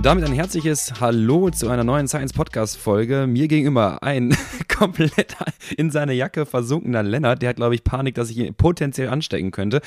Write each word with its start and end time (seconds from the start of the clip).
Und 0.00 0.06
damit 0.06 0.24
ein 0.24 0.32
herzliches 0.32 0.98
Hallo 0.98 1.50
zu 1.50 1.68
einer 1.68 1.84
neuen 1.84 2.08
Science 2.08 2.32
Podcast 2.32 2.78
Folge. 2.78 3.26
Mir 3.26 3.48
gegenüber 3.48 4.02
ein 4.02 4.34
komplett 4.74 5.36
in 5.76 5.90
seine 5.90 6.14
Jacke 6.14 6.46
versunkener 6.46 7.02
Lennart. 7.02 7.42
Der 7.42 7.50
hat, 7.50 7.56
glaube 7.56 7.74
ich, 7.74 7.84
Panik, 7.84 8.14
dass 8.14 8.30
ich 8.30 8.38
ihn 8.38 8.54
potenziell 8.54 9.10
anstecken 9.10 9.50
könnte, 9.50 9.82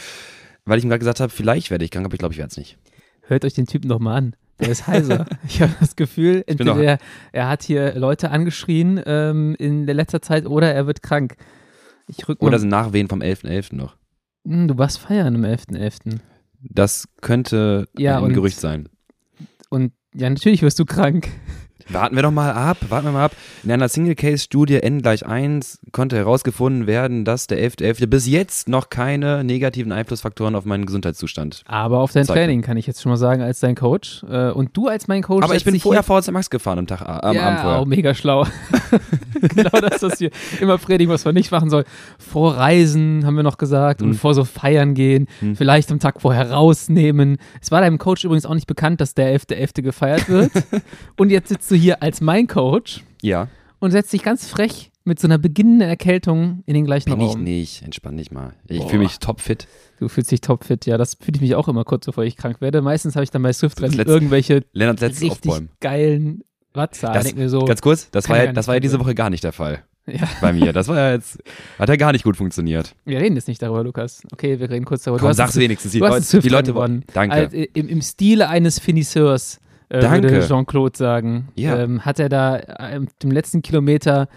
weil 0.66 0.78
ich 0.78 0.86
ihm 0.86 0.90
gerade 0.90 1.00
gesagt 1.00 1.20
habe, 1.20 1.32
vielleicht 1.32 1.72
werde 1.72 1.84
ich 1.84 1.90
krank, 1.90 2.06
aber 2.06 2.14
ich 2.14 2.20
glaube, 2.20 2.32
ich 2.32 2.38
werde 2.38 2.52
es 2.52 2.58
nicht. 2.58 2.78
Hört 3.22 3.44
euch 3.44 3.56
den 3.56 3.66
Typen 3.66 3.90
doch 3.90 3.98
mal 3.98 4.16
an. 4.16 4.36
Der 4.60 4.70
ist 4.70 4.86
heiser. 4.86 5.26
ich 5.48 5.64
habe 5.64 5.74
das 5.80 5.96
Gefühl, 5.96 6.44
entweder 6.46 6.78
er, 6.78 7.00
er, 7.32 7.50
hat 7.50 7.64
hier 7.64 7.96
Leute 7.96 8.30
angeschrien 8.30 9.02
ähm, 9.08 9.56
in 9.58 9.88
der 9.88 9.96
letzter 9.96 10.22
Zeit 10.22 10.46
oder 10.46 10.72
er 10.72 10.86
wird 10.86 11.02
krank. 11.02 11.38
oder 12.38 12.60
sind 12.60 12.70
Nachwehen 12.70 13.08
vom 13.10 13.22
11.11. 13.22 13.48
.11. 13.48 13.76
noch. 13.78 13.96
Hm, 14.46 14.68
du 14.68 14.78
warst 14.78 15.00
feiern 15.00 15.34
am 15.34 15.44
11.11. 15.44 15.72
.11. 15.72 16.20
Das 16.70 17.08
könnte 17.20 17.88
ja, 17.98 18.22
ein 18.22 18.32
Gerücht 18.32 18.60
sein. 18.60 18.90
Und 19.72 19.92
ja, 20.14 20.30
natürlich 20.30 20.62
wirst 20.62 20.80
du 20.80 20.86
krank. 20.86 21.30
Warten 21.90 22.16
wir 22.16 22.24
doch 22.24 22.32
mal 22.32 22.52
ab, 22.52 22.78
warten 22.90 23.08
wir 23.08 23.12
mal 23.12 23.26
ab. 23.26 23.36
In 23.64 23.72
einer 23.72 23.88
Single-Case-Studie 23.88 24.82
N 24.82 25.02
gleich 25.02 25.26
1 25.26 25.80
konnte 25.92 26.16
herausgefunden 26.16 26.88
werden, 26.88 27.26
dass 27.26 27.48
der 27.48 27.60
11.11. 27.60 28.02
.11. 28.02 28.08
bis 28.08 28.28
jetzt 28.28 28.70
noch 28.70 28.90
keine 28.90 29.44
negativen 29.44 29.92
Einflussfaktoren 29.92 30.56
auf 30.56 30.66
meinen 30.66 30.86
Gesundheitszustand 30.86 31.64
Aber 31.66 32.00
auf 32.00 32.12
dein 32.12 32.26
zeigte. 32.26 32.42
Training 32.42 32.62
kann 32.62 32.78
ich 32.78 32.88
jetzt 32.88 33.02
schon 33.02 33.12
mal 33.12 33.18
sagen, 33.18 33.42
als 33.42 33.60
dein 33.60 33.76
Coach. 33.76 34.24
Äh, 34.30 34.52
und 34.52 34.76
du 34.76 34.88
als 34.88 35.08
mein 35.08 35.24
Coach. 35.24 35.44
Aber 35.44 35.56
ich 35.56 35.66
bin 35.66 35.80
vorher 35.80 36.04
VHC 36.04 36.32
Max 36.32 36.50
gefahren 36.50 36.80
am 36.80 36.88
Tag, 36.88 37.02
äh, 37.02 37.06
am 37.06 37.36
ja, 37.36 37.48
Abend 37.48 37.60
vorher. 37.60 37.80
auch 37.80 37.86
mega 37.86 38.14
schlau. 38.14 38.46
genau 39.42 39.80
das, 39.82 40.02
was 40.02 40.20
wir 40.20 40.32
immer 40.60 40.78
predigen, 40.78 41.14
was 41.14 41.26
man 41.26 41.36
nicht 41.36 41.52
machen 41.52 41.70
soll. 41.70 41.86
Vor 42.18 42.56
Reisen, 42.56 43.26
haben 43.26 43.36
wir 43.36 43.44
noch 43.44 43.58
gesagt, 43.58 44.02
hm. 44.02 44.10
und 44.10 44.14
vor 44.16 44.34
so 44.34 44.44
Feiern 44.44 44.94
gehen, 44.94 45.28
hm. 45.40 45.56
vielleicht 45.56 45.92
am 45.92 46.00
Tag 46.00 46.22
vorher 46.22 46.52
rausnehmen. 46.52 47.38
Es 47.62 47.72
war 47.72 47.82
deinem 47.82 47.98
Coach 47.98 48.24
übrigens 48.24 48.46
auch 48.46 48.54
nicht 48.54 48.68
bekannt, 48.68 49.02
dass 49.02 49.14
der 49.14 49.36
11.11. 49.38 49.64
.11. 49.64 49.82
gefeiert 49.82 50.30
wird. 50.30 50.52
und 51.18 51.30
jetzt 51.30 51.50
sitzt 51.50 51.72
du 51.74 51.78
hier 51.78 52.02
als 52.02 52.22
mein 52.22 52.48
Coach. 52.48 53.04
Ja. 53.22 53.48
Und 53.80 53.92
setzt 53.92 54.14
dich 54.14 54.24
ganz 54.24 54.48
frech 54.48 54.92
mit 55.04 55.20
so 55.20 55.28
einer 55.28 55.38
beginnenden 55.38 55.90
Erkältung 55.90 56.64
in 56.66 56.74
den 56.74 56.86
gleichen 56.86 57.10
Bin 57.10 57.20
Raum. 57.20 57.42
ich 57.42 57.44
nicht, 57.44 57.82
entspann 57.84 58.16
dich 58.16 58.32
mal. 58.32 58.54
Ich 58.68 58.84
fühle 58.86 59.04
mich 59.04 59.20
topfit. 59.20 59.68
Du 60.00 60.08
fühlst 60.08 60.32
dich 60.32 60.40
topfit, 60.40 60.86
ja. 60.86 60.98
Das 60.98 61.16
fühle 61.16 61.36
ich 61.36 61.42
mich 61.42 61.56
auch 61.56 61.68
immer 61.68 61.84
kurz, 61.84 62.06
bevor 62.06 62.24
ich 62.24 62.38
krank 62.38 62.62
werde. 62.62 62.82
Meistens 62.82 63.16
habe 63.16 63.26
ich 63.26 63.32
dann 63.32 63.42
bei 63.44 63.52
Swift-Rennen 63.52 64.00
irgendwelche 64.00 64.64
Lennart 64.72 65.02
richtig 65.02 65.32
aufbäumen. 65.32 65.70
geilen 65.82 66.44
Wattzahlen. 66.74 67.50
So, 67.50 67.66
ganz 67.66 67.82
kurz, 67.82 68.10
das 68.12 68.30
war, 68.30 68.46
ja, 68.46 68.54
das 68.54 68.68
war 68.68 68.76
ja 68.76 68.80
diese 68.80 69.00
Woche 69.00 69.14
gar 69.14 69.30
nicht 69.30 69.44
der 69.44 69.52
Fall. 69.52 69.84
Ja. 70.06 70.28
Bei 70.42 70.52
mir. 70.52 70.74
Das 70.74 70.90
war 70.90 70.98
ja 70.98 71.12
jetzt, 71.14 71.42
hat 71.80 71.88
ja 71.88 71.96
gar 71.96 72.12
nicht 72.12 72.24
gut 72.24 72.36
funktioniert. 72.36 72.94
Wir 73.06 73.20
reden 73.20 73.36
jetzt 73.36 73.48
nicht 73.48 73.62
darüber, 73.62 73.84
Lukas. 73.84 74.22
Okay, 74.34 74.60
wir 74.60 74.70
reden 74.70 74.84
kurz 74.84 75.04
darüber. 75.04 75.22
Komm, 75.22 75.34
sag's 75.34 75.56
wenigstens. 75.56 75.94
Die, 75.94 76.00
Leute, 76.00 76.40
die 76.42 76.50
Leute 76.50 76.76
wollen. 76.76 77.06
Danke. 77.14 77.36
Also, 77.36 77.56
im, 77.56 77.88
Im 77.88 78.02
Stile 78.02 78.50
eines 78.50 78.80
Finisseurs 78.80 79.60
äh, 79.94 80.24
würde 80.24 80.48
Jean-Claude 80.48 80.98
sagen. 80.98 81.50
Ja. 81.56 81.80
Ähm, 81.80 82.06
hat 82.06 82.20
er 82.20 82.30
da 82.30 82.58
äh, 82.58 83.00
im 83.22 83.32
letzten 83.32 83.62
Kilometer 83.62 84.28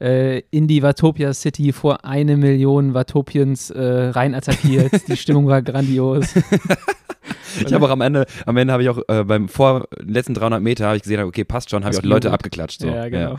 äh, 0.00 0.42
in 0.50 0.66
die 0.66 0.82
Watopia 0.82 1.32
City 1.32 1.72
vor 1.72 2.04
eine 2.04 2.36
Million 2.36 2.94
Watopians 2.94 3.70
äh, 3.70 3.82
rein 3.82 4.34
attackiert. 4.34 4.92
die 5.08 5.16
Stimmung 5.16 5.46
war 5.46 5.62
grandios. 5.62 6.34
ich 7.64 7.72
habe 7.72 7.86
auch 7.86 7.90
am 7.90 8.00
Ende, 8.00 8.26
am 8.46 8.56
Ende 8.56 8.72
habe 8.72 8.82
ich 8.82 8.88
auch 8.88 9.00
äh, 9.08 9.24
beim 9.24 9.48
vor 9.48 9.88
letzten 10.00 10.34
300 10.34 10.62
Meter 10.62 10.86
habe 10.86 10.96
ich 10.96 11.02
gesehen, 11.02 11.22
okay, 11.22 11.44
passt 11.44 11.70
schon, 11.70 11.84
habe 11.84 11.92
ich 11.92 11.98
auch 11.98 12.02
die 12.02 12.08
Leute 12.08 12.28
gut. 12.28 12.34
abgeklatscht. 12.34 12.80
So. 12.80 12.88
Ja, 12.88 13.08
genau. 13.08 13.32
Ja. 13.32 13.38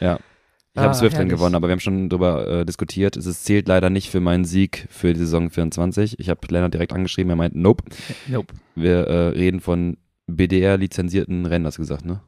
ja. 0.00 0.18
Ich 0.74 0.80
habe 0.80 0.90
ah, 0.90 0.94
Swift 0.94 1.18
gewonnen, 1.28 1.56
aber 1.56 1.66
wir 1.66 1.72
haben 1.72 1.80
schon 1.80 2.08
darüber 2.08 2.46
äh, 2.46 2.64
diskutiert. 2.64 3.16
Es 3.16 3.42
zählt 3.42 3.66
leider 3.66 3.90
nicht 3.90 4.10
für 4.10 4.20
meinen 4.20 4.44
Sieg 4.44 4.86
für 4.90 5.12
die 5.12 5.18
Saison 5.18 5.50
24. 5.50 6.20
Ich 6.20 6.28
habe 6.28 6.40
Lennart 6.48 6.72
direkt 6.72 6.92
angeschrieben, 6.92 7.30
er 7.30 7.36
meint, 7.36 7.56
nope. 7.56 7.82
Nope. 8.28 8.54
Wir 8.76 9.08
äh, 9.08 9.28
reden 9.30 9.60
von 9.60 9.96
BDR-lizenzierten 10.28 11.46
Rennen, 11.46 11.66
hast 11.66 11.78
du 11.78 11.82
gesagt, 11.82 12.04
ne? 12.04 12.20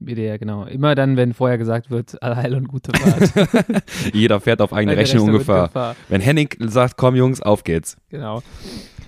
BDR, 0.00 0.38
genau. 0.38 0.64
Immer 0.64 0.94
dann, 0.94 1.16
wenn 1.16 1.34
vorher 1.34 1.58
gesagt 1.58 1.90
wird, 1.90 2.22
Allheil 2.22 2.54
und 2.54 2.68
gute 2.68 2.92
Fahrt. 2.96 3.82
Jeder 4.14 4.40
fährt 4.40 4.60
auf 4.60 4.72
eigene 4.72 4.96
Rechnung 4.96 5.28
ungefähr. 5.28 5.96
Wenn 6.08 6.20
Henning 6.20 6.48
sagt, 6.60 6.96
komm 6.96 7.16
Jungs, 7.16 7.42
auf 7.42 7.64
geht's. 7.64 7.96
Genau. 8.08 8.42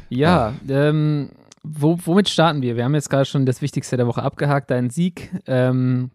Ja, 0.09 0.49
ah. 0.49 0.53
ähm, 0.69 1.31
wo, 1.63 1.99
womit 2.05 2.29
starten 2.29 2.63
wir? 2.63 2.77
Wir 2.77 2.85
haben 2.85 2.95
jetzt 2.95 3.11
gerade 3.11 3.27
schon 3.27 3.47
das 3.47 3.63
Wichtigste 3.63 3.97
der 3.97 4.07
Woche 4.07 4.23
abgehakt, 4.23 4.71
deinen 4.71 4.91
Sieg. 4.91 5.31
Ähm, 5.47 6.11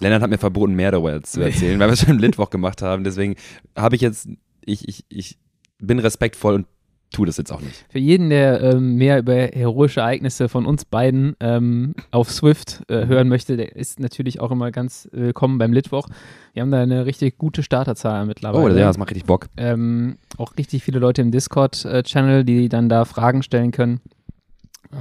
Lennart 0.00 0.22
hat 0.22 0.30
mir 0.30 0.38
verboten, 0.38 0.74
mehr 0.74 0.90
darüber 0.90 1.22
zu 1.22 1.40
erzählen, 1.40 1.78
weil 1.78 1.88
wir 1.88 1.92
es 1.94 2.00
schon 2.00 2.10
im 2.16 2.18
Litwoch 2.18 2.50
gemacht 2.50 2.82
haben. 2.82 3.04
Deswegen 3.04 3.36
habe 3.76 3.96
ich 3.96 4.02
jetzt, 4.02 4.28
ich, 4.64 4.86
ich, 4.88 5.04
ich 5.08 5.38
bin 5.78 5.98
respektvoll 5.98 6.54
und 6.54 6.66
tue 7.10 7.26
das 7.26 7.36
jetzt 7.36 7.52
auch 7.52 7.60
nicht. 7.60 7.84
Für 7.88 7.98
jeden, 7.98 8.30
der 8.30 8.60
ähm, 8.62 8.96
mehr 8.96 9.18
über 9.18 9.34
heroische 9.34 10.00
Ereignisse 10.00 10.48
von 10.48 10.66
uns 10.66 10.84
beiden 10.84 11.36
ähm, 11.40 11.94
auf 12.10 12.30
Swift 12.30 12.82
äh, 12.88 13.06
hören 13.06 13.28
möchte, 13.28 13.56
der 13.56 13.76
ist 13.76 14.00
natürlich 14.00 14.40
auch 14.40 14.50
immer 14.50 14.70
ganz 14.70 15.08
willkommen 15.12 15.58
beim 15.58 15.72
Litwoch. 15.72 16.08
Wir 16.52 16.62
haben 16.62 16.70
da 16.70 16.82
eine 16.82 17.06
richtig 17.06 17.38
gute 17.38 17.62
Starterzahl 17.62 18.26
mittlerweile. 18.26 18.74
Oh, 18.74 18.76
ja, 18.76 18.86
das 18.86 18.98
macht 18.98 19.10
richtig 19.10 19.26
Bock. 19.26 19.48
Ähm, 19.56 20.18
auch 20.36 20.56
richtig 20.58 20.82
viele 20.82 20.98
Leute 20.98 21.22
im 21.22 21.30
Discord-Channel, 21.30 22.44
die 22.44 22.68
dann 22.68 22.88
da 22.88 23.04
Fragen 23.04 23.42
stellen 23.42 23.70
können. 23.70 24.00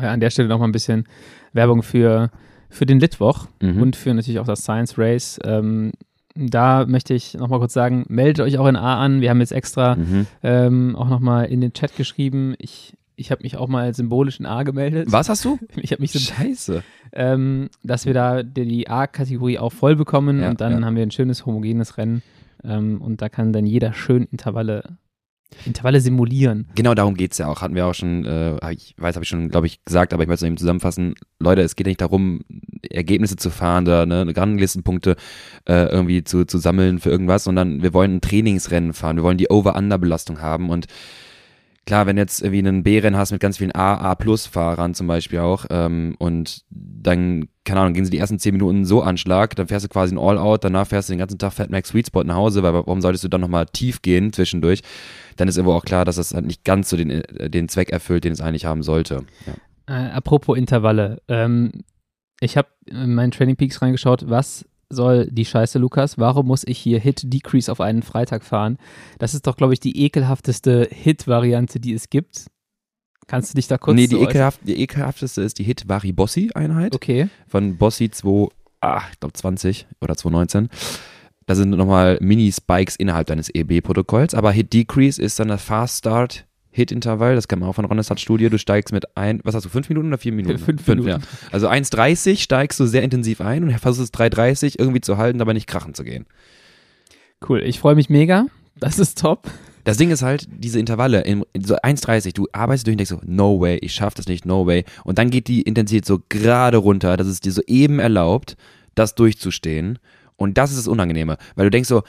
Ja, 0.02 0.12
an 0.12 0.20
der 0.20 0.30
Stelle 0.30 0.48
nochmal 0.48 0.68
ein 0.68 0.74
bisschen 0.74 1.06
Werbung 1.54 1.84
für, 1.84 2.30
für 2.70 2.86
den 2.86 3.00
Litwoch 3.00 3.48
mhm. 3.62 3.82
und 3.82 3.96
für 3.96 4.14
natürlich 4.14 4.40
auch 4.40 4.46
das 4.48 4.62
Science 4.62 4.98
Race. 4.98 5.40
Ähm, 5.44 5.92
da 6.38 6.86
möchte 6.86 7.14
ich 7.14 7.34
nochmal 7.34 7.60
kurz 7.60 7.74
sagen, 7.74 8.06
meldet 8.10 8.46
euch 8.46 8.58
auch 8.58 8.68
in 8.68 8.76
A 8.76 9.04
an. 9.04 9.22
Wir 9.22 9.30
haben 9.30 9.40
jetzt 9.40 9.52
extra 9.52 9.96
mhm. 9.96 10.28
ähm, 10.44 10.96
auch 10.96 11.10
nochmal 11.10 11.46
in 11.46 11.62
den 11.62 11.74
Chat 11.74 11.96
geschrieben. 11.96 12.56
Ich, 12.60 12.96
ich 13.16 13.32
habe 13.32 13.44
mich 13.44 13.58
auch 13.58 13.68
mal 13.68 13.94
symbolisch 13.94 14.40
in 14.40 14.46
A 14.46 14.64
gemeldet. 14.64 15.12
Was 15.12 15.30
hast 15.30 15.44
du? 15.46 15.58
Ich 15.78 15.92
habe 15.92 16.02
mich 16.02 16.12
Scheiße. 16.12 16.84
Ähm, 17.14 17.70
dass 17.84 18.06
wir 18.06 18.14
da 18.14 18.44
die 18.44 18.90
A-Kategorie 18.90 19.58
auch 19.58 19.72
voll 19.72 19.96
bekommen 19.96 20.42
ja, 20.42 20.50
und 20.50 20.62
dann 20.62 20.80
ja. 20.80 20.86
haben 20.86 20.96
wir 20.96 21.04
ein 21.04 21.12
schönes 21.12 21.46
homogenes 21.46 21.98
Rennen. 21.98 22.22
Ähm, 22.64 23.02
und 23.02 23.22
da 23.22 23.30
kann 23.30 23.54
dann 23.54 23.66
jeder 23.66 23.94
schön 23.94 24.28
Intervalle 24.32 24.98
Intervalle 25.66 26.02
simulieren. 26.02 26.68
Genau 26.76 26.94
darum 26.94 27.16
geht 27.16 27.32
es 27.32 27.38
ja 27.38 27.48
auch. 27.48 27.62
Hatten 27.62 27.76
wir 27.76 27.86
auch 27.86 27.94
schon, 27.94 28.26
äh, 28.26 28.74
ich 28.74 28.96
weiß, 28.98 29.16
habe 29.16 29.24
ich 29.24 29.30
schon, 29.30 29.50
glaube 29.50 29.68
ich, 29.68 29.84
gesagt, 29.86 30.14
aber 30.14 30.24
ich 30.24 30.30
möchte 30.30 30.46
es 30.46 30.48
eben 30.48 30.58
zusammenfassen. 30.58 31.16
Leute, 31.40 31.62
es 31.62 31.76
geht 31.76 31.88
nicht 31.88 32.02
darum, 32.02 32.42
Ergebnisse 32.90 33.38
zu 33.38 33.50
fahren 33.50 33.86
oder 33.86 34.06
ne, 34.06 34.32
Ranglistenpunkte 34.36 35.16
äh, 35.66 35.86
irgendwie 35.86 36.24
zu, 36.24 36.46
zu 36.46 36.58
sammeln 36.58 37.00
für 37.00 37.10
irgendwas, 37.10 37.44
sondern 37.44 37.82
wir 37.82 37.94
wollen 37.94 38.16
ein 38.16 38.22
Trainingsrennen 38.22 38.94
fahren. 38.94 39.16
Wir 39.16 39.24
wollen 39.24 39.38
die 39.38 39.50
Over-Under-Belastung 39.50 40.42
haben 40.42 40.70
und 40.70 40.88
klar, 41.88 42.06
wenn 42.06 42.18
jetzt 42.18 42.42
irgendwie 42.42 42.60
einen 42.60 42.84
B-Rennen 42.84 43.18
hast 43.18 43.32
mit 43.32 43.42
ganz 43.42 43.58
vielen 43.58 43.74
A, 43.74 43.96
A-Plus-Fahrern 43.96 44.94
zum 44.94 45.08
Beispiel 45.08 45.40
auch, 45.40 45.66
ähm, 45.72 46.16
und 46.20 46.64
dann, 46.70 47.48
keine 47.68 47.82
Ahnung, 47.82 47.94
gehen 47.94 48.06
sie 48.06 48.12
die 48.12 48.18
ersten 48.18 48.40
zehn 48.40 48.54
Minuten 48.54 48.86
so 48.86 49.02
Anschlag, 49.02 49.56
dann 49.56 49.68
fährst 49.68 49.86
du 49.86 49.90
quasi 49.90 50.16
ein 50.16 50.18
All-Out, 50.18 50.64
danach 50.64 50.88
fährst 50.88 51.10
du 51.10 51.14
den 51.14 51.20
ganzen 51.20 51.38
Tag 51.38 51.52
Fat 51.52 51.70
Max 51.70 51.90
Sweet 51.90 52.08
Spot 52.08 52.24
nach 52.24 52.36
Hause, 52.36 52.64
weil 52.64 52.74
warum 52.74 53.02
solltest 53.02 53.26
du 53.26 53.28
dann 53.28 53.42
nochmal 53.42 53.66
tief 53.66 54.02
gehen 54.02 54.32
zwischendurch? 54.32 54.82
Dann 55.36 55.48
ist 55.48 55.58
irgendwo 55.58 55.76
auch 55.76 55.84
klar, 55.84 56.06
dass 56.06 56.16
das 56.16 56.34
halt 56.34 56.46
nicht 56.46 56.64
ganz 56.64 56.90
so 56.90 56.98
den, 56.98 57.12
äh, 57.12 57.50
den 57.50 57.68
Zweck 57.68 57.90
erfüllt, 57.90 58.24
den 58.24 58.32
es 58.32 58.42
eigentlich 58.42 58.66
haben 58.66 58.84
sollte. 58.84 59.26
Ja. 59.46 59.54
Äh, 59.94 60.12
apropos 60.12 60.58
Intervalle, 60.58 61.22
ähm, 61.28 61.72
ich 62.40 62.56
habe 62.56 62.70
in 62.86 63.14
meinen 63.14 63.32
Training 63.32 63.58
Peaks 63.58 63.82
reingeschaut, 63.82 64.30
was 64.30 64.66
soll 64.90 65.28
die 65.30 65.46
Scheiße, 65.46 65.78
Lukas? 65.78 66.18
Warum 66.18 66.48
muss 66.48 66.64
ich 66.66 66.78
hier 66.78 67.00
Hit 67.00 67.22
Decrease 67.34 67.70
auf 67.70 67.82
einen 67.82 68.02
Freitag 68.02 68.46
fahren? 68.46 68.78
Das 69.20 69.34
ist 69.34 69.46
doch, 69.46 69.58
glaube 69.58 69.74
ich, 69.74 69.82
die 69.82 70.06
ekelhafteste 70.06 70.88
Hit-Variante, 70.90 71.82
die 71.82 71.94
es 71.94 72.10
gibt. 72.10 72.48
Kannst 73.28 73.52
du 73.52 73.56
dich 73.56 73.68
da 73.68 73.78
kurz 73.78 73.96
Nee, 73.96 74.08
die, 74.08 74.18
ekelhaft, 74.18 74.62
die 74.64 74.82
ekelhafteste 74.82 75.42
ist 75.42 75.60
die 75.60 75.64
Hit 75.64 75.88
Vari-Bossi-Einheit. 75.88 76.96
Okay. 76.96 77.28
Von 77.48 77.78
Bossi 77.78 78.10
2, 78.10 78.50
ah, 78.82 79.02
ich 79.12 79.20
glaube 79.20 79.34
20 79.34 79.86
oder 80.02 80.16
2019. 80.16 80.70
Da 81.46 81.56
sind 81.56 81.70
nochmal 81.72 82.18
Mini-Spikes 82.22 82.96
innerhalb 82.96 83.28
deines 83.28 83.50
EB-Protokolls. 83.54 84.34
Aber 84.34 84.52
Hit 84.52 84.74
Decrease 84.74 85.22
ist 85.22 85.40
dann 85.40 85.50
der 85.50 85.58
Fast 85.58 86.00
Start 86.00 86.46
Hit-Intervall, 86.78 87.34
das 87.34 87.48
kann 87.48 87.60
man 87.60 87.70
auch 87.70 87.74
von 87.74 87.86
Ronnesat 87.86 88.20
Studie, 88.20 88.50
du 88.50 88.60
steigst 88.60 88.94
mit 88.94 89.18
ein, 89.18 89.42
was 89.44 89.56
hast 89.56 89.66
du, 89.66 89.70
fünf 89.70 89.90
Minuten 89.90 90.10
oder 90.10 90.20
vier 90.20 90.32
Minuten? 90.32 90.60
Fünf, 90.60 90.84
fünf 90.84 91.06
Minuten. 91.06 91.24
Ja. 91.24 91.28
Also 91.52 91.68
1,30 91.68 92.40
steigst 92.40 92.80
du 92.80 92.86
sehr 92.86 93.02
intensiv 93.02 93.42
ein 93.42 93.64
und 93.64 93.72
versuchst 93.80 94.14
es 94.14 94.20
3,30 94.20 94.76
irgendwie 94.78 95.02
zu 95.02 95.18
halten, 95.18 95.42
aber 95.42 95.56
nicht 95.56 95.66
krachen 95.66 95.96
zu 95.96 96.04
gehen. 96.04 96.28
Cool, 97.48 97.64
ich 97.64 97.80
freue 97.80 97.96
mich 97.96 98.10
mega, 98.10 98.46
das 98.76 99.00
ist 99.00 99.20
top. 99.20 99.50
Das 99.88 99.96
Ding 99.96 100.12
ist 100.12 100.22
halt, 100.22 100.50
diese 100.52 100.82
Intervalle, 100.82 101.22
in, 101.22 101.46
in 101.54 101.64
so 101.64 101.76
1,30, 101.76 102.34
du 102.34 102.46
arbeitest 102.52 102.88
durch 102.88 102.96
und 102.96 102.98
denkst 102.98 103.10
so, 103.10 103.22
no 103.24 103.62
way, 103.62 103.78
ich 103.78 103.94
schaff 103.94 104.14
das 104.14 104.28
nicht, 104.28 104.46
no 104.46 104.68
way. 104.68 104.84
Und 105.06 105.18
dann 105.18 105.30
geht 105.30 105.48
die 105.48 105.62
Intensität 105.62 106.06
so 106.06 106.20
gerade 106.28 106.76
runter, 106.76 107.16
dass 107.16 107.28
es 107.28 107.40
dir 107.40 107.54
so 107.54 107.62
eben 107.68 108.00
erlaubt, 108.00 108.58
das 108.96 109.16
durchzustehen. 109.16 109.98
Und 110.36 110.58
das 110.58 110.72
ist 110.72 110.80
das 110.80 110.88
Unangenehme, 110.90 111.38
weil 111.56 111.68
du 111.68 111.72
denkst 111.72 111.88
so, 111.88 112.04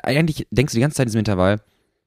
eigentlich 0.00 0.46
denkst 0.52 0.72
du 0.72 0.76
die 0.76 0.80
ganze 0.80 0.96
Zeit 0.96 1.06
in 1.06 1.08
diesem 1.08 1.18
Intervall, 1.18 1.60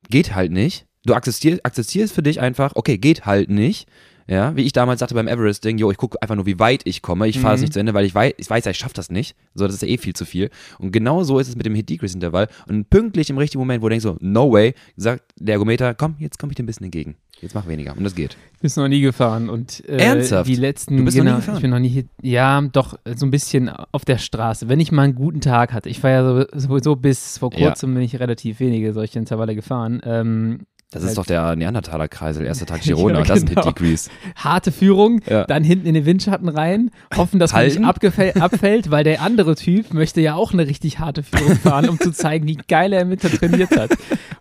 geht 0.10 0.34
halt 0.34 0.54
nicht, 0.54 0.88
Du 1.06 1.16
akzeptierst, 1.16 1.66
akzeptierst 1.66 2.14
für 2.14 2.22
dich 2.22 2.40
einfach, 2.40 2.74
okay, 2.76 2.98
geht 2.98 3.26
halt 3.26 3.50
nicht. 3.50 3.88
Ja, 4.28 4.56
wie 4.56 4.62
ich 4.64 4.72
damals 4.74 5.00
sagte 5.00 5.16
beim 5.16 5.28
Everest-Ding, 5.28 5.78
jo, 5.78 5.92
ich 5.92 5.98
gucke 5.98 6.22
einfach 6.22 6.36
nur, 6.36 6.46
wie 6.46 6.60
weit 6.60 6.82
ich 6.86 7.02
komme. 7.02 7.28
Ich 7.28 7.40
fahre 7.40 7.56
es 7.56 7.62
Mhm. 7.62 7.64
nicht 7.64 7.74
zu 7.74 7.80
Ende, 7.80 7.94
weil 7.94 8.06
ich 8.06 8.16
weiß, 8.16 8.34
ich 8.38 8.50
weiß 8.50 8.66
ja, 8.66 8.72
ich 8.72 8.78
schaffe 8.78 8.94
das 8.94 9.10
nicht. 9.10 9.36
So, 9.56 9.66
das 9.66 9.76
ist 9.76 9.82
ja 9.82 9.88
eh 9.88 9.98
viel 9.98 10.14
zu 10.14 10.26
viel. 10.26 10.50
Und 10.80 10.92
genau 10.92 11.24
so 11.24 11.40
ist 11.40 11.48
es 11.50 11.56
mit 11.56 11.66
dem 11.66 11.76
Hit-Decrease-Intervall. 11.76 12.48
Und 12.70 12.90
pünktlich 12.90 13.30
im 13.30 13.38
richtigen 13.38 13.60
Moment, 13.60 13.82
wo 13.82 13.88
du 13.88 13.92
denkst 13.92 14.04
so, 14.04 14.18
no 14.22 14.52
way, 14.52 14.74
sagt 14.96 15.24
der 15.40 15.54
Ergometer, 15.54 15.94
komm, 15.94 16.16
jetzt 16.20 16.40
komme 16.40 16.52
ich 16.52 16.56
dir 16.56 16.64
ein 16.64 16.68
bisschen 16.68 16.86
entgegen. 16.86 17.16
Jetzt 17.42 17.56
mach 17.56 17.68
weniger. 17.68 17.98
Und 17.98 18.04
das 18.04 18.14
geht. 18.14 18.38
bist 18.62 18.78
noch 18.78 18.88
nie 18.88 19.02
gefahren 19.02 19.50
und 19.50 19.84
äh, 19.90 19.98
Ernsthaft? 19.98 20.48
die 20.48 20.56
letzten 20.56 20.98
Du 20.98 21.06
bist 21.06 21.18
noch 21.18 21.24
nie 21.24 21.30
genau, 21.30 21.40
gefahren? 21.40 21.56
ich 21.56 21.62
bin 21.64 21.72
noch 21.72 21.80
nie 21.80 22.06
ja 22.22 22.62
doch 22.62 23.00
so 23.16 23.26
ein 23.26 23.32
bisschen 23.32 23.68
auf 23.70 24.06
der 24.06 24.20
Straße 24.20 24.70
wenn 24.70 24.80
ich 24.80 24.92
mal 24.92 25.02
einen 25.04 25.16
guten 25.16 25.42
Tag 25.42 25.74
hatte 25.74 25.90
ich 25.90 26.04
war 26.04 26.12
ja 26.12 26.24
so- 26.24 26.46
sowieso 26.60 26.96
bis 26.96 27.40
vor 27.40 27.52
Ja. 27.56 27.66
kurzem 27.70 27.96
bin 27.96 28.04
ich 28.04 28.20
relativ 28.20 28.60
wenige 28.60 28.94
solche 28.94 29.18
Intervalle 29.18 29.56
gefahren 29.56 30.00
ähm, 30.06 30.60
Das 30.94 31.04
ist 31.04 31.10
Halt- 31.10 31.18
doch 31.20 31.26
der 31.26 31.56
Neandertaler-Kreisel, 31.56 32.46
erster 32.46 32.66
Tag 32.66 32.80
Ja, 32.86 32.96
Girona. 32.96 33.22
Das 33.24 33.38
ist 33.38 33.44
ein 33.44 33.48
genau. 33.56 33.64
Hit-Decrease. 33.66 34.10
harte 34.36 34.72
Führung 34.74 35.22
Ja. 35.30 35.46
dann 35.46 35.64
hinten 35.64 35.88
in 35.88 35.94
den 35.94 36.06
Windschatten 36.06 36.50
rein 36.50 36.92
hoffen 37.16 37.40
dass 37.40 37.54
man 37.54 37.66
nicht 37.66 37.82
abfällt 38.42 38.92
weil 38.92 39.04
der 39.06 39.22
andere 39.22 39.56
Typ 39.56 39.94
möchte 39.94 40.20
ja 40.20 40.36
auch 40.36 40.52
eine 40.52 40.68
richtig 40.68 41.00
harte 41.00 41.24
Führung 41.24 41.56
fahren 41.56 41.88
um 41.88 41.98
zu 41.98 42.12
zeigen 42.12 42.46
wie 42.46 42.58
geil 42.68 42.92
er 42.92 43.10
Winter 43.10 43.30
trainiert 43.30 43.72
hat 43.78 43.92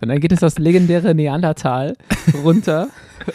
und 0.00 0.08
dann 0.08 0.19
geht 0.19 0.32
es 0.32 0.41
das 0.41 0.58
legendäre 0.58 1.14
Neandertal 1.14 1.97
runter 2.43 2.88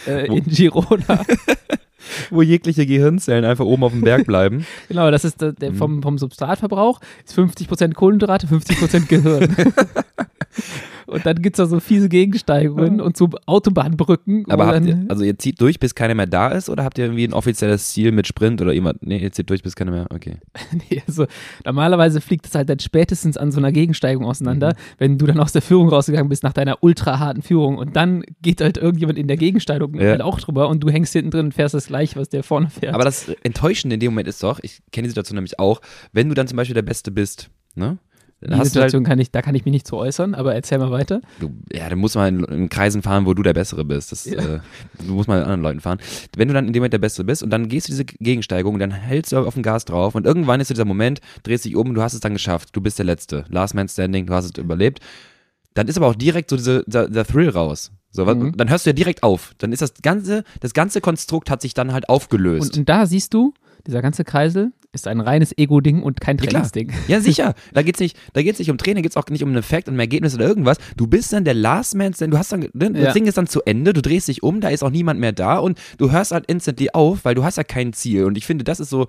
äh, 0.07 0.27
in 0.27 0.44
Girona 0.45 1.23
Wo 2.29 2.41
jegliche 2.44 2.85
Gehirnzellen 2.85 3.45
einfach 3.45 3.65
oben 3.65 3.83
auf 3.83 3.91
dem 3.91 4.01
Berg 4.01 4.27
bleiben. 4.27 4.67
Genau, 4.89 5.09
das 5.09 5.25
ist 5.25 5.41
der, 5.41 5.53
der 5.53 5.71
Mhm. 5.71 5.75
vom, 5.77 6.03
vom 6.03 6.17
Substratverbrauch 6.19 7.00
ist 7.25 7.35
50% 7.35 7.94
Kohlenhydrate, 7.95 8.45
50% 8.45 9.07
Gehirn. 9.07 9.56
Und 11.07 11.25
dann 11.25 11.42
gibt 11.42 11.56
es 11.56 11.57
da 11.57 11.66
so 11.66 11.80
fiese 11.80 12.10
Gegensteigungen 12.10 13.02
und 13.02 13.18
so 13.18 13.30
Autobahnbrücken. 13.46 14.46
Aber 14.50 14.68
habt 14.68 14.86
ihr, 14.86 15.06
also 15.10 15.24
ihr 15.24 15.38
zieht 15.38 15.60
durch, 15.62 15.80
bis 15.80 15.96
keiner 15.96 16.16
mehr 16.16 16.28
da 16.28 16.50
ist? 16.50 16.69
Oder 16.69 16.84
habt 16.84 16.98
ihr 16.98 17.06
irgendwie 17.06 17.28
ein 17.28 17.34
offizielles 17.34 17.90
Ziel 17.90 18.12
mit 18.12 18.28
Sprint 18.28 18.62
oder 18.62 18.74
irgendwas? 18.74 18.96
Nee, 19.02 19.18
ihr 19.18 19.31
zieht 19.31 19.50
durch, 19.50 19.63
bis 19.63 19.75
keiner 19.75 19.92
mehr, 19.92 20.07
okay. 20.13 20.38
nee, 20.90 21.02
also, 21.07 21.25
normalerweise 21.66 22.22
fliegt 22.22 22.46
es 22.48 22.56
halt 22.56 22.69
dann 22.69 22.80
spätestens 22.80 23.38
an 23.38 23.52
so 23.52 23.60
einer 23.60 23.72
Gegensteigung 23.72 24.25
auseinander, 24.25 24.69
Mhm. 24.69 24.96
wenn 24.98 25.18
du 25.18 25.25
dann 25.25 25.40
aus 25.40 25.52
der 25.52 25.62
Führung 25.62 25.90
rausgegangen 25.90 26.30
bist 26.30 26.44
nach 26.44 26.54
deiner 26.54 26.78
ultra 26.81 27.19
harten 27.19 27.42
Führung 27.42 27.78
und 27.78 27.96
dann 27.96 28.24
geht 28.42 28.62
halt 28.62 28.78
irgendjemand 28.78 29.18
in 29.18 29.28
der 29.28 29.38
Gegensteigung 29.38 29.96
Ja. 30.00 30.10
halt 30.12 30.22
auch 30.22 30.40
drüber 30.40 30.69
und 30.69 30.84
du 30.84 30.90
hängst 30.90 31.13
hinten 31.13 31.31
drin 31.31 31.46
und 31.48 31.51
fährst 31.54 31.74
das 31.74 31.88
gleiche, 31.88 32.19
was 32.19 32.30
der 32.30 32.44
vorne 32.44 32.69
fährt. 32.69 32.94
Aber 32.94 33.04
das 33.04 33.30
Enttäuschende 33.44 33.96
in 33.96 34.00
dem 34.00 34.12
Moment 34.12 34.28
ist 34.28 34.42
doch, 34.44 34.60
ich 34.62 34.81
kenne 34.92 35.04
die 35.06 35.10
Situation 35.10 35.36
nämlich 35.36 35.60
auch, 35.60 35.81
wenn 36.13 36.30
du 36.30 36.36
dann 36.36 36.48
zum 36.48 36.58
Beispiel 36.58 36.74
der 36.74 36.81
Beste 36.81 37.12
bist, 37.12 37.50
ne? 37.75 37.98
Dann 38.50 38.53
die 38.53 38.59
halt, 38.59 38.68
Situation 38.71 39.03
kann 39.03 39.19
ich, 39.19 39.31
da 39.31 39.42
kann 39.42 39.56
ich 39.56 39.65
mich 39.65 39.71
nicht 39.71 39.88
zu 39.88 39.97
äußern, 39.97 40.36
aber 40.36 40.53
erzähl 40.56 40.77
mal 40.77 40.92
weiter. 40.92 41.21
du, 41.39 41.50
ja, 41.71 41.89
dann 41.89 41.97
musst 42.00 42.15
du 42.15 42.19
mal 42.19 42.27
in, 42.27 42.44
in 42.44 42.69
Kreisen 42.69 43.01
fahren, 43.01 43.25
wo 43.25 43.33
du 43.33 43.42
der 43.44 43.53
Bessere 43.53 43.83
bist. 43.86 44.12
Das, 44.12 44.25
Ja. 44.25 44.38
äh, 44.38 44.59
du 45.06 45.13
musst 45.13 45.27
mal 45.27 45.36
mit 45.38 45.44
anderen 45.45 45.62
Leuten 45.62 45.80
fahren. 45.81 45.97
Wenn 46.38 46.47
du 46.47 46.53
dann 46.53 46.68
in 46.68 46.74
dem 46.74 46.81
Moment 46.81 46.94
der 46.94 47.00
Beste 47.00 47.24
bist 47.24 47.42
und 47.44 47.50
dann 47.50 47.68
gehst 47.69 47.88
du 47.88 47.92
diese 47.92 48.06
Gegensteigung 48.06 48.74
und 48.75 48.80
dann 48.80 48.92
hältst 48.92 49.31
du 49.31 49.38
auf 49.38 49.53
den 49.56 49.63
Gas 49.63 49.86
drauf 49.86 50.15
und 50.15 50.25
irgendwann 50.25 50.62
ist 50.62 50.69
dieser 50.69 50.86
Moment, 50.86 51.21
drehst 51.44 51.65
dich 51.65 51.75
um, 51.75 51.94
du 51.94 52.01
hast 52.01 52.13
es 52.13 52.19
dann 52.19 52.33
geschafft, 52.33 52.69
du 52.74 52.81
bist 52.81 53.00
der 53.00 53.06
Letzte. 53.06 53.45
Last 53.50 53.74
Man 53.74 53.88
Standing, 53.88 54.25
du 54.27 54.33
hast 54.33 54.45
es 54.45 54.51
überlebt. 54.63 55.00
Dann 55.74 55.88
ist 55.88 55.98
aber 55.98 56.07
auch 56.07 56.15
direkt 56.15 56.50
so 56.50 56.56
diese, 56.56 56.83
der, 56.88 57.09
der 57.09 57.25
Thrill 57.25 57.50
raus. 57.50 57.91
So, 58.12 58.25
Mhm. 58.25 58.56
Dann 58.56 58.69
hörst 58.69 58.86
du 58.86 58.91
ja 58.91 58.94
direkt 58.94 59.24
auf. 59.24 59.53
Dann 59.57 59.74
ist 59.74 59.81
das 59.81 59.94
ganze, 60.01 60.44
das 60.62 60.74
ganze 60.74 61.01
Konstrukt 61.01 61.50
hat 61.50 61.62
sich 61.62 61.74
dann 61.74 61.91
halt 61.91 62.07
aufgelöst. 62.07 62.71
Und, 62.74 62.80
und 62.80 62.89
da 62.89 63.06
siehst 63.06 63.33
du, 63.33 63.53
dieser 63.86 64.01
ganze 64.01 64.24
Kreisel 64.24 64.71
ist 64.95 65.07
ein 65.07 65.19
reines 65.19 65.56
Ego-Ding 65.57 66.01
und 66.01 66.19
kein 66.21 66.38
Ja. 66.38 66.45
Trainingsding. 66.45 66.92
Ja, 67.07 67.19
sicher. 67.21 67.53
Da 67.74 67.83
geht's 67.83 68.00
nicht, 68.00 68.18
da 68.33 68.42
geht's 68.42 68.57
nicht 68.57 68.71
um 68.71 68.77
Training, 68.80 69.03
geht's 69.03 69.18
auch 69.18 69.27
nicht 69.30 69.44
um 69.44 69.50
einen 69.50 69.57
Effekt 69.59 69.88
und 69.88 69.95
ein 69.95 70.00
Ergebnis 70.00 70.33
oder 70.33 70.47
irgendwas. 70.47 70.77
Du 70.97 71.06
bist 71.06 71.31
dann 71.33 71.44
der 71.45 71.53
Last 71.53 71.94
Man, 71.95 72.13
denn 72.13 72.31
du 72.31 72.38
hast 72.38 72.51
dann, 72.51 72.62
ne, 72.74 72.92
das 72.92 73.03
Ja. 73.03 73.12
Ding 73.13 73.27
ist 73.27 73.38
dann 73.38 73.45
zu 73.47 73.62
Ende, 73.63 73.94
du 73.94 74.01
drehst 74.01 74.27
dich 74.27 74.42
um, 74.42 74.62
da 74.62 74.69
ist 74.69 74.83
auch 74.83 74.89
niemand 74.89 75.19
mehr 75.19 75.31
da 75.33 75.57
und 75.59 75.77
du 75.97 76.12
hörst 76.12 76.31
halt 76.31 76.45
instantly 76.47 76.89
auf, 76.94 77.25
weil 77.25 77.36
du 77.36 77.44
hast 77.44 77.57
ja 77.57 77.63
kein 77.63 77.94
Ziel. 77.94 78.24
Und 78.25 78.38
ich 78.38 78.45
finde, 78.47 78.63
das 78.63 78.80
ist 78.80 78.89
so, 78.89 79.07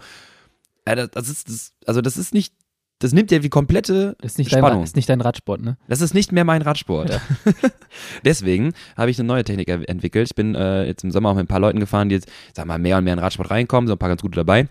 das- 0.85 1.29
ist, 1.31 1.49
das, 1.49 1.73
also 1.87 2.01
das 2.03 2.17
ist 2.17 2.35
nicht, 2.35 2.53
das 2.99 3.13
nimmt 3.13 3.31
ja 3.31 3.39
die 3.41 3.51
komplette 3.51 4.17
Das 4.23 4.33
ist 4.33 4.39
nicht, 4.39 4.53
dein, 4.53 4.61
Spannung. 4.61 4.83
ist 4.83 4.97
nicht 4.97 5.09
dein 5.11 5.21
Radsport, 5.21 5.61
ne? 5.61 5.77
Das 5.87 6.01
ist 6.01 6.15
nicht 6.15 6.33
mehr 6.33 6.45
mein 6.45 6.63
Radsport. 6.63 7.21
Deswegen 8.25 8.73
habe 8.97 9.11
ich 9.11 9.19
eine 9.19 9.27
neue 9.27 9.45
Technik 9.45 9.69
entwickelt. 9.69 10.29
Ich 10.31 10.35
bin 10.35 10.55
äh, 10.55 10.85
jetzt 10.87 11.05
im 11.05 11.11
Sommer 11.11 11.29
auch 11.31 11.35
mit 11.35 11.45
ein 11.45 11.49
paar 11.49 11.61
Leuten 11.61 11.81
gefahren, 11.81 12.09
die 12.09 12.15
jetzt, 12.15 12.29
sag 12.55 12.67
mal, 12.67 12.79
mehr 12.79 12.97
und 12.99 13.05
mehr 13.05 13.13
in 13.13 13.19
Radsport 13.19 13.51
reinkommen, 13.51 13.87
so 13.89 13.95
ein 13.95 13.99
paar 13.99 14.09
ganz 14.09 14.23
gute 14.23 14.37
dabei. 14.37 14.69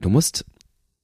Du 0.00 0.08
musst, 0.10 0.44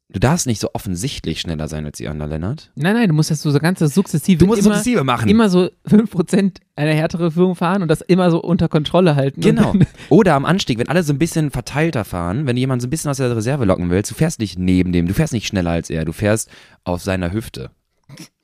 du 0.08 0.20
darfst 0.20 0.46
nicht 0.46 0.60
so 0.60 0.70
offensichtlich 0.72 1.40
schneller 1.40 1.66
sein 1.68 1.84
als 1.84 1.98
die 1.98 2.08
anderen, 2.08 2.30
Lennart. 2.30 2.70
Nein, 2.76 2.94
nein, 2.94 3.08
du 3.08 3.14
musst 3.14 3.30
das 3.30 3.42
so 3.42 3.52
ganz 3.58 3.80
sukzessive 3.80 4.38
Du 4.38 4.46
musst 4.46 4.60
immer, 4.60 4.74
sukzessive 4.76 5.04
machen. 5.04 5.28
immer 5.28 5.48
so 5.48 5.68
5% 5.88 6.58
eine 6.76 6.92
härtere 6.94 7.30
Führung 7.32 7.56
fahren 7.56 7.82
und 7.82 7.88
das 7.88 8.00
immer 8.02 8.30
so 8.30 8.40
unter 8.40 8.68
Kontrolle 8.68 9.16
halten. 9.16 9.40
Genau. 9.40 9.74
Oder 10.10 10.34
am 10.34 10.44
Anstieg, 10.44 10.78
wenn 10.78 10.88
alle 10.88 11.02
so 11.02 11.12
ein 11.12 11.18
bisschen 11.18 11.50
verteilter 11.50 12.04
fahren, 12.04 12.46
wenn 12.46 12.56
du 12.56 12.60
jemanden 12.60 12.80
so 12.82 12.86
ein 12.86 12.90
bisschen 12.90 13.10
aus 13.10 13.16
der 13.16 13.34
Reserve 13.36 13.64
locken 13.64 13.90
willst, 13.90 14.10
du 14.10 14.14
fährst 14.14 14.38
nicht 14.38 14.58
neben 14.58 14.92
dem, 14.92 15.08
du 15.08 15.14
fährst 15.14 15.32
nicht 15.32 15.46
schneller 15.46 15.70
als 15.70 15.90
er, 15.90 16.04
du 16.04 16.12
fährst 16.12 16.48
auf 16.84 17.02
seiner 17.02 17.32
Hüfte. 17.32 17.70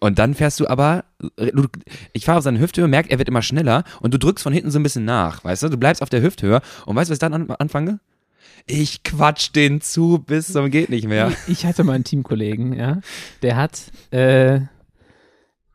Und 0.00 0.18
dann 0.18 0.34
fährst 0.34 0.58
du 0.58 0.66
aber, 0.66 1.04
du, 1.36 1.66
ich 2.12 2.24
fahre 2.24 2.38
auf 2.38 2.44
seine 2.44 2.58
Hüfthöhe, 2.58 2.88
merk, 2.88 3.10
er 3.10 3.18
wird 3.18 3.28
immer 3.28 3.42
schneller 3.42 3.84
und 4.00 4.12
du 4.14 4.18
drückst 4.18 4.42
von 4.42 4.52
hinten 4.52 4.70
so 4.70 4.78
ein 4.78 4.82
bisschen 4.82 5.04
nach, 5.04 5.44
weißt 5.44 5.62
du? 5.62 5.68
Du 5.68 5.76
bleibst 5.76 6.02
auf 6.02 6.08
der 6.08 6.22
Hüfthöhe 6.22 6.62
und 6.86 6.96
weißt 6.96 7.08
du, 7.08 7.12
was 7.12 7.16
ich 7.16 7.20
dann 7.20 7.34
an, 7.34 7.50
anfange? 7.50 8.00
Ich 8.66 9.02
quatsch 9.02 9.50
den 9.54 9.80
zu 9.80 10.18
bis 10.18 10.52
zum 10.52 10.70
geht 10.70 10.90
nicht 10.90 11.08
mehr. 11.08 11.32
ich 11.48 11.66
hatte 11.66 11.84
mal 11.84 11.94
einen 11.94 12.04
Teamkollegen, 12.04 12.72
ja, 12.72 13.00
der 13.42 13.56
hat, 13.56 13.90
äh, 14.10 14.60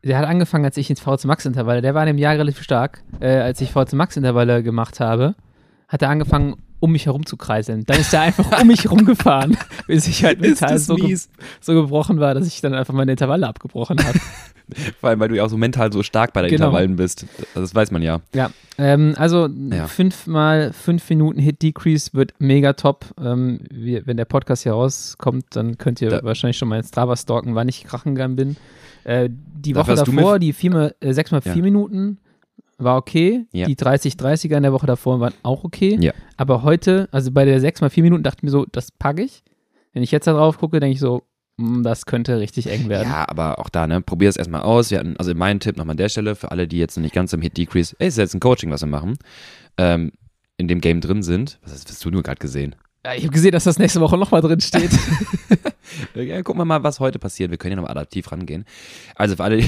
der 0.03 0.17
hat 0.17 0.25
angefangen, 0.25 0.65
als 0.65 0.77
ich 0.77 0.89
ins 0.89 1.01
VZ 1.01 1.25
Max 1.25 1.45
Intervalle, 1.45 1.81
der 1.81 1.93
war 1.93 2.03
in 2.03 2.07
dem 2.07 2.17
Jahr 2.17 2.33
relativ 2.33 2.63
stark, 2.63 3.03
äh, 3.19 3.27
als 3.27 3.61
ich 3.61 3.71
VZ 3.71 3.93
Max 3.93 4.17
Intervalle 4.17 4.63
gemacht 4.63 4.99
habe, 4.99 5.35
hat 5.87 6.01
er 6.01 6.09
angefangen, 6.09 6.55
um 6.79 6.91
mich 6.91 7.05
herum 7.07 7.25
zu 7.25 7.37
kreiseln. 7.37 7.85
Dann 7.85 7.99
ist 7.99 8.13
er 8.13 8.21
einfach 8.21 8.61
um 8.61 8.67
mich 8.67 8.83
herum 8.83 9.05
gefahren, 9.05 9.57
bis 9.87 10.07
ich 10.07 10.23
halt 10.23 10.41
mental 10.41 10.77
so, 10.77 10.95
ge 10.95 11.17
so 11.61 11.73
gebrochen 11.73 12.19
war, 12.19 12.33
dass 12.33 12.45
ich 12.47 12.61
dann 12.61 12.73
einfach 12.73 12.93
meine 12.93 13.11
Intervalle 13.11 13.47
abgebrochen 13.47 13.97
habe. 14.05 14.19
Vor 14.99 15.09
allem, 15.09 15.19
weil 15.19 15.29
du 15.29 15.35
ja 15.35 15.43
auch 15.45 15.49
so 15.49 15.57
mental 15.57 15.93
so 15.93 16.01
stark 16.01 16.33
bei 16.33 16.41
den 16.41 16.49
Genau. 16.49 16.65
Intervallen 16.65 16.95
bist. 16.95 17.27
Das 17.53 17.75
weiß 17.75 17.91
man 17.91 18.01
ja. 18.01 18.21
Ja, 18.33 18.49
ähm, 18.79 19.13
also 19.15 19.47
Ja. 19.47 19.85
fünfmal 19.87 20.73
fünf 20.73 21.07
Minuten 21.09 21.39
Hit 21.39 21.61
Decrease 21.61 22.09
wird 22.13 22.33
mega 22.39 22.73
top. 22.73 23.05
Ähm, 23.23 23.59
wir, 23.71 24.07
wenn 24.07 24.17
der 24.17 24.25
Podcast 24.25 24.63
hier 24.63 24.71
rauskommt, 24.71 25.45
dann 25.51 25.77
könnt 25.77 26.01
ihr 26.01 26.09
Da- 26.09 26.23
wahrscheinlich 26.23 26.57
schon 26.57 26.67
mal 26.69 26.77
in 26.79 26.83
Strava 26.83 27.15
stalken, 27.15 27.53
wann 27.53 27.67
ich 27.69 27.83
krachen 27.83 28.15
gegangen 28.15 28.35
bin. 28.35 28.55
Äh, 29.03 29.29
die 29.31 29.75
Woche 29.75 29.93
davor, 29.93 30.39
die 30.39 30.51
viermal, 30.51 30.95
äh, 30.99 31.13
sechs 31.13 31.29
mal 31.29 31.41
Ja. 31.45 31.53
vier 31.53 31.61
Minuten 31.61 32.17
war 32.77 32.97
okay. 32.97 33.45
Ja. 33.51 33.67
Die 33.67 33.75
30-30er 33.75 34.57
in 34.57 34.63
der 34.63 34.73
Woche 34.73 34.87
davor 34.87 35.19
waren 35.19 35.33
auch 35.43 35.63
okay. 35.63 35.97
Ja. 35.99 36.13
Aber 36.37 36.63
heute, 36.63 37.07
also 37.11 37.31
bei 37.31 37.45
der 37.45 37.59
sechs 37.61 37.81
mal 37.81 37.89
vier 37.89 38.03
Minuten 38.03 38.23
dachte 38.23 38.39
ich 38.39 38.43
mir 38.43 38.49
so, 38.49 38.65
das 38.65 38.91
packe 38.91 39.23
ich. 39.23 39.43
Wenn 39.93 40.03
ich 40.03 40.11
jetzt 40.11 40.27
da 40.27 40.33
drauf 40.33 40.57
gucke, 40.57 40.79
denke 40.79 40.93
ich 40.93 40.99
so, 40.99 41.23
hm, 41.57 41.83
das 41.83 42.05
könnte 42.05 42.39
richtig 42.39 42.67
eng 42.67 42.89
werden. 42.89 43.09
Ja, 43.09 43.29
aber 43.29 43.59
auch 43.59 43.69
da, 43.69 43.87
ne, 43.87 44.01
probier 44.01 44.29
es 44.29 44.35
erstmal 44.35 44.61
aus. 44.61 44.91
Wir 44.91 44.99
hatten, 44.99 45.15
also 45.17 45.33
mein 45.33 45.59
Tipp 45.59 45.77
nochmal 45.77 45.93
an 45.93 45.97
der 45.97 46.09
Stelle, 46.09 46.35
für 46.35 46.51
alle, 46.51 46.67
die 46.67 46.77
jetzt 46.77 46.97
noch 46.97 47.03
nicht 47.03 47.15
ganz 47.15 47.31
im 47.33 47.41
Hit 47.41 47.57
Decrease, 47.57 47.95
ey, 47.99 48.07
ist 48.07 48.17
jetzt 48.17 48.33
ein 48.33 48.41
Coaching, 48.41 48.71
was 48.71 48.81
wir 48.81 48.87
machen, 48.87 49.17
ähm, 49.77 50.11
in 50.57 50.67
dem 50.67 50.81
Game 50.81 51.01
drin 51.01 51.23
sind. 51.23 51.59
Was 51.63 51.71
hast, 51.71 51.85
was 51.85 51.93
hast 51.93 52.05
du 52.05 52.11
nur 52.11 52.23
gerade 52.23 52.39
gesehen? 52.39 52.75
Ja, 53.05 53.13
Ich 53.13 53.21
habe 53.23 53.33
gesehen, 53.33 53.51
dass 53.51 53.63
das 53.65 53.77
nächste 53.77 54.01
Woche 54.01 54.17
nochmal 54.17 54.41
drin 54.41 54.59
steht. 54.59 54.89
Ja, 56.15 56.41
gucken 56.41 56.59
wir 56.59 56.65
mal, 56.65 56.83
was 56.83 56.99
heute 56.99 57.19
passiert. 57.19 57.51
Wir 57.51 57.57
können 57.57 57.73
ja 57.73 57.75
nochmal 57.77 57.91
adaptiv 57.91 58.31
rangehen. 58.31 58.65
Also 59.15 59.35
für 59.35 59.43
alle, 59.43 59.57
die, 59.57 59.67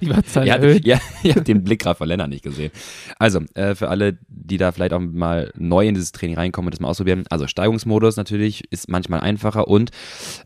Die 0.00 0.06
ja, 0.06 0.54
erhöht. 0.56 0.86
ja, 0.86 1.00
ihr 1.22 1.34
habt 1.34 1.48
den 1.48 1.64
Blick 1.64 1.80
gerade 1.82 1.96
von 1.98 2.06
Lennart 2.08 2.30
nicht 2.30 2.44
gesehen. 2.44 2.70
Also, 3.18 3.40
äh, 3.54 3.74
für 3.74 3.88
alle, 3.88 4.16
die 4.28 4.56
da 4.58 4.72
vielleicht 4.72 4.92
auch 4.92 5.00
mal 5.00 5.52
neu 5.56 5.86
in 5.88 5.94
dieses 5.94 6.12
Training 6.12 6.36
reinkommen 6.36 6.68
und 6.68 6.74
das 6.74 6.80
mal 6.80 6.88
ausprobieren. 6.88 7.24
Also, 7.30 7.46
Steigungsmodus 7.46 8.16
natürlich 8.16 8.70
ist 8.70 8.88
manchmal 8.88 9.20
einfacher 9.20 9.68
und 9.68 9.90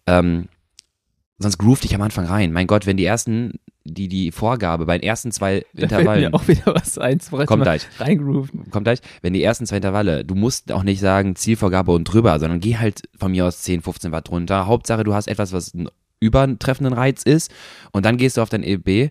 ähm, 0.07 0.49
sonst 1.41 1.59
groove 1.59 1.81
dich 1.81 1.95
am 1.95 2.03
Anfang 2.03 2.27
rein. 2.27 2.53
Mein 2.53 2.67
Gott, 2.67 2.87
wenn 2.87 2.97
die 2.97 3.05
ersten, 3.05 3.59
die, 3.85 4.09
die 4.09 4.31
Vorgabe 4.31 4.87
bei 4.87 4.99
den 4.99 5.07
ersten 5.07 5.33
zwei 5.33 5.65
Da 5.73 5.81
fällt 5.81 5.93
Intervallen. 5.93 6.31
mir 6.31 6.35
auch 6.35 6.47
wieder 6.47 6.75
was 6.75 6.99
ein. 6.99 7.19
Kommt 7.47 7.63
gleich. 7.63 7.87
Reingrooven. 7.99 8.71
Kommt 8.71 8.85
gleich, 8.85 9.01
wenn 9.23 9.33
die 9.33 9.43
ersten 9.43 9.67
zwei 9.67 9.77
Intervalle, 9.77 10.25
du 10.25 10.35
musst 10.35 10.71
auch 10.71 10.83
nicht 10.83 11.01
sagen 11.01 11.35
Zielvorgabe 11.37 11.93
und 11.93 12.05
drüber, 12.05 12.39
sondern 12.39 12.61
geh 12.61 12.77
halt 12.77 13.03
von 13.19 13.33
mir 13.33 13.47
aus 13.47 13.63
10, 13.63 13.83
15 13.83 14.13
Watt 14.13 14.31
runter. 14.31 14.67
Hauptsache, 14.67 15.03
du 15.03 15.15
hast 15.15 15.29
etwas, 15.29 15.53
was 15.53 15.75
einen 15.75 15.89
übertreffenden 16.21 16.93
Reiz 16.93 17.23
ist 17.23 17.51
und 17.93 18.05
dann 18.05 18.19
gehst 18.19 18.37
du 18.37 18.43
auf 18.43 18.51
dein 18.51 18.63
EB 18.63 19.11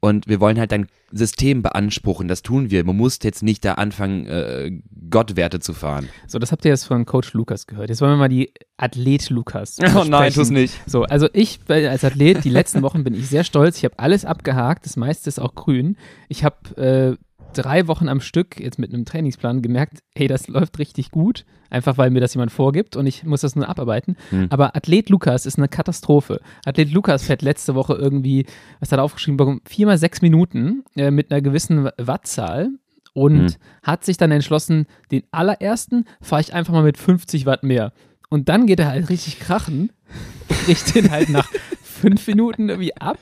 und 0.00 0.28
wir 0.28 0.40
wollen 0.40 0.58
halt 0.58 0.72
dein 0.72 0.86
System 1.10 1.62
beanspruchen. 1.62 2.28
Das 2.28 2.42
tun 2.42 2.70
wir. 2.70 2.84
Man 2.84 2.96
muss 2.96 3.18
jetzt 3.22 3.42
nicht 3.42 3.64
da 3.64 3.74
anfangen, 3.74 4.26
äh, 4.26 4.70
Gottwerte 5.10 5.60
zu 5.60 5.72
fahren. 5.72 6.08
So, 6.26 6.38
das 6.38 6.52
habt 6.52 6.64
ihr 6.64 6.70
jetzt 6.70 6.84
von 6.84 7.06
Coach 7.06 7.32
Lukas 7.32 7.66
gehört. 7.66 7.88
Jetzt 7.88 8.00
wollen 8.00 8.12
wir 8.12 8.16
mal 8.16 8.28
die 8.28 8.52
Athlet 8.76 9.30
Lukas. 9.30 9.78
Oh 9.96 10.04
nein, 10.04 10.32
tu's 10.32 10.50
nicht. 10.50 10.74
So, 10.86 11.04
also 11.04 11.28
ich 11.32 11.60
bin 11.60 11.86
als 11.86 12.04
Athlet, 12.04 12.44
die 12.44 12.50
letzten 12.50 12.82
Wochen 12.82 13.02
bin 13.02 13.14
ich 13.14 13.28
sehr 13.28 13.42
stolz. 13.42 13.78
Ich 13.78 13.84
habe 13.84 13.98
alles 13.98 14.24
abgehakt, 14.24 14.84
das 14.84 14.96
meiste 14.96 15.28
ist 15.28 15.40
auch 15.40 15.54
grün. 15.54 15.96
Ich 16.28 16.44
habe 16.44 17.16
äh, 17.18 17.24
drei 17.52 17.86
Wochen 17.86 18.08
am 18.08 18.20
Stück 18.20 18.60
jetzt 18.60 18.78
mit 18.78 18.92
einem 18.92 19.04
Trainingsplan 19.04 19.62
gemerkt, 19.62 20.00
hey, 20.14 20.28
das 20.28 20.48
läuft 20.48 20.78
richtig 20.78 21.10
gut. 21.10 21.44
Einfach 21.70 21.98
weil 21.98 22.10
mir 22.10 22.20
das 22.20 22.34
jemand 22.34 22.50
vorgibt 22.50 22.96
und 22.96 23.06
ich 23.06 23.24
muss 23.24 23.42
das 23.42 23.54
nur 23.54 23.68
abarbeiten. 23.68 24.16
Hm. 24.30 24.46
Aber 24.50 24.74
Athlet 24.74 25.10
Lukas 25.10 25.44
ist 25.44 25.58
eine 25.58 25.68
Katastrophe. 25.68 26.40
Athlet 26.64 26.92
Lukas 26.92 27.24
fährt 27.24 27.42
letzte 27.42 27.74
Woche 27.74 27.94
irgendwie, 27.94 28.46
was 28.80 28.90
hat 28.90 28.98
er 28.98 29.04
aufgeschrieben 29.04 29.36
bekommen, 29.36 29.60
viermal 29.66 29.98
sechs 29.98 30.22
Minuten 30.22 30.84
äh, 30.96 31.10
mit 31.10 31.30
einer 31.30 31.42
gewissen 31.42 31.90
Wattzahl. 31.98 32.70
und 33.12 33.42
mhm. 33.42 33.54
hat 33.82 34.04
sich 34.04 34.16
dann 34.16 34.30
entschlossen, 34.30 34.86
den 35.10 35.24
allerersten 35.30 36.04
fahre 36.20 36.40
ich 36.40 36.54
einfach 36.54 36.72
mal 36.72 36.84
mit 36.84 36.96
50 36.96 37.46
Watt 37.46 37.64
mehr. 37.64 37.92
Und 38.30 38.48
dann 38.48 38.66
geht 38.66 38.80
er 38.80 38.88
halt 38.88 39.08
richtig 39.08 39.40
krachen, 39.40 39.90
bricht 40.64 40.94
den 40.94 41.10
halt 41.10 41.28
nach 41.28 41.50
fünf 41.82 42.26
Minuten 42.26 42.68
irgendwie 42.68 42.96
ab. 42.96 43.18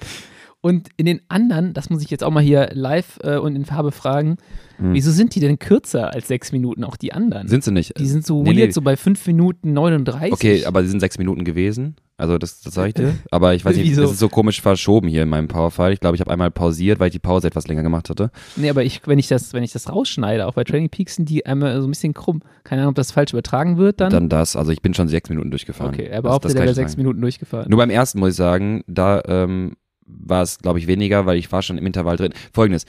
Und 0.67 0.89
in 0.97 1.07
den 1.07 1.21
anderen, 1.29 1.75
das 1.75 1.91
muss 1.91 2.03
ich 2.03 2.11
jetzt 2.11 2.25
auch 2.25 2.33
mal 2.33 2.43
hier 2.43 2.71
live 2.73 3.21
äh, 3.23 3.37
und 3.37 3.55
in 3.55 3.65
Farbe 3.65 3.93
fragen, 3.93 4.37
hm. 4.79 4.95
wieso 4.95 5.13
sind 5.13 5.37
die 5.37 5.39
denn 5.39 5.61
kürzer 5.61 6.13
als 6.13 6.27
sechs 6.27 6.51
Minuten, 6.51 6.83
auch 6.83 6.97
die 6.97 7.13
anderen? 7.13 7.47
Sind 7.47 7.63
sie 7.63 7.71
nicht. 7.71 7.97
Die 8.01 8.07
sind 8.09 8.27
so 8.27 8.43
nee, 8.43 8.49
weird, 8.49 8.57
nee. 8.57 8.71
so 8.73 8.83
bei 8.83 8.97
fünf 8.97 9.25
Minuten 9.29 9.73
39. 9.75 10.33
Okay, 10.33 10.65
aber 10.65 10.83
sie 10.83 10.89
sind 10.89 10.99
sechs 10.99 11.19
Minuten 11.19 11.45
gewesen. 11.45 11.95
Also 12.17 12.37
das, 12.37 12.63
das 12.63 12.75
sage 12.75 12.89
ich 12.89 12.95
dir. 12.95 13.15
Aber 13.31 13.55
ich 13.55 13.65
weiß 13.65 13.77
nicht, 13.77 13.91
Wieso? 13.91 14.03
das 14.03 14.13
ist 14.13 14.19
so 14.19 14.31
komisch 14.31 14.63
verschoben 14.63 15.07
hier 15.07 15.23
in 15.23 15.29
meinem 15.29 15.49
Powerfile. 15.49 15.93
Ich 15.93 16.01
glaube, 16.01 16.17
ich 16.17 16.21
habe 16.21 16.31
einmal 16.31 16.51
pausiert, 16.51 16.99
weil 16.99 17.09
ich 17.09 17.13
die 17.13 17.19
Pause 17.19 17.47
etwas 17.47 17.69
länger 17.69 17.83
gemacht 17.83 18.09
hatte. 18.09 18.31
Nee, 18.57 18.71
aber 18.71 18.83
ich, 18.85 19.07
wenn 19.07 19.19
ich 19.19 19.29
das, 19.29 19.53
wenn 19.53 19.63
ich 19.63 19.73
das 19.73 19.93
rausschneide, 19.93 20.47
auch 20.47 20.55
bei 20.55 20.65
Training 20.65 20.89
Peaks 20.89 21.17
sind 21.17 21.29
die 21.29 21.45
einmal 21.45 21.79
so 21.79 21.87
ein 21.87 21.91
bisschen 21.91 22.15
krumm. 22.15 22.41
Keine 22.65 22.81
Ahnung, 22.81 22.93
ob 22.93 22.95
das 22.97 23.13
falsch 23.13 23.35
übertragen 23.35 23.77
wird 23.77 24.01
dann. 24.01 24.11
Dann 24.11 24.31
das. 24.31 24.57
Also 24.57 24.73
ich 24.73 24.81
bin 24.81 24.95
schon 24.95 25.09
sechs 25.09 25.29
Minuten 25.29 25.51
durchgefahren. 25.51 25.93
Okay, 25.93 26.07
er 26.07 26.23
behauptet, 26.23 26.55
er 26.55 26.63
wäre 26.63 26.75
sechs 26.75 26.97
Minuten 26.97 27.21
durchgefahren. 27.21 27.69
Nur 27.69 27.79
beim 27.79 27.91
ersten 27.91 28.19
muss 28.19 28.31
ich 28.31 28.37
sagen, 28.37 28.83
da 28.87 29.23
ähm, 29.29 29.77
war 30.07 30.43
es, 30.43 30.59
glaube 30.59 30.79
ich, 30.79 30.87
weniger, 30.87 31.27
weil 31.27 31.39
ich 31.39 31.51
war 31.53 31.63
schon 31.63 31.79
im 31.79 31.87
Intervall 31.87 32.17
drin. 32.17 32.33
Folgendes. 32.53 32.87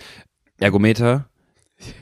Ergometer, 0.60 1.28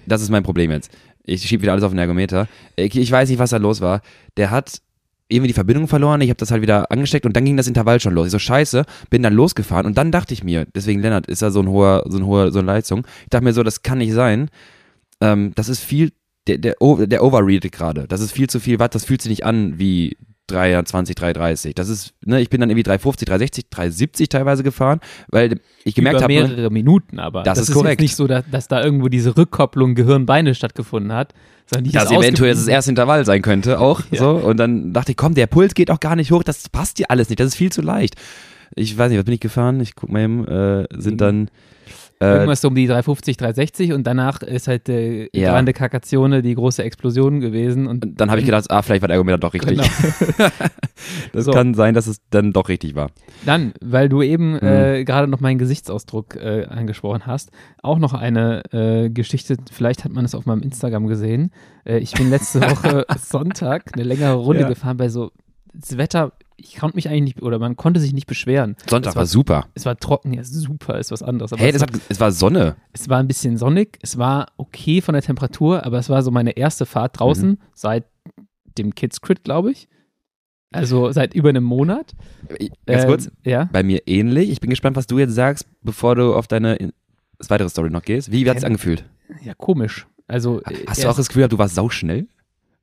das 0.06 0.22
ist 0.22 0.30
mein 0.30 0.44
Problem 0.44 0.72
jetzt. 0.72 0.92
Ich 1.24 1.42
schiebe 1.44 1.64
wieder 1.64 1.74
alles 1.74 1.84
auf 1.84 1.92
den 1.92 2.00
Ergometer. 2.00 2.48
Ich, 2.76 2.96
ich 2.96 3.12
weiß 3.12 3.30
nicht, 3.30 3.40
was 3.40 3.50
da 3.50 3.58
los 3.58 3.82
war. 3.82 4.02
Der 4.38 4.52
hat 4.52 4.82
irgendwie 5.28 5.48
die 5.48 5.54
Verbindung 5.54 5.88
verloren, 5.88 6.22
ich 6.22 6.30
habe 6.30 6.38
das 6.38 6.52
halt 6.52 6.62
wieder 6.62 6.92
angesteckt 6.92 7.26
und 7.26 7.36
dann 7.36 7.46
ging 7.46 7.58
das 7.58 7.68
Intervall 7.68 8.00
schon 8.00 8.14
los. 8.14 8.28
Ich 8.28 8.32
so, 8.32 8.40
scheiße, 8.40 8.86
bin 9.10 9.24
dann 9.24 9.34
losgefahren 9.34 9.88
und 9.88 9.98
dann 9.98 10.12
dachte 10.12 10.34
ich 10.34 10.44
mir, 10.44 10.68
deswegen 10.76 11.02
Lennart, 11.02 11.26
ist 11.26 11.42
da 11.42 11.50
so 11.50 11.62
ein 11.62 11.68
hoher, 11.68 12.04
so 12.08 12.20
ein 12.20 12.26
hoher, 12.26 12.52
so 12.52 12.60
eine 12.60 12.68
Leistung. 12.68 13.08
Ich 13.24 13.30
dachte 13.30 13.44
mir 13.44 13.54
so, 13.54 13.64
das 13.64 13.82
kann 13.82 13.98
nicht 13.98 14.14
sein. 14.14 14.50
Ähm, 15.22 15.52
das 15.56 15.68
ist 15.68 15.80
viel, 15.80 16.12
der, 16.48 16.60
der, 16.60 16.76
der 17.08 17.24
overreadet 17.24 17.72
gerade. 17.72 18.08
Das 18.08 18.22
ist 18.22 18.34
viel 18.34 18.50
zu 18.50 18.60
viel 18.60 18.78
Watt, 18.78 18.94
das 18.94 19.06
fühlt 19.06 19.22
sich 19.22 19.32
nicht 19.32 19.46
an 19.46 19.80
wie 19.80 20.16
320, 20.48 21.16
330. 21.16 21.76
Das 21.76 21.90
ist, 21.90 22.14
ne, 22.24 22.42
ich 22.42 22.50
bin 22.50 22.62
dann 22.62 22.70
irgendwie 22.70 22.84
350, 22.84 23.28
360, 23.28 23.70
370 23.70 24.30
teilweise 24.30 24.64
gefahren, 24.64 25.00
weil 25.30 25.60
ich 25.84 25.96
gemerkt 25.96 26.22
habe. 26.22 26.34
mehrere 26.34 26.66
hab, 26.66 26.72
Minuten, 26.72 27.20
aber 27.20 27.44
das, 27.44 27.60
das 27.60 27.70
ist, 27.70 27.76
korrekt. 27.76 28.02
nicht 28.02 28.16
so, 28.16 28.28
dass, 28.28 28.44
dass, 28.52 28.68
da 28.68 28.84
irgendwo 28.84 29.08
diese 29.08 29.36
Rückkopplung 29.36 29.96
Gehirn-Beine 29.96 30.56
stattgefunden 30.56 31.14
hat. 31.14 31.34
Sondern 31.66 31.92
das 31.92 32.12
eventuell 32.12 32.54
das 32.54 32.68
erste 32.68 32.92
Intervall 32.92 33.26
sein 33.26 33.42
könnte, 33.42 33.80
auch 33.80 34.02
ja. 34.12 34.20
so. 34.20 34.32
Und 34.32 34.58
dann 34.58 34.94
dachte 34.94 35.12
ich, 35.12 35.18
komm, 35.18 35.34
der 35.34 35.48
Puls 35.48 35.74
geht 35.74 35.90
auch 35.90 36.00
gar 36.00 36.16
nicht 36.16 36.32
hoch, 36.32 36.44
das 36.44 36.70
passt 36.70 37.00
dir 37.00 37.10
alles 37.10 37.30
nicht, 37.30 37.40
das 37.40 37.48
ist 37.48 37.56
viel 37.56 37.72
zu 37.72 37.82
leicht. 37.82 38.16
Ich 38.76 38.98
weiß 38.98 39.10
nicht, 39.10 39.18
was 39.18 39.26
bin 39.26 39.34
ich 39.34 39.40
gefahren? 39.40 39.80
Ich 39.80 39.96
guck 39.96 40.12
mal 40.12 40.24
eben, 40.24 40.48
äh, 40.48 40.88
sind 40.96 41.14
mhm. 41.14 41.18
dann 41.18 41.50
Irgendwas 42.34 42.62
so 42.62 42.68
um 42.68 42.76
die 42.76 42.88
350, 42.88 43.38
360 43.38 43.94
und 43.94 44.06
danach 44.06 44.42
ist 44.42 44.68
halt 44.68 44.90
äh, 44.90 45.30
ja. 45.34 45.52
Grande 45.52 45.74
Caccazione 45.74 46.42
die 46.42 46.56
große 46.56 46.84
Explosion 46.84 47.40
gewesen. 47.40 47.88
Und 47.88 48.20
dann 48.20 48.30
habe 48.30 48.40
ich 48.40 48.46
gedacht, 48.46 48.70
ah, 48.70 48.82
vielleicht 48.82 49.02
war 49.02 49.08
der 49.08 49.16
Ergometer 49.16 49.38
doch 49.38 49.54
richtig. 49.54 49.78
Genau. 49.78 50.50
das 51.34 51.46
so. 51.46 51.52
kann 51.52 51.74
sein, 51.74 51.94
dass 51.94 52.08
es 52.08 52.22
dann 52.30 52.54
doch 52.54 52.70
richtig 52.70 52.96
war. 52.96 53.12
Dann, 53.46 53.74
weil 53.82 54.10
du 54.10 54.22
eben 54.22 54.54
mhm. 54.54 54.60
äh, 54.62 55.04
gerade 55.04 55.28
noch 55.28 55.40
meinen 55.40 55.58
Gesichtsausdruck 55.58 56.36
äh, 56.36 56.66
angesprochen 56.66 57.26
hast, 57.26 57.52
auch 57.82 58.00
noch 58.00 58.14
eine 58.14 58.64
äh, 58.72 59.10
Geschichte, 59.10 59.58
vielleicht 59.72 60.04
hat 60.04 60.12
man 60.12 60.26
es 60.26 60.36
auf 60.36 60.46
meinem 60.46 60.62
Instagram 60.62 61.08
gesehen. 61.08 61.52
Äh, 61.86 62.00
ich 62.00 62.14
bin 62.14 62.30
letzte 62.30 62.62
Woche 62.70 63.06
Sonntag 63.18 63.92
eine 63.94 64.04
längere 64.04 64.36
Runde 64.36 64.62
ja. 64.62 64.70
gefahren 64.70 64.98
bei 64.98 65.10
so 65.10 65.32
das 65.74 65.98
Wetter 65.98 66.32
ich 66.58 66.78
konnte 66.78 66.96
mich 66.96 67.10
eigentlich 67.10 67.36
nicht, 67.36 67.42
oder 67.42 67.60
man 67.60 67.76
konnte 67.76 68.00
sich 68.00 68.14
nicht 68.14 68.28
beschweren. 68.28 68.76
Sonntag 68.88 69.16
war, 69.16 69.22
war, 69.22 69.26
super. 69.26 69.68
Es 69.74 69.86
war 69.86 69.98
trocken, 69.98 70.34
ja, 70.34 70.44
super, 70.44 70.98
ist 71.00 71.12
was 71.12 71.22
anderes. 71.22 71.52
hey, 71.56 71.72
es, 71.72 71.82
hat, 71.82 71.92
es 72.10 72.20
war 72.20 72.32
Sonne. 72.32 72.76
Es 72.94 73.10
war 73.10 73.20
ein 73.20 73.28
bisschen 73.28 73.58
sonnig, 73.58 73.98
es 74.02 74.18
war 74.18 74.48
okay 74.58 75.02
von 75.02 75.14
der 75.14 75.22
Temperatur, 75.22 75.86
aber 75.86 76.00
es 76.00 76.10
war 76.10 76.24
so 76.24 76.32
meine 76.32 76.52
erste 76.52 76.86
Fahrt 76.86 77.20
draußen 77.20 77.52
mhm. 77.52 77.58
seit 77.74 78.06
dem 78.78 78.96
Kids 78.96 79.22
Crit, 79.22 79.44
glaube 79.44 79.72
ich. 79.72 79.88
Also 80.72 81.12
seit 81.12 81.34
über 81.34 81.50
einem 81.50 81.64
Monat. 81.64 82.14
Ganz 82.86 83.04
ähm, 83.04 83.08
kurz, 83.08 83.32
ja? 83.46 83.70
bei 83.72 83.84
mir 83.84 84.08
ähnlich. 84.08 84.50
Ich 84.50 84.60
bin 84.60 84.70
gespannt, 84.70 84.98
was 84.98 85.08
du 85.08 85.20
jetzt 85.20 85.34
sagst, 85.34 85.68
bevor 85.82 86.16
du 86.16 86.34
auf 86.34 86.48
deine 86.48 86.92
weitere 87.48 87.70
Story 87.70 87.90
noch 87.90 88.02
gehst. 88.02 88.32
Wie 88.32 88.50
hat 88.50 88.58
es 88.58 88.64
angefühlt? 88.64 89.06
Ja, 89.42 89.54
komisch. 89.54 90.08
Also, 90.28 90.62
Hast 90.88 91.04
du 91.04 91.10
auch 91.10 91.16
das 91.16 91.28
Gefühl, 91.28 91.48
du 91.48 91.58
warst 91.58 91.76
sauschnell? 91.76 92.28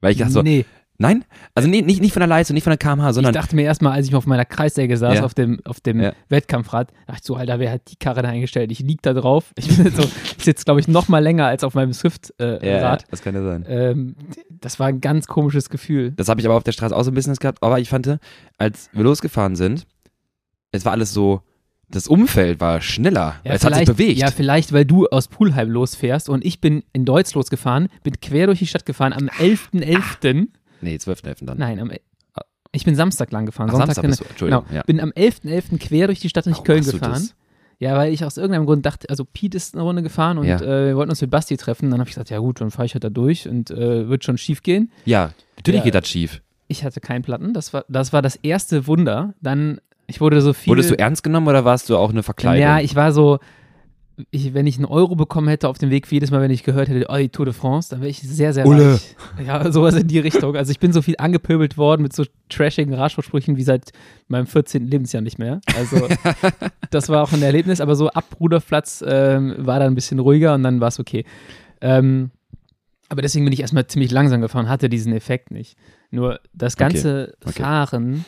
Weil 0.00 0.12
ich 0.12 0.18
dachte 0.18 0.32
so, 0.32 0.42
nee. 0.42 0.64
Nein? 0.98 1.24
Also 1.54 1.68
nee, 1.68 1.82
nicht, 1.82 2.00
nicht 2.00 2.12
von 2.12 2.20
der 2.20 2.28
Leistung, 2.28 2.54
nicht 2.54 2.64
von 2.64 2.70
der 2.70 2.78
kmh, 2.78 3.12
sondern. 3.12 3.34
Ich 3.34 3.40
dachte 3.40 3.56
mir 3.56 3.62
erstmal, 3.62 3.92
als 3.94 4.06
ich 4.06 4.14
auf 4.14 4.26
meiner 4.26 4.44
Kreissäge 4.44 4.96
saß, 4.96 5.16
ja. 5.16 5.24
auf 5.24 5.34
dem, 5.34 5.60
auf 5.64 5.80
dem 5.80 6.00
ja. 6.00 6.12
Wettkampfrad, 6.28 6.92
dachte 7.06 7.20
ich 7.20 7.26
so, 7.26 7.34
Alter, 7.34 7.58
wer 7.58 7.72
hat 7.72 7.90
die 7.90 7.96
Karre 7.96 8.22
da 8.22 8.28
eingestellt? 8.28 8.70
Ich 8.70 8.80
lieg 8.80 9.02
da 9.02 9.12
drauf. 9.12 9.52
Ich 9.56 9.76
bin 9.76 9.92
so, 9.94 10.02
ich 10.02 10.44
sitze, 10.44 10.64
glaube 10.64 10.80
ich, 10.80 10.88
noch 10.88 11.08
mal 11.08 11.18
länger 11.18 11.46
als 11.46 11.64
auf 11.64 11.74
meinem 11.74 11.92
Swift-Rad. 11.92 12.62
Äh, 12.62 12.80
ja, 12.80 12.98
das 13.10 13.22
kann 13.22 13.34
ja 13.34 13.42
sein. 13.42 13.64
Ähm, 13.68 14.16
das 14.48 14.78
war 14.78 14.88
ein 14.88 15.00
ganz 15.00 15.26
komisches 15.26 15.70
Gefühl. 15.70 16.12
Das 16.12 16.28
habe 16.28 16.40
ich 16.40 16.46
aber 16.46 16.56
auf 16.56 16.64
der 16.64 16.72
Straße 16.72 16.94
auch 16.94 17.02
so 17.02 17.10
ein 17.10 17.14
bisschen 17.14 17.34
gehabt. 17.34 17.62
Aber 17.62 17.80
ich 17.80 17.88
fand, 17.88 18.18
als 18.58 18.90
wir 18.92 19.02
losgefahren 19.02 19.56
sind, 19.56 19.86
es 20.72 20.84
war 20.84 20.92
alles 20.92 21.12
so, 21.12 21.42
das 21.88 22.08
Umfeld 22.08 22.60
war 22.60 22.80
schneller. 22.80 23.36
Ja, 23.44 23.52
es 23.52 23.64
hat 23.64 23.74
sich 23.74 23.86
bewegt. 23.86 24.18
Ja, 24.18 24.30
vielleicht, 24.30 24.72
weil 24.72 24.84
du 24.84 25.06
aus 25.08 25.28
Pulheim 25.28 25.70
losfährst 25.70 26.28
und 26.28 26.44
ich 26.44 26.60
bin 26.60 26.82
in 26.92 27.04
Deutsch 27.04 27.34
losgefahren, 27.34 27.88
bin 28.02 28.20
quer 28.20 28.46
durch 28.46 28.58
die 28.58 28.66
Stadt 28.66 28.86
gefahren 28.86 29.12
am 29.12 29.28
11.11. 29.28 30.48
.11. 30.82 30.84
Nee, 30.84 30.96
12.11. 30.96 31.46
dann. 31.46 31.58
Nein, 31.58 31.78
am, 31.78 31.90
ich 32.72 32.84
bin 32.84 32.94
Samstag 32.94 33.30
lang 33.32 33.46
gefahren. 33.46 33.68
Ach, 33.68 33.76
Sonntag 33.76 33.96
Samstag 33.96 34.08
bist 34.08 34.20
du, 34.20 34.24
Entschuldigung. 34.24 34.64
Genau, 34.68 34.76
ja. 34.76 34.82
Bin 34.84 35.00
am 35.00 35.10
11.11. 35.10 35.72
.11. 35.72 35.78
quer 35.78 36.06
durch 36.06 36.20
die 36.20 36.28
Stadt 36.28 36.46
durch 36.46 36.64
Köln 36.64 36.84
gefahren. 36.84 37.28
Ja, 37.78 37.96
weil 37.96 38.12
ich 38.12 38.24
aus 38.24 38.36
irgendeinem 38.36 38.64
Grund 38.64 38.86
dachte, 38.86 39.10
also 39.10 39.24
Pete 39.24 39.56
ist 39.56 39.74
eine 39.74 39.82
Runde 39.82 40.02
gefahren 40.02 40.38
und 40.38 40.46
ja. 40.46 40.56
äh, 40.60 40.86
wir 40.86 40.96
wollten 40.96 41.10
uns 41.10 41.20
mit 41.20 41.30
Basti 41.30 41.56
treffen. 41.56 41.90
Dann 41.90 41.98
habe 41.98 42.08
ich 42.08 42.14
gesagt, 42.14 42.30
ja 42.30 42.38
gut, 42.38 42.60
dann 42.60 42.70
fahre 42.70 42.86
ich 42.86 42.94
halt 42.94 43.02
da 43.02 43.10
durch 43.10 43.48
und 43.48 43.72
äh, 43.72 44.08
wird 44.08 44.24
schon 44.24 44.38
schief 44.38 44.62
gehen. 44.62 44.92
Ja, 45.04 45.32
natürlich 45.56 45.80
ja, 45.80 45.84
geht 45.84 45.94
das 45.96 46.08
schief. 46.08 46.42
Ich 46.68 46.84
hatte 46.84 47.00
keinen 47.00 47.22
Platten. 47.22 47.52
Das 47.52 47.74
war, 47.74 47.84
das 47.88 48.12
war 48.12 48.22
das 48.22 48.36
erste 48.36 48.86
Wunder. 48.86 49.34
Dann, 49.40 49.80
ich 50.06 50.20
wurde 50.20 50.40
so 50.40 50.52
viel. 50.52 50.70
Wurdest 50.70 50.90
du 50.90 50.98
ernst 50.98 51.24
genommen 51.24 51.48
oder 51.48 51.64
warst 51.64 51.90
du 51.90 51.96
auch 51.96 52.10
eine 52.10 52.22
Verkleidung? 52.22 52.62
Ja, 52.62 52.78
ich 52.78 52.94
war 52.94 53.12
so, 53.12 53.40
ich, 54.30 54.54
wenn 54.54 54.66
ich 54.66 54.76
einen 54.76 54.84
Euro 54.84 55.14
bekommen 55.14 55.48
hätte 55.48 55.68
auf 55.68 55.78
dem 55.78 55.90
Weg, 55.90 56.10
jedes 56.10 56.30
Mal, 56.30 56.40
wenn 56.40 56.50
ich 56.50 56.62
gehört 56.62 56.88
hätte, 56.88 57.06
oh, 57.08 57.16
die 57.16 57.28
Tour 57.28 57.46
de 57.46 57.54
France, 57.54 57.90
dann 57.90 58.00
wäre 58.00 58.10
ich 58.10 58.20
sehr, 58.20 58.52
sehr 58.52 58.66
Ulle. 58.66 58.92
reich. 58.92 59.16
Ja, 59.46 59.72
sowas 59.72 59.94
in 59.94 60.06
die 60.06 60.18
Richtung. 60.18 60.56
Also 60.56 60.70
ich 60.70 60.78
bin 60.78 60.92
so 60.92 61.02
viel 61.02 61.16
angepöbelt 61.18 61.76
worden 61.76 62.02
mit 62.02 62.12
so 62.12 62.24
trashigen 62.48 62.94
Radsportsprüchen 62.94 63.56
wie 63.56 63.62
seit 63.62 63.92
meinem 64.28 64.46
14. 64.46 64.86
Lebensjahr 64.86 65.22
nicht 65.22 65.38
mehr. 65.38 65.60
Also 65.76 66.08
das 66.90 67.08
war 67.08 67.22
auch 67.22 67.32
ein 67.32 67.42
Erlebnis, 67.42 67.80
aber 67.80 67.96
so 67.96 68.08
ab 68.08 68.24
Rudolfplatz 68.40 69.04
ähm, 69.06 69.54
war 69.58 69.78
da 69.78 69.86
ein 69.86 69.94
bisschen 69.94 70.18
ruhiger 70.18 70.54
und 70.54 70.62
dann 70.62 70.80
war 70.80 70.88
es 70.88 71.00
okay. 71.00 71.24
Ähm, 71.80 72.30
aber 73.08 73.22
deswegen 73.22 73.44
bin 73.44 73.52
ich 73.52 73.60
erstmal 73.60 73.86
ziemlich 73.86 74.10
langsam 74.10 74.40
gefahren, 74.40 74.68
hatte 74.68 74.88
diesen 74.88 75.12
Effekt 75.12 75.50
nicht. 75.50 75.76
Nur 76.10 76.40
das 76.52 76.76
ganze 76.76 77.34
okay. 77.40 77.50
Okay. 77.50 77.62
Fahren 77.62 78.24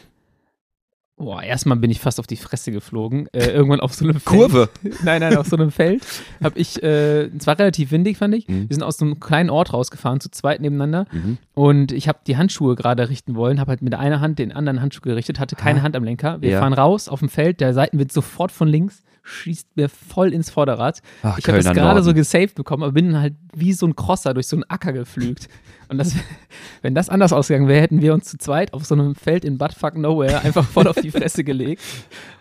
Boah, 1.17 1.43
erstmal 1.43 1.79
bin 1.79 1.93
ich 1.93 2.01
fast 2.01 2.19
auf 2.19 2.27
die 2.27 2.37
Fresse 2.37 2.73
geflogen. 2.73 3.29
Äh, 3.33 3.47
irgendwann 3.51 3.79
auf 3.79 3.95
so 3.95 4.05
einem 4.05 4.19
Feld. 4.19 4.25
Kurve? 4.25 4.69
Nein, 5.05 5.21
nein, 5.21 5.37
auf 5.37 5.47
so 5.47 5.55
einem 5.57 5.71
Feld. 5.71 6.05
Hab 6.43 6.57
ich, 6.57 6.83
äh, 6.83 7.27
es 7.27 7.47
war 7.47 7.57
relativ 7.57 7.93
windig, 7.93 8.19
fand 8.19 8.35
ich. 8.35 8.49
Mhm. 8.49 8.69
Wir 8.69 8.75
sind 8.75 8.83
aus 8.83 8.97
so 8.97 9.05
einem 9.05 9.21
kleinen 9.21 9.49
Ort 9.49 9.73
rausgefahren, 9.73 10.19
zu 10.19 10.29
zweit 10.31 10.61
nebeneinander. 10.61 11.07
Mhm. 11.13 11.39
Und 11.55 11.93
ich 11.93 12.09
habe 12.09 12.19
die 12.27 12.37
Handschuhe 12.37 12.75
gerade 12.75 13.09
richten 13.09 13.37
wollen, 13.37 13.61
habe 13.61 13.71
halt 13.71 13.83
mit 13.83 13.95
einer 13.95 14.21
Hand 14.21 14.41
den 14.41 14.51
anderen 14.51 14.81
Handschuh 14.81 15.03
gerichtet, 15.03 15.39
hatte 15.39 15.55
keine 15.55 15.81
ah. 15.81 15.83
Hand 15.85 15.95
am 15.95 16.03
Lenker. 16.03 16.43
Wir 16.43 16.51
ja. 16.51 16.61
fahren 16.61 16.73
raus 16.73 17.09
auf 17.09 17.21
dem 17.21 17.29
Feld, 17.29 17.61
der 17.61 17.75
Seitenwind 17.75 18.11
sofort 18.11 18.51
von 18.51 18.67
links 18.67 19.05
schießt 19.25 19.77
mir 19.77 19.89
voll 19.89 20.33
ins 20.33 20.51
Vorderrad. 20.51 21.01
Ach, 21.23 21.39
ich 21.39 21.49
habe 21.49 21.59
es 21.59 21.65
gerade 21.65 22.03
so 22.03 22.15
gesaved 22.15 22.55
bekommen, 22.55 22.83
aber 22.83 22.93
bin 22.93 23.19
halt 23.19 23.35
wie 23.55 23.73
so 23.73 23.87
ein 23.87 23.97
Crosser 23.97 24.35
durch 24.35 24.47
so 24.47 24.57
einen 24.57 24.65
Acker 24.65 24.93
geflügt. 24.93 25.49
Und 25.89 25.99
das, 25.99 26.15
wenn 26.83 26.95
das 26.95 27.09
anders 27.09 27.33
ausgegangen 27.33 27.67
wäre, 27.67 27.81
hätten 27.81 28.03
wir 28.03 28.15
uns 28.15 28.27
zu 28.27 28.39
zweit 28.39 28.73
auf 28.75 28.85
so 28.85 28.95
einem 28.95 29.15
Feld 29.15 29.45
in 29.45 29.59
Buttfuck 29.59 29.97
Nowhere 29.97 30.43
einfach 30.43 30.65
voll 30.65 30.87
auf 30.87 30.97
die 30.97 31.11
Fresse 31.11 31.43
gelegt. 31.43 31.83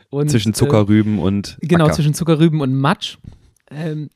Und, 0.09 0.29
zwischen 0.29 0.53
Zuckerrüben 0.53 1.17
äh, 1.17 1.21
und 1.21 1.57
Genau, 1.61 1.85
Acker. 1.85 1.95
zwischen 1.95 2.13
Zuckerrüben 2.13 2.61
und 2.61 2.75
Matsch. 2.75 3.17
Ähm, 3.71 4.09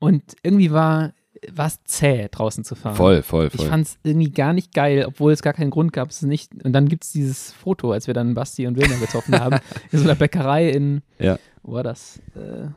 und 0.00 0.22
irgendwie 0.42 0.72
war 0.72 1.12
es 1.56 1.84
zäh, 1.84 2.28
draußen 2.30 2.64
zu 2.64 2.74
fahren. 2.74 2.96
Voll, 2.96 3.22
voll, 3.22 3.50
voll. 3.50 3.64
Ich 3.64 3.70
fand 3.70 3.86
es 3.86 3.98
irgendwie 4.02 4.30
gar 4.30 4.52
nicht 4.52 4.72
geil, 4.72 5.04
obwohl 5.06 5.32
es 5.32 5.42
gar 5.42 5.52
keinen 5.52 5.70
Grund 5.70 5.92
gab. 5.92 6.10
Es 6.10 6.22
nicht. 6.22 6.52
Und 6.64 6.72
dann 6.72 6.88
gibt 6.88 7.04
es 7.04 7.12
dieses 7.12 7.52
Foto, 7.52 7.92
als 7.92 8.06
wir 8.06 8.14
dann 8.14 8.34
Basti 8.34 8.66
und 8.66 8.76
Wilmer 8.76 8.96
getroffen 8.96 9.38
haben, 9.38 9.58
in 9.92 9.98
so 9.98 10.04
einer 10.04 10.14
Bäckerei 10.14 10.70
in, 10.70 11.02
ja 11.18 11.38
wo 11.64 11.72
war 11.72 11.82
das? 11.82 12.20
Äh, 12.34 12.68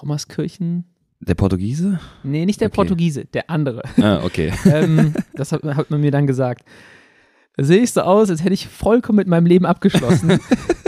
Rommerskirchen? 0.00 0.84
Der 1.20 1.34
Portugiese? 1.34 1.98
Nee, 2.22 2.44
nicht 2.44 2.60
der 2.60 2.68
okay. 2.68 2.76
Portugiese, 2.76 3.24
der 3.24 3.48
andere. 3.48 3.82
Ah, 4.00 4.22
okay. 4.22 4.52
ähm, 4.66 5.14
das 5.34 5.52
hat, 5.52 5.64
hat, 5.64 5.90
man 5.90 6.00
mir 6.00 6.10
dann 6.10 6.26
gesagt. 6.26 6.64
Da 7.56 7.64
sehe 7.64 7.82
ich 7.82 7.92
so 7.92 8.02
aus, 8.02 8.28
als 8.30 8.42
hätte 8.42 8.52
ich 8.52 8.68
vollkommen 8.68 9.16
mit 9.16 9.28
meinem 9.28 9.46
Leben 9.46 9.64
abgeschlossen. 9.64 10.38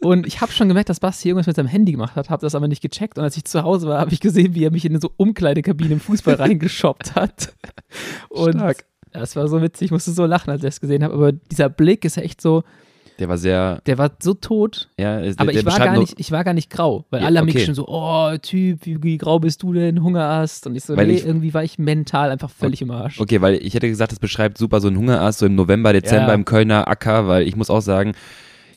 und 0.00 0.26
ich 0.26 0.40
habe 0.40 0.50
schon 0.52 0.68
gemerkt, 0.68 0.88
dass 0.88 1.00
Basti 1.00 1.28
irgendwas 1.28 1.46
mit 1.46 1.56
seinem 1.56 1.66
Handy 1.68 1.92
gemacht 1.92 2.16
hat, 2.16 2.30
habe 2.30 2.40
das 2.42 2.54
aber 2.54 2.68
nicht 2.68 2.82
gecheckt. 2.82 3.18
Und 3.18 3.24
als 3.24 3.36
ich 3.36 3.44
zu 3.44 3.62
Hause 3.62 3.88
war, 3.88 3.98
habe 4.00 4.12
ich 4.12 4.20
gesehen, 4.20 4.54
wie 4.54 4.64
er 4.64 4.70
mich 4.70 4.84
in 4.84 4.98
so 5.00 5.10
Umkleidekabine 5.16 5.92
im 5.94 6.00
Fußball 6.00 6.34
reingeschoppt 6.36 7.14
hat. 7.14 7.52
Und 8.28 8.54
Stark. 8.54 8.84
das 9.12 9.36
war 9.36 9.46
so 9.48 9.60
witzig, 9.62 9.86
ich 9.86 9.90
musste 9.90 10.12
so 10.12 10.24
lachen, 10.26 10.50
als 10.50 10.60
ich 10.62 10.68
das 10.68 10.80
gesehen 10.80 11.04
habe. 11.04 11.14
Aber 11.14 11.32
dieser 11.32 11.68
Blick 11.68 12.04
ist 12.04 12.16
echt 12.16 12.40
so, 12.40 12.62
Der 13.18 13.28
war 13.28 13.36
sehr. 13.36 13.82
Der 13.84 13.98
war 13.98 14.10
so 14.22 14.32
tot. 14.32 14.88
Ja, 14.98 15.20
der, 15.20 15.34
aber 15.36 15.52
ich 15.52 15.64
war, 15.66 15.78
gar 15.78 15.98
nicht, 15.98 16.18
ich 16.18 16.32
war 16.32 16.44
gar 16.44 16.54
nicht 16.54 16.70
grau, 16.70 17.04
weil 17.10 17.20
Ja, 17.20 17.26
alle 17.26 17.38
haben 17.40 17.46
mich 17.46 17.56
okay. 17.56 17.66
schon 17.66 17.74
so, 17.74 17.86
oh, 17.86 18.34
Typ, 18.40 18.86
wie, 18.86 19.02
wie 19.02 19.18
grau 19.18 19.38
bist 19.38 19.62
du 19.62 19.74
denn, 19.74 20.02
Hunger 20.02 20.26
hast? 20.28 20.66
Und 20.66 20.76
ich 20.76 20.84
so, 20.84 20.96
Weil 20.96 21.08
nee, 21.08 21.14
ich- 21.16 21.26
irgendwie 21.26 21.52
war 21.52 21.62
ich 21.62 21.78
mental 21.78 22.30
einfach 22.30 22.48
völlig 22.50 22.80
im 22.80 22.90
Arsch. 22.90 23.20
Okay, 23.20 23.42
weil 23.42 23.54
ich 23.56 23.74
hätte 23.74 23.88
gesagt, 23.88 24.12
das 24.12 24.18
beschreibt 24.18 24.56
super 24.56 24.80
so 24.80 24.88
ein 24.88 24.96
Hungerast, 24.96 25.40
so 25.40 25.46
im 25.46 25.54
November, 25.56 25.92
Dezember 25.92 26.28
Ja. 26.28 26.34
im 26.34 26.46
Kölner 26.46 26.88
Acker, 26.88 27.28
weil 27.28 27.46
ich 27.46 27.54
muss 27.56 27.68
auch 27.68 27.82
sagen, 27.82 28.14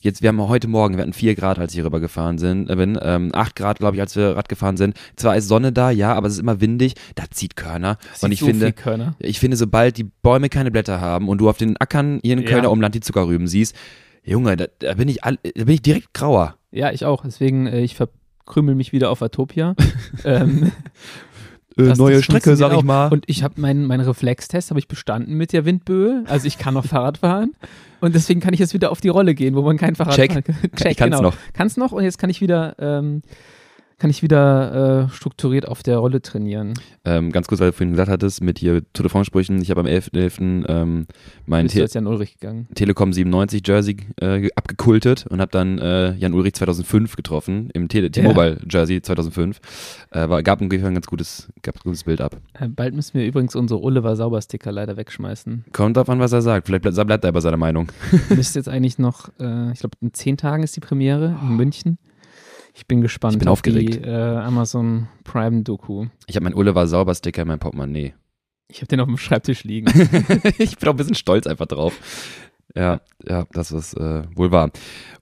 jetzt, 0.03 0.21
wir 0.21 0.29
haben 0.29 0.41
heute 0.47 0.67
Morgen, 0.67 0.95
wir 0.95 1.01
hatten 1.01 1.13
vier 1.13 1.35
Grad, 1.35 1.59
als 1.59 1.71
ich 1.71 1.77
hier 1.77 1.85
rübergefahren 1.85 2.37
sind, 2.37 2.69
äh, 2.69 2.75
bin, 2.75 2.97
ähm, 3.01 3.31
acht 3.33 3.55
Grad, 3.55 3.79
glaube 3.79 3.95
ich, 3.95 4.01
als 4.01 4.15
wir 4.15 4.35
Rad 4.35 4.49
gefahren 4.49 4.77
sind. 4.77 4.95
Zwar 5.15 5.35
ist 5.35 5.47
Sonne 5.47 5.71
da, 5.71 5.89
ja, 5.89 6.13
aber 6.13 6.27
es 6.27 6.33
ist 6.33 6.39
immer 6.39 6.61
windig, 6.61 6.95
da 7.15 7.23
zieht 7.31 7.55
Körner. 7.55 7.97
Das 8.11 8.23
und 8.23 8.31
ich 8.31 8.39
so 8.39 8.45
finde, 8.45 8.73
ich 9.19 9.39
finde, 9.39 9.57
sobald 9.57 9.97
die 9.97 10.03
Bäume 10.03 10.49
keine 10.49 10.71
Blätter 10.71 11.01
haben 11.01 11.29
und 11.29 11.39
du 11.39 11.49
auf 11.49 11.57
den 11.57 11.77
Ackern 11.77 12.19
hier 12.23 12.33
in 12.33 12.43
Ja. 12.43 12.49
Kölner 12.49 12.71
Umland 12.71 12.95
die 12.95 13.01
Zuckerrüben 13.01 13.47
siehst, 13.47 13.75
Junge, 14.23 14.55
da, 14.55 14.65
da 14.79 14.93
bin 14.93 15.07
ich 15.09 15.23
all, 15.23 15.37
da 15.43 15.65
bin 15.65 15.73
ich 15.73 15.81
direkt 15.81 16.13
grauer. 16.13 16.55
Ja, 16.71 16.91
ich 16.91 17.05
auch. 17.05 17.23
Deswegen, 17.23 17.67
äh, 17.67 17.81
ich 17.81 17.95
verkrümel 17.95 18.75
mich 18.75 18.91
wieder 18.93 19.09
auf 19.09 19.21
Atopia. 19.21 19.75
ähm, 20.25 20.71
Äh, 21.77 21.93
neue 21.95 22.21
Strecke, 22.21 22.55
sag 22.55 22.71
ich 22.71 22.77
auch. 22.77 22.83
mal. 22.83 23.11
Und 23.11 23.23
ich 23.27 23.43
habe 23.43 23.59
meinen 23.59 23.85
mein 23.85 23.99
Reflextest 23.99 24.69
habe 24.69 24.79
ich 24.79 24.87
bestanden 24.87 25.35
mit 25.35 25.53
der 25.53 25.65
Windböe. 25.65 26.23
Also 26.27 26.47
ich 26.47 26.57
kann 26.57 26.73
noch 26.73 26.85
Fahrrad 26.93 27.19
fahren. 27.19 27.53
Und 28.01 28.15
deswegen 28.15 28.41
kann 28.41 28.53
ich 28.53 28.59
jetzt 28.59 28.73
wieder 28.73 28.91
auf 28.91 29.01
die 29.01 29.09
Rolle 29.09 29.33
gehen, 29.33 29.55
wo 29.55 29.61
man 29.61 29.77
kein 29.77 29.95
Fahrrad 29.95 30.15
Check. 30.15 30.33
fahren 30.33 30.43
kann. 30.43 30.55
ich 30.63 30.97
kann's 30.97 31.17
genau. 31.17 31.21
noch. 31.21 31.35
Kann's 31.53 31.77
noch 31.77 31.91
und 31.91 32.03
jetzt 32.03 32.17
kann 32.17 32.29
ich 32.29 32.41
wieder, 32.41 32.75
ähm, 32.79 33.21
kann 33.97 34.09
ich 34.09 34.21
wieder 34.21 35.05
äh, 35.05 35.09
strukturiert 35.09 35.67
auf 35.67 35.83
der 35.83 35.97
Rolle 35.97 36.21
trainieren. 36.21 36.73
Ähm, 37.05 37.31
ganz 37.31 37.47
kurz, 37.47 37.61
weil 37.61 37.69
du 37.69 37.73
vorhin 37.73 37.91
gesagt 37.91 38.09
hattest, 38.09 38.43
mit 38.43 38.59
hier 38.59 38.81
Tour 38.93 39.03
de 39.03 39.09
France-Sprüchen, 39.09 39.61
ich 39.61 39.69
habe 39.69 39.81
am 39.81 39.87
11.11. 39.87 40.65
Ähm, 40.67 41.07
mein 41.45 41.67
Te 41.67 41.79
jetzt 41.79 41.95
Jan 41.95 42.07
Ulrich 42.07 42.39
gegangen? 42.39 42.67
Telekom 42.75 43.13
97 43.13 43.61
Jersey 43.65 43.97
äh, 44.21 44.49
abgekultet 44.55 45.25
und 45.29 45.41
habe 45.41 45.51
dann 45.51 45.79
äh, 45.79 46.13
Jan 46.15 46.33
Ulrich 46.33 46.53
2005 46.53 47.15
getroffen 47.15 47.69
im 47.73 47.87
T-Mobile 47.87 48.59
Jersey 48.69 49.01
2005. 49.01 49.59
Äh, 50.11 50.29
war, 50.29 50.43
gab 50.43 50.61
ungefähr 50.61 50.87
ein 50.87 50.93
ganz 50.93 51.07
gutes, 51.07 51.49
gab 51.61 51.75
ein 51.75 51.81
gutes 51.83 52.03
Bild 52.03 52.21
ab. 52.21 52.37
Äh, 52.53 52.67
bald 52.67 52.93
müssen 52.93 53.13
wir 53.15 53.25
übrigens 53.25 53.55
unsere 53.55 53.81
Oliver 53.81 54.15
Sauber-Sticker 54.15 54.71
leider 54.71 54.97
wegschmeißen. 54.97 55.65
Kommt 55.71 55.97
drauf 55.97 56.09
an, 56.09 56.19
was 56.19 56.31
er 56.31 56.41
sagt. 56.41 56.67
Vielleicht 56.67 56.83
bleibt, 56.83 57.07
bleibt 57.07 57.23
er 57.23 57.31
bei 57.31 57.41
seiner 57.41 57.57
Meinung. 57.57 57.91
Müsste 58.29 58.59
jetzt 58.59 58.69
eigentlich 58.69 58.97
noch, 58.97 59.29
äh, 59.39 59.71
ich 59.71 59.79
glaube, 59.79 59.97
in 60.01 60.13
zehn 60.13 60.37
Tagen 60.37 60.63
ist 60.63 60.75
die 60.75 60.81
Premiere 60.81 61.37
in 61.41 61.55
München. 61.55 61.97
Ich 62.73 62.87
bin 62.87 63.01
gespannt 63.01 63.33
Ich 63.35 63.39
bin 63.39 63.47
auf 63.47 63.59
aufgeregt. 63.59 63.95
die 64.05 64.07
äh, 64.09 64.37
Amazon 64.37 65.07
Prime-Doku. 65.23 66.07
Ich 66.27 66.35
habe 66.35 66.43
meinen 66.45 66.55
Oliver 66.55 66.87
Sauber 66.87 67.13
Sticker 67.13 67.43
in 67.43 67.47
meinem 67.47 67.59
Portemonnaie. 67.59 68.13
Ich 68.67 68.77
habe 68.77 68.87
den 68.87 68.99
auf 68.99 69.07
dem 69.07 69.17
Schreibtisch 69.17 69.63
liegen. 69.63 69.87
ich 70.57 70.77
bin 70.77 70.89
auch 70.89 70.93
ein 70.93 70.97
bisschen 70.97 71.15
stolz 71.15 71.45
einfach 71.45 71.67
drauf. 71.67 71.93
Ja, 72.75 73.01
ja, 73.27 73.45
das 73.51 73.71
ist 73.71 73.93
äh, 73.95 74.23
wohl 74.35 74.51
wahr. 74.51 74.71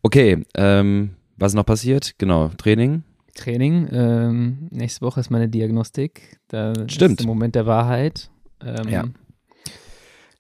Okay, 0.02 0.44
ähm, 0.56 1.12
was 1.38 1.52
ist 1.52 1.56
noch 1.56 1.66
passiert? 1.66 2.14
Genau, 2.18 2.50
Training. 2.58 3.04
Training. 3.36 3.90
Ähm, 3.92 4.68
nächste 4.72 5.02
Woche 5.02 5.20
ist 5.20 5.30
meine 5.32 5.50
Diagnostik. 5.50 6.40
Da 6.48 6.74
Stimmt. 6.88 7.12
ist 7.14 7.20
der 7.22 7.28
Moment 7.28 7.56
der 7.56 7.66
Wahrheit. 7.66 8.30
Ähm, 8.64 8.88
Ja. 8.88 9.04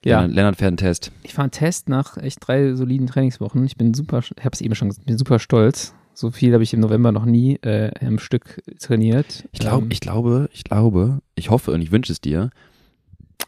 Ja, 0.03 0.21
Lennart, 0.21 0.35
Lennart 0.35 0.55
fährt 0.55 0.67
einen 0.69 0.77
Test. 0.77 1.11
ich 1.21 1.33
fahre 1.33 1.43
einen 1.43 1.51
Test 1.51 1.87
nach 1.87 2.17
echt 2.17 2.39
drei 2.41 2.73
soliden 2.73 3.05
Trainingswochen. 3.05 3.63
Ich 3.65 3.77
bin 3.77 3.93
super, 3.93 4.19
ich 4.19 4.31
habe 4.43 4.49
es 4.53 4.61
eben 4.61 4.73
schon 4.73 4.87
gesagt, 4.89 5.05
bin 5.05 5.17
super 5.17 5.37
stolz. 5.37 5.93
So 6.21 6.29
viel 6.29 6.53
habe 6.53 6.61
ich 6.61 6.71
im 6.71 6.81
November 6.81 7.11
noch 7.11 7.25
nie 7.25 7.55
äh, 7.63 7.91
im 7.99 8.19
Stück 8.19 8.61
trainiert. 8.79 9.49
Ich 9.53 9.59
glaube, 9.59 9.85
Ähm, 9.85 9.91
ich 9.91 10.01
glaube, 10.01 10.49
ich 10.53 10.63
glaube, 10.63 11.19
ich 11.33 11.49
hoffe 11.49 11.71
und 11.71 11.81
ich 11.81 11.91
wünsche 11.91 12.13
es 12.13 12.21
dir. 12.21 12.51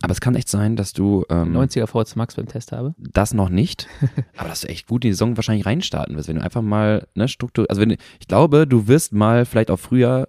Aber 0.02 0.12
es 0.12 0.20
kann 0.22 0.34
echt 0.34 0.50
sein, 0.50 0.76
dass 0.76 0.92
du 0.92 1.24
ähm, 1.30 1.56
90er 1.56 1.86
VZ 1.86 2.16
Max 2.16 2.36
beim 2.36 2.48
Test 2.48 2.72
habe. 2.72 2.96
das 2.98 3.36
noch 3.36 3.50
nicht, 3.50 3.88
aber 4.38 4.50
dass 4.50 4.62
du 4.62 4.70
echt 4.70 4.88
gut 4.88 5.06
in 5.06 5.10
die 5.10 5.14
Saison 5.14 5.38
wahrscheinlich 5.38 5.68
reinstarten 5.68 6.18
wirst, 6.18 6.30
wenn 6.30 6.38
du 6.38 6.42
einfach 6.42 6.64
mal 6.64 7.08
ne 7.14 7.28
Struktur, 7.28 7.68
also 7.70 7.80
wenn 7.80 7.92
ich 7.92 8.28
glaube, 8.28 8.66
du 8.66 8.88
wirst 8.88 9.14
mal 9.14 9.46
vielleicht 9.46 9.70
auch 9.70 9.80
früher 9.80 10.28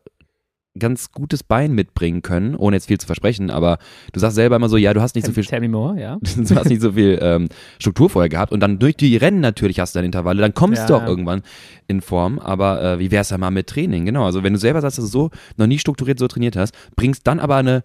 ganz 0.78 1.12
gutes 1.12 1.44
Bein 1.44 1.72
mitbringen 1.72 2.22
können, 2.22 2.56
ohne 2.56 2.76
jetzt 2.76 2.86
viel 2.86 2.98
zu 2.98 3.06
versprechen, 3.06 3.48
aber 3.50 3.78
du 4.12 4.18
sagst 4.18 4.34
selber 4.34 4.56
immer 4.56 4.68
so, 4.68 4.76
ja, 4.76 4.92
du 4.92 5.00
hast 5.00 5.14
nicht 5.14 5.24
so 5.26 5.32
viel 5.32 5.44
Tell 5.44 5.60
me 5.60 5.68
more, 5.68 5.98
ja. 6.00 6.18
du 6.36 6.54
hast 6.56 6.68
nicht 6.68 6.82
so 6.82 6.92
viel 6.92 7.18
ähm, 7.22 7.48
Struktur 7.78 8.10
vorher 8.10 8.28
gehabt 8.28 8.50
und 8.52 8.58
dann 8.60 8.80
durch 8.80 8.96
die 8.96 9.16
Rennen 9.16 9.40
natürlich 9.40 9.78
hast 9.78 9.94
du 9.94 9.98
dann 9.98 10.04
Intervalle, 10.06 10.40
dann 10.42 10.52
kommst 10.54 10.80
Ja, 10.82 10.86
du 10.88 10.94
auch 10.96 11.02
ja. 11.02 11.06
irgendwann 11.06 11.42
in 11.86 12.00
Form, 12.00 12.40
aber 12.40 12.82
äh, 12.82 12.98
wie 12.98 13.10
wär's 13.12 13.30
ja 13.30 13.38
mal 13.38 13.50
mit 13.50 13.68
Training, 13.68 14.04
genau, 14.04 14.24
also 14.24 14.42
wenn 14.42 14.52
du 14.52 14.58
selber 14.58 14.80
sagst, 14.80 14.98
dass 14.98 15.04
du 15.04 15.10
so 15.10 15.30
noch 15.56 15.68
nie 15.68 15.78
strukturiert 15.78 16.18
so 16.18 16.26
trainiert 16.26 16.56
hast, 16.56 16.74
bringst 16.96 17.24
dann 17.28 17.38
aber 17.38 17.54
eine, 17.56 17.84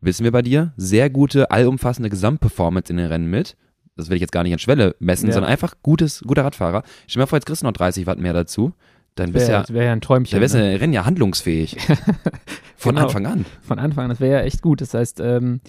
wissen 0.00 0.22
wir 0.22 0.30
bei 0.30 0.42
dir, 0.42 0.72
sehr 0.76 1.10
gute, 1.10 1.50
allumfassende 1.50 2.08
Gesamtperformance 2.08 2.90
in 2.92 2.98
den 2.98 3.06
Rennen 3.06 3.28
mit, 3.28 3.56
das 3.96 4.10
will 4.10 4.14
ich 4.14 4.20
jetzt 4.20 4.30
gar 4.30 4.44
nicht 4.44 4.52
an 4.52 4.60
Schwelle 4.60 4.94
messen, 5.00 5.26
Ja. 5.26 5.32
sondern 5.32 5.50
einfach 5.50 5.74
gutes, 5.82 6.22
guter 6.24 6.44
Radfahrer, 6.44 6.84
stell 7.08 7.18
dir 7.18 7.24
mal 7.24 7.26
vor, 7.26 7.36
jetzt 7.38 7.46
kriegst 7.46 7.62
du 7.62 7.66
noch 7.66 7.72
30 7.72 8.06
Watt 8.06 8.20
mehr 8.20 8.32
dazu, 8.32 8.74
dann 9.18 9.32
bist 9.32 9.48
du 9.48 9.52
Wäre 9.52 9.64
ja, 9.68 9.74
wär 9.74 9.84
ja 9.84 9.92
ein 9.92 10.00
Träumchen. 10.00 10.40
dann 10.40 10.50
du 10.50 10.58
ne? 10.58 10.80
Rennen 10.80 10.92
ja 10.92 11.04
handlungsfähig, 11.04 11.76
von 12.76 12.94
Genau. 12.94 13.06
Anfang 13.06 13.26
an. 13.26 13.44
Von 13.62 13.78
Anfang 13.78 14.04
an, 14.04 14.10
das 14.10 14.20
wäre 14.20 14.40
ja 14.40 14.44
echt 14.44 14.62
gut. 14.62 14.80
Das 14.80 14.94
heißt, 14.94 15.20
ähm, 15.20 15.60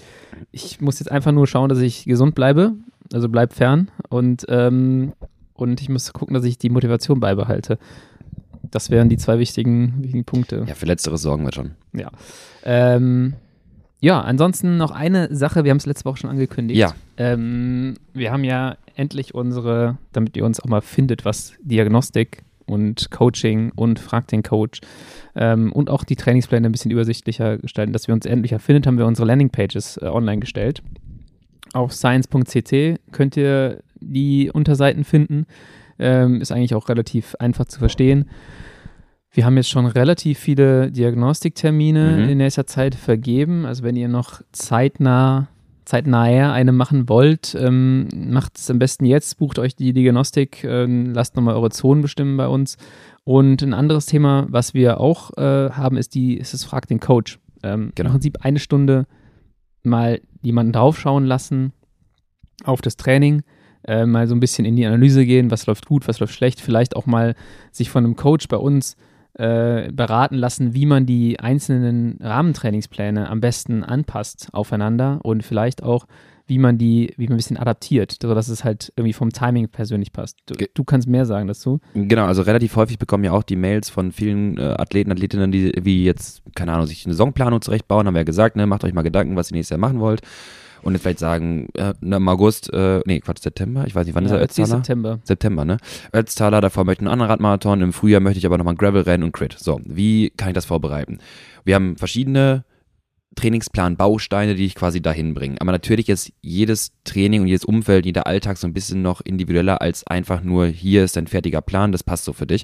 ich 0.52 0.82
muss 0.82 1.00
jetzt 1.00 1.12
einfach 1.12 1.32
nur 1.32 1.48
schauen, 1.48 1.70
dass 1.70 1.80
ich 1.80 2.06
gesund 2.06 2.36
bleibe, 2.36 2.74
also 3.14 3.30
bleib 3.30 3.54
fern 3.54 3.90
und, 4.10 4.46
ähm, 4.50 5.14
und 5.54 5.82
ich 5.82 5.90
muss 5.90 6.14
gucken, 6.14 6.34
dass 6.34 6.44
ich 6.44 6.58
die 6.58 6.70
Motivation 6.70 7.20
beibehalte. 7.20 7.78
Das 8.72 8.90
wären 8.92 9.10
die 9.10 9.18
zwei 9.18 9.40
wichtigen, 9.40 9.96
wichtigen 10.04 10.26
Punkte. 10.26 10.66
Ja, 10.68 10.76
für 10.76 10.86
Letzteres 10.86 11.22
sorgen 11.22 11.44
wir 11.44 11.52
schon. 11.54 11.72
Ähm, 12.64 13.34
ja, 14.02 14.22
ansonsten 14.22 14.78
noch 14.78 14.92
eine 14.92 15.34
Sache, 15.36 15.64
wir 15.64 15.72
haben 15.72 15.78
es 15.78 15.86
letzte 15.86 16.06
Woche 16.06 16.18
schon 16.18 16.30
angekündigt. 16.30 16.80
Ja. 16.80 16.94
Ähm, 17.18 17.96
wir 18.14 18.32
haben 18.32 18.44
ja 18.44 18.78
endlich 18.96 19.34
unsere, 19.34 19.98
damit 20.14 20.38
ihr 20.38 20.46
uns 20.46 20.60
auch 20.60 20.68
mal 20.68 20.82
findet, 20.82 21.26
was 21.26 21.54
Diagnostik 21.62 22.44
und 22.70 23.12
Coaching 23.12 23.72
und 23.76 24.00
Frag 24.00 24.28
den 24.28 24.44
Coach 24.44 24.82
ähm, 25.36 25.72
und 25.74 25.90
auch 25.90 26.04
die 26.04 26.16
Trainingspläne 26.16 26.68
ein 26.68 26.72
bisschen 26.72 26.92
übersichtlicher 26.92 27.58
gestalten, 27.58 27.94
dass 27.94 28.08
wir 28.08 28.14
uns 28.14 28.26
endlich 28.26 28.52
erfindet, 28.52 28.88
haben 28.88 28.98
wir 28.98 29.06
unsere 29.06 29.28
Landingpages 29.28 29.98
äh, 29.98 30.06
online 30.06 30.40
gestellt. 30.40 30.82
Auf 31.74 31.94
science.cc 31.94 32.98
könnt 33.12 33.38
ihr 33.38 33.80
die 34.00 34.50
Unterseiten 34.52 35.04
finden. 35.04 35.46
Ähm, 36.00 36.42
ist 36.42 36.52
eigentlich 36.52 36.74
auch 36.76 36.88
relativ 36.90 37.36
einfach 37.40 37.66
zu 37.66 37.80
verstehen. 37.80 38.30
Wir 39.32 39.46
haben 39.46 39.58
jetzt 39.58 39.70
schon 39.70 39.86
relativ 39.86 40.40
viele 40.40 40.92
Diagnostiktermine 40.92 42.18
Mhm. 42.24 42.30
in 42.30 42.38
nächster 42.40 42.66
Zeit 42.66 42.96
vergeben. 42.96 43.66
Also 43.66 43.84
wenn 43.84 43.96
ihr 43.96 44.08
noch 44.08 44.42
zeitnah, 44.52 45.50
zeitnaher 45.90 46.54
eine 46.54 46.72
machen 46.72 47.10
wollt, 47.10 47.56
ähm, 47.60 48.08
macht 48.14 48.60
es 48.60 48.70
am 48.70 48.78
besten 48.78 49.06
jetzt, 49.06 49.40
bucht 49.40 49.58
euch 49.58 49.76
die 49.76 49.92
Diagnostik, 49.92 50.64
ähm, 50.64 51.14
lasst 51.16 51.36
nochmal 51.36 51.56
eure 51.56 51.72
Zonen 51.72 52.04
bestimmen 52.04 52.38
bei 52.38 52.48
uns. 52.48 52.78
Und 53.24 53.64
ein 53.64 53.74
anderes 53.74 54.06
Thema, 54.06 54.46
was 54.50 54.76
wir 54.76 55.00
auch 55.00 55.36
äh, 55.36 55.72
haben, 55.72 55.98
ist 55.98 56.14
die, 56.14 56.38
ist 56.38 56.54
das 56.54 56.64
Frag 56.64 56.88
den 56.88 57.00
Coach. 57.00 57.40
Ähm, 57.64 57.92
Genau. 57.96 58.10
Im 58.10 58.14
Prinzip 58.14 58.38
eine 58.42 58.60
Stunde 58.60 59.08
mal 59.82 60.22
jemanden 60.44 60.74
draufschauen 60.74 61.26
lassen 61.26 61.74
auf 62.64 62.82
das 62.82 62.96
Training, 62.96 63.42
äh, 63.84 64.06
mal 64.06 64.28
so 64.28 64.36
ein 64.36 64.40
bisschen 64.40 64.66
in 64.66 64.76
die 64.76 64.86
Analyse 64.86 65.26
gehen, 65.26 65.50
was 65.50 65.66
läuft 65.66 65.88
gut, 65.88 66.08
was 66.08 66.20
läuft 66.20 66.36
schlecht, 66.36 66.62
vielleicht 66.62 66.96
auch 66.96 67.08
mal 67.08 67.34
sich 67.72 67.90
von 67.90 68.06
einem 68.06 68.16
Coach 68.16 68.48
bei 68.48 68.58
uns 68.58 68.96
äh, 69.40 69.90
beraten 69.94 70.36
lassen, 70.36 70.74
wie 70.74 70.86
man 70.86 71.06
die 71.06 71.40
einzelnen 71.40 72.18
Rahmentrainingspläne 72.22 73.30
am 73.30 73.40
besten 73.40 73.86
anpasst 73.86 74.50
aufeinander 74.52 75.20
und 75.24 75.44
vielleicht 75.44 75.82
auch, 75.82 76.08
wie 76.46 76.58
man 76.58 76.78
die, 76.78 77.14
wie 77.16 77.28
man 77.28 77.36
ein 77.36 77.38
bisschen 77.38 77.56
adaptiert, 77.56 78.18
sodass 78.22 78.50
es 78.50 78.66
halt 78.66 78.92
irgendwie 78.98 79.14
vom 79.14 79.32
Timing 79.32 79.70
persönlich 79.70 80.12
passt. 80.12 80.40
Du, 80.48 80.56
du 80.74 80.84
kannst 80.84 81.08
mehr 81.08 81.26
sagen 81.26 81.48
dazu. 81.48 81.80
Genau, 81.94 82.26
also 82.26 82.42
relativ 82.42 82.76
häufig 82.76 83.00
bekommen 83.00 83.24
ja 83.24 83.32
auch 83.32 83.44
die 83.44 83.56
Mails 83.56 83.90
von 83.90 84.12
vielen 84.12 84.58
äh, 84.58 84.76
Athleten, 84.78 85.12
Athletinnen, 85.12 85.54
die 85.54 85.72
wie 85.82 86.04
jetzt, 86.04 86.42
keine 86.56 86.74
Ahnung, 86.74 86.88
sich 86.88 87.06
eine 87.06 87.14
Saisonplanung 87.14 87.62
zurechtbauen, 87.62 88.08
haben 88.08 88.16
wir 88.16 88.22
ja 88.22 88.26
gesagt, 88.26 88.58
ne, 88.58 88.66
macht 88.68 88.84
euch 88.84 88.94
mal 88.94 89.04
Gedanken, 89.04 89.38
was 89.38 89.52
ihr 89.52 89.56
nächstes 89.56 89.70
Jahr 89.70 89.80
machen 89.80 90.02
wollt. 90.02 90.22
Und 90.82 90.94
jetzt 90.94 91.04
vielleicht 91.04 91.20
sagen, 91.20 91.68
äh, 91.74 91.94
na, 92.02 92.18
im 92.18 92.28
August, 92.28 92.72
äh, 92.74 93.02
nee, 93.06 93.20
Quatsch, 93.20 93.42
September, 93.42 93.86
ich 93.88 93.96
weiß 93.96 94.06
nicht, 94.06 94.16
wann 94.16 94.26
ist 94.26 94.32
er, 94.32 94.42
Ötztaler? 94.42 94.68
September. 94.68 95.20
September, 95.24 95.66
ne? 95.66 95.78
Ötztaler, 96.14 96.62
davor 96.62 96.86
möchte 96.86 97.04
ich 97.04 97.08
einen 97.08 97.14
anderen 97.14 97.32
Radmarathon, 97.32 97.82
im 97.82 97.94
Frühjahr 97.94 98.22
möchte 98.22 98.40
ich 98.40 98.46
aber 98.46 98.58
nochmal 98.58 98.74
ein 98.74 98.78
Gravel-Rennen 98.78 99.24
und 99.24 99.32
Crit. 99.32 99.56
So, 99.58 99.80
wie 99.84 100.32
kann 100.32 100.50
ich 100.50 100.56
das 100.56 100.66
vorbereiten? 100.66 101.20
Wir 101.64 101.76
haben 101.76 101.98
verschiedene 101.98 102.64
Trainingsplan-Bausteine, 103.36 104.56
die 104.56 104.66
ich 104.66 104.76
quasi 104.76 105.02
dahin 105.02 105.34
bringe. 105.34 105.62
Aber 105.62 105.72
natürlich 105.72 106.10
ist 106.10 106.32
jedes 106.42 106.92
Training 107.04 107.42
und 107.42 107.48
jedes 107.48 107.66
Umfeld, 107.66 108.06
jeder 108.06 108.28
Alltag 108.28 108.58
so 108.58 108.68
ein 108.68 108.74
bisschen 108.74 109.02
noch 109.02 109.22
individueller 109.22 109.82
als 109.82 110.06
einfach 110.06 110.42
nur, 110.42 110.68
hier 110.68 111.04
ist 111.04 111.18
ein 111.18 111.28
fertiger 111.28 111.62
Plan, 111.62 111.92
das 111.92 112.04
passt 112.04 112.26
so 112.26 112.34
für 112.34 112.48
dich. 112.48 112.64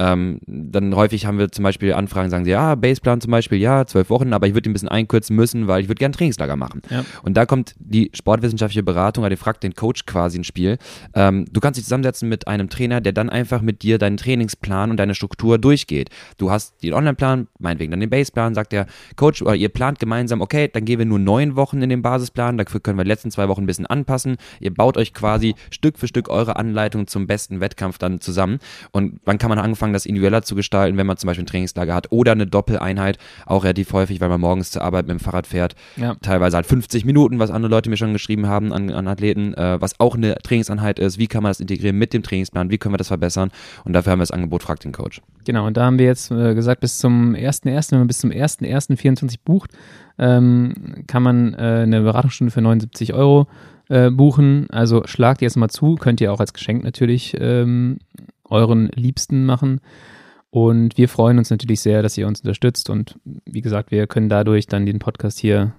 Ähm, 0.00 0.40
dann 0.46 0.94
häufig 0.94 1.26
haben 1.26 1.38
wir 1.38 1.50
zum 1.50 1.64
Beispiel 1.64 1.92
Anfragen, 1.92 2.30
sagen 2.30 2.44
sie, 2.44 2.52
ja, 2.52 2.76
Baseplan 2.76 3.20
zum 3.20 3.32
Beispiel, 3.32 3.58
ja, 3.58 3.84
zwölf 3.84 4.10
Wochen, 4.10 4.32
aber 4.32 4.46
ich 4.46 4.54
würde 4.54 4.68
ihn 4.68 4.70
ein 4.70 4.74
bisschen 4.74 4.88
einkürzen 4.88 5.34
müssen, 5.34 5.66
weil 5.66 5.82
ich 5.82 5.88
würde 5.88 5.98
gerne 5.98 6.14
Trainingslager 6.14 6.56
machen. 6.56 6.82
Ja. 6.88 7.04
Und 7.22 7.36
da 7.36 7.46
kommt 7.46 7.74
die 7.78 8.10
sportwissenschaftliche 8.14 8.84
Beratung, 8.84 9.24
also 9.24 9.36
fragt 9.36 9.64
den 9.64 9.74
Coach 9.74 10.06
quasi 10.06 10.38
ins 10.38 10.46
Spiel. 10.46 10.78
Ähm, 11.14 11.46
du 11.52 11.60
kannst 11.60 11.78
dich 11.78 11.84
zusammensetzen 11.84 12.28
mit 12.28 12.46
einem 12.46 12.68
Trainer, 12.68 13.00
der 13.00 13.12
dann 13.12 13.28
einfach 13.28 13.60
mit 13.60 13.82
dir 13.82 13.98
deinen 13.98 14.16
Trainingsplan 14.16 14.90
und 14.90 14.98
deine 14.98 15.14
Struktur 15.14 15.58
durchgeht. 15.58 16.10
Du 16.36 16.50
hast 16.50 16.82
den 16.82 16.94
Online-Plan, 16.94 17.48
meinetwegen 17.58 17.90
dann 17.90 18.00
den 18.00 18.10
Baseplan, 18.10 18.54
sagt 18.54 18.72
der 18.72 18.86
Coach, 19.16 19.42
oder 19.42 19.56
ihr 19.56 19.68
plant 19.68 19.98
gemeinsam, 19.98 20.40
okay, 20.40 20.68
dann 20.72 20.84
gehen 20.84 20.98
wir 20.98 21.06
nur 21.06 21.18
neun 21.18 21.56
Wochen 21.56 21.82
in 21.82 21.88
den 21.88 22.02
Basisplan, 22.02 22.56
dafür 22.56 22.80
können 22.80 22.98
wir 22.98 23.04
die 23.04 23.10
letzten 23.10 23.32
zwei 23.32 23.48
Wochen 23.48 23.62
ein 23.62 23.66
bisschen 23.66 23.86
anpassen. 23.86 24.36
Ihr 24.60 24.72
baut 24.72 24.96
euch 24.96 25.12
quasi 25.12 25.54
Stück 25.70 25.98
für 25.98 26.06
Stück 26.06 26.28
eure 26.28 26.56
Anleitung 26.56 27.08
zum 27.08 27.26
besten 27.26 27.60
Wettkampf 27.60 27.98
dann 27.98 28.20
zusammen. 28.20 28.58
Und 28.92 29.20
wann 29.24 29.38
kann 29.38 29.48
man 29.48 29.58
anfangen, 29.88 29.92
das 29.92 30.06
individueller 30.06 30.42
zu 30.42 30.54
gestalten, 30.54 30.96
wenn 30.96 31.06
man 31.06 31.16
zum 31.16 31.26
Beispiel 31.26 31.44
ein 31.44 31.46
Trainingslager 31.46 31.94
hat 31.94 32.10
oder 32.10 32.32
eine 32.32 32.46
Doppeleinheit, 32.46 33.18
auch 33.46 33.64
relativ 33.64 33.92
häufig, 33.92 34.20
weil 34.20 34.28
man 34.28 34.40
morgens 34.40 34.70
zur 34.70 34.82
Arbeit 34.82 35.06
mit 35.06 35.18
dem 35.18 35.20
Fahrrad 35.20 35.46
fährt. 35.46 35.74
Ja. 35.96 36.14
Teilweise 36.22 36.56
halt 36.56 36.66
50 36.66 37.04
Minuten, 37.04 37.38
was 37.38 37.50
andere 37.50 37.70
Leute 37.70 37.90
mir 37.90 37.96
schon 37.96 38.12
geschrieben 38.12 38.46
haben 38.46 38.72
an, 38.72 38.90
an 38.90 39.08
Athleten, 39.08 39.54
äh, 39.54 39.80
was 39.80 39.98
auch 40.00 40.14
eine 40.16 40.36
Trainingseinheit 40.36 40.98
ist. 40.98 41.18
Wie 41.18 41.26
kann 41.26 41.42
man 41.42 41.50
das 41.50 41.60
integrieren 41.60 41.96
mit 41.96 42.12
dem 42.12 42.22
Trainingsplan? 42.22 42.70
Wie 42.70 42.78
können 42.78 42.94
wir 42.94 42.98
das 42.98 43.08
verbessern? 43.08 43.50
Und 43.84 43.92
dafür 43.92 44.12
haben 44.12 44.18
wir 44.18 44.24
das 44.24 44.30
Angebot 44.30 44.62
Frag 44.62 44.80
den 44.80 44.92
Coach. 44.92 45.20
Genau, 45.44 45.66
und 45.66 45.76
da 45.76 45.84
haben 45.84 45.98
wir 45.98 46.06
jetzt 46.06 46.30
äh, 46.30 46.54
gesagt, 46.54 46.80
bis 46.80 46.98
zum 46.98 47.34
1.1., 47.34 47.92
wenn 47.92 47.98
man 47.98 48.08
bis 48.08 48.18
zum 48.18 48.30
1.1.24 48.30 49.36
bucht, 49.44 49.70
ähm, 50.18 51.04
kann 51.06 51.22
man 51.22 51.54
äh, 51.54 51.82
eine 51.82 52.02
Beratungsstunde 52.02 52.50
für 52.50 52.60
79 52.60 53.14
Euro 53.14 53.46
äh, 53.88 54.10
buchen. 54.10 54.66
Also 54.70 55.02
schlagt 55.06 55.40
jetzt 55.42 55.56
mal 55.56 55.68
zu, 55.68 55.94
könnt 55.94 56.20
ihr 56.20 56.32
auch 56.32 56.40
als 56.40 56.52
Geschenk 56.52 56.84
natürlich 56.84 57.36
ähm, 57.38 57.98
euren 58.50 58.88
Liebsten 58.94 59.44
machen. 59.44 59.80
Und 60.50 60.96
wir 60.96 61.08
freuen 61.08 61.38
uns 61.38 61.50
natürlich 61.50 61.80
sehr, 61.80 62.02
dass 62.02 62.16
ihr 62.16 62.26
uns 62.26 62.40
unterstützt. 62.40 62.90
Und 62.90 63.18
wie 63.44 63.60
gesagt, 63.60 63.90
wir 63.90 64.06
können 64.06 64.28
dadurch 64.28 64.66
dann 64.66 64.86
den 64.86 64.98
Podcast 64.98 65.38
hier 65.38 65.74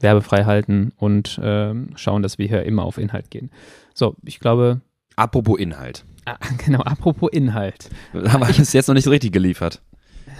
werbefrei 0.00 0.44
halten 0.44 0.92
und 0.96 1.40
ähm, 1.42 1.90
schauen, 1.94 2.22
dass 2.22 2.38
wir 2.38 2.48
hier 2.48 2.64
immer 2.64 2.84
auf 2.84 2.98
Inhalt 2.98 3.30
gehen. 3.30 3.50
So, 3.94 4.16
ich 4.24 4.40
glaube. 4.40 4.80
Apropos 5.16 5.58
Inhalt. 5.58 6.04
Ah, 6.24 6.38
genau, 6.64 6.80
apropos 6.80 7.30
Inhalt. 7.32 7.90
Haben 8.12 8.46
wir 8.46 8.48
es 8.48 8.72
jetzt 8.72 8.88
noch 8.88 8.94
nicht 8.94 9.04
so 9.04 9.10
richtig 9.10 9.32
geliefert. 9.32 9.82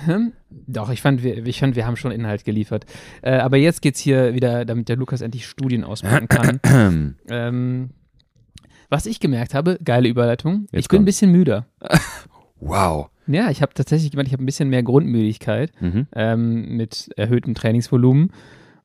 Hm? 0.05 0.33
Doch, 0.51 0.91
ich 0.91 1.01
fand, 1.01 1.23
wir, 1.23 1.47
ich 1.47 1.61
fand, 1.61 1.77
wir 1.77 1.87
haben 1.87 1.97
schon 1.97 2.13
Inhalt 2.13 2.45
geliefert. 2.45 2.87
Äh, 3.21 3.37
aber 3.37 3.57
jetzt 3.57 3.83
geht 3.83 3.95
es 3.95 4.01
hier 4.01 4.35
wieder, 4.35 4.65
damit 4.65 4.89
der 4.89 4.97
Lukas 4.97 5.21
endlich 5.21 5.47
Studien 5.47 5.85
auspacken 5.85 6.29
kann. 6.29 7.17
ähm, 7.29 7.91
was 8.93 9.07
ich 9.07 9.19
gemerkt 9.21 9.55
habe, 9.55 9.79
geile 9.85 10.09
Überleitung, 10.09 10.67
Jetzt 10.71 10.83
ich 10.85 10.89
bin 10.89 11.03
ein 11.03 11.05
bisschen 11.07 11.33
müder. 11.33 11.67
Wow. 12.65 13.09
Ja, 13.27 13.51
ich 13.51 13.61
habe 13.63 13.75
tatsächlich 13.75 14.13
gemerkt, 14.13 14.29
ich 14.29 14.33
habe 14.35 14.43
ein 14.43 14.47
bisschen 14.47 14.69
mehr 14.69 14.83
Grundmüdigkeit 14.85 15.73
Mhm. 15.81 16.07
ähm, 16.15 16.77
mit 16.77 17.11
erhöhtem 17.17 17.55
Trainingsvolumen. 17.55 18.31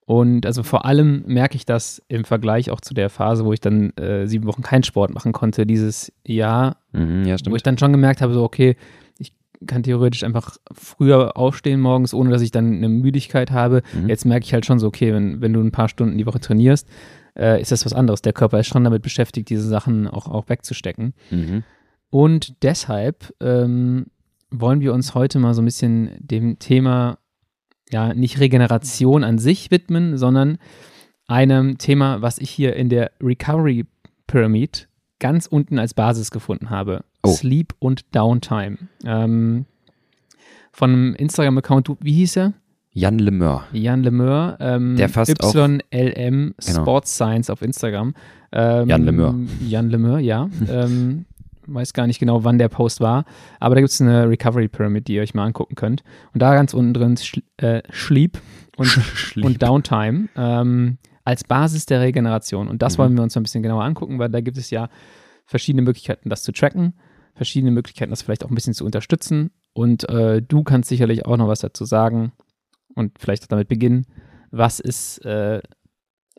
Und 0.05 0.45
also 0.45 0.63
vor 0.63 0.85
allem 0.85 1.23
merke 1.27 1.55
ich 1.57 1.65
das 1.65 2.01
im 2.07 2.23
Vergleich 2.23 2.71
auch 2.71 2.79
zu 2.81 2.93
der 2.93 3.09
Phase, 3.09 3.45
wo 3.45 3.53
ich 3.53 3.59
dann 3.59 3.91
äh, 3.97 4.25
sieben 4.25 4.47
Wochen 4.47 4.61
keinen 4.63 4.83
Sport 4.83 5.13
machen 5.13 5.31
konnte 5.33 5.65
dieses 5.65 6.11
Jahr, 6.25 6.77
Mhm, 6.93 7.25
ja, 7.25 7.35
wo 7.49 7.55
ich 7.55 7.61
dann 7.63 7.77
schon 7.77 7.91
gemerkt 7.91 8.21
habe, 8.21 8.33
so 8.33 8.43
okay, 8.43 8.77
ich 9.19 9.33
kann 9.67 9.83
theoretisch 9.83 10.23
einfach 10.23 10.55
früher 10.73 11.35
aufstehen 11.37 11.79
morgens, 11.81 12.13
ohne 12.13 12.29
dass 12.31 12.41
ich 12.41 12.51
dann 12.51 12.77
eine 12.77 12.89
Müdigkeit 12.89 13.51
habe. 13.51 13.83
Mhm. 13.93 14.07
Jetzt 14.09 14.25
merke 14.25 14.45
ich 14.45 14.53
halt 14.53 14.65
schon 14.65 14.79
so, 14.79 14.87
okay, 14.87 15.13
wenn, 15.13 15.41
wenn 15.41 15.53
du 15.53 15.59
ein 15.61 15.71
paar 15.71 15.89
Stunden 15.89 16.17
die 16.17 16.25
Woche 16.25 16.39
trainierst, 16.39 16.87
äh, 17.38 17.62
ist 17.62 17.71
das 17.71 17.86
was 17.86 17.93
anderes. 17.93 18.21
Der 18.21 18.34
Körper 18.34 18.60
ist 18.60 18.67
schon 18.67 18.84
damit 18.84 19.02
beschäftigt, 19.02 19.50
diese 19.50 19.67
Sachen 19.67 20.08
auch, 20.08 20.28
auch 20.28 20.50
wegzustecken. 20.50 21.13
Mhm. 21.30 21.63
Und 22.10 22.63
deshalb 22.63 23.34
ähm, 23.41 24.08
wollen 24.50 24.82
wir 24.82 24.93
uns 24.93 25.13
heute 25.13 25.39
mal 25.39 25.54
so 25.54 25.62
ein 25.62 25.65
bisschen 25.65 26.12
dem 26.19 26.60
Thema, 26.60 27.19
ja, 27.89 28.13
nicht 28.13 28.39
Regeneration 28.39 29.23
an 29.23 29.38
sich 29.38 29.71
widmen, 29.71 30.17
sondern 30.17 30.58
einem 31.28 31.78
Thema, 31.78 32.21
was 32.21 32.38
ich 32.38 32.50
hier 32.50 32.76
in 32.76 32.89
der 32.89 33.12
Recovery 33.21 33.86
Pyramid 34.26 34.88
ganz 35.19 35.47
unten 35.47 35.80
als 35.80 35.93
Basis 35.93 36.32
gefunden 36.32 36.69
habe. 36.69 37.04
Oh. 37.23 37.32
Sleep 37.32 37.73
und 37.80 38.06
Downtime. 38.15 38.78
Ähm, 39.04 39.65
von 40.71 40.91
einem 40.91 41.15
Instagram-Account, 41.15 41.89
wie 42.02 42.13
hieß 42.13 42.38
er? 42.38 42.54
Jan 42.97 43.19
Lemeur. 43.19 43.65
Jan 43.73 44.01
Lemeur, 44.01 44.57
ähm, 44.60 44.95
Der 44.97 45.07
fasst 45.10 45.43
auch- 45.43 45.53
YLM 45.55 46.55
Genau. 46.65 46.81
Sports 46.81 47.13
Science 47.15 47.49
auf 47.51 47.62
Instagram. 47.62 48.15
Ähm, 48.51 48.89
Jan 48.89 49.03
Lemeur. 49.03 49.36
Jan 49.67 49.89
Lemeur, 49.91 50.17
ja. 50.19 50.49
ähm, 50.69 51.25
weiß 51.67 51.93
gar 51.93 52.07
nicht 52.07 52.19
genau, 52.19 52.43
wann 52.43 52.57
der 52.57 52.69
Post 52.69 52.99
war, 53.01 53.25
aber 53.60 53.75
da 53.75 53.81
gibt 53.81 53.91
es 53.91 54.01
eine 54.01 54.27
Recovery 54.27 54.67
Pyramid, 54.67 55.07
die 55.07 55.15
ihr 55.15 55.21
euch 55.21 55.36
mal 55.36 55.45
angucken 55.45 55.75
könnt. 55.75 56.03
Und 56.33 56.41
da 56.41 56.55
ganz 56.55 56.73
unten 56.73 56.93
drin 56.95 57.17
Schl 57.17 57.43
äh, 57.57 57.81
Sleep 57.93 58.39
und, 58.77 58.97
und 59.43 59.62
Downtime 59.62 60.29
ähm, 60.36 60.97
als 61.23 61.43
Basis 61.43 61.86
der 61.86 62.01
Regeneration. 62.01 62.67
Und 62.67 62.81
das 62.81 62.97
Mhm. 62.97 63.01
wollen 63.03 63.15
wir 63.17 63.23
uns 63.23 63.38
ein 63.38 63.43
bisschen 63.43 63.62
genauer 63.62 63.83
angucken, 63.83 64.17
weil 64.17 64.29
da 64.29 64.41
gibt 64.41 64.57
es 64.57 64.71
ja 64.71 64.89
verschiedene 65.45 65.83
Möglichkeiten, 65.83 66.29
das 66.29 66.41
zu 66.41 66.51
tracken, 66.51 66.93
verschiedene 67.36 67.71
Möglichkeiten, 67.71 68.10
das 68.10 68.23
vielleicht 68.23 68.43
auch 68.43 68.49
ein 68.49 68.55
bisschen 68.55 68.73
zu 68.73 68.86
unterstützen. 68.86 69.51
Und 69.73 70.10
äh, 70.10 70.41
du 70.41 70.63
kannst 70.63 70.89
sicherlich 70.89 71.25
auch 71.27 71.38
noch 71.38 71.47
was 71.47 71.60
dazu 71.60 71.86
sagen 71.86 72.31
und 72.97 73.17
vielleicht 73.19 73.43
auch 73.43 73.47
damit 73.47 73.67
beginnen. 73.67 74.05
Was 74.51 74.79
ist, 74.79 75.23
äh, 75.25 75.62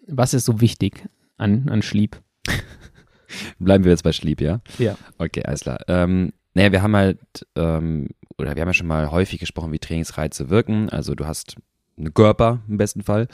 was 0.07 0.35
ist 0.35 0.45
so 0.45 0.61
wichtig 0.61 1.07
an, 1.37 1.69
an 1.69 1.83
Sleep? 1.83 2.21
Bleiben 3.59 3.85
wir 3.85 3.93
jetzt 3.93 4.03
bei 4.03 4.13
Sleep, 4.13 4.41
ja? 4.41 4.61
Ja. 4.79 4.97
Okay, 5.19 5.43
alles 5.45 5.61
klar. 5.61 5.79
Ähm, 5.89 6.33
naja, 6.55 6.73
wir 6.73 6.83
haben 6.83 6.97
halt, 6.97 7.19
ähm, 7.57 8.09
oder 8.39 8.55
wir 8.57 8.63
haben 8.63 8.69
ja 8.69 8.75
schon 8.75 8.87
mal 8.87 9.11
häufig 9.11 9.39
gesprochen, 9.39 9.73
wie 9.73 9.79
Trainingsreize 9.79 10.51
wirken. 10.51 10.89
Also 10.89 11.15
du 11.15 11.27
hast 11.27 11.57
einen 11.97 12.15
Körper 12.15 12.61
im 12.69 12.77
besten 12.77 13.03
Fall, 13.03 13.29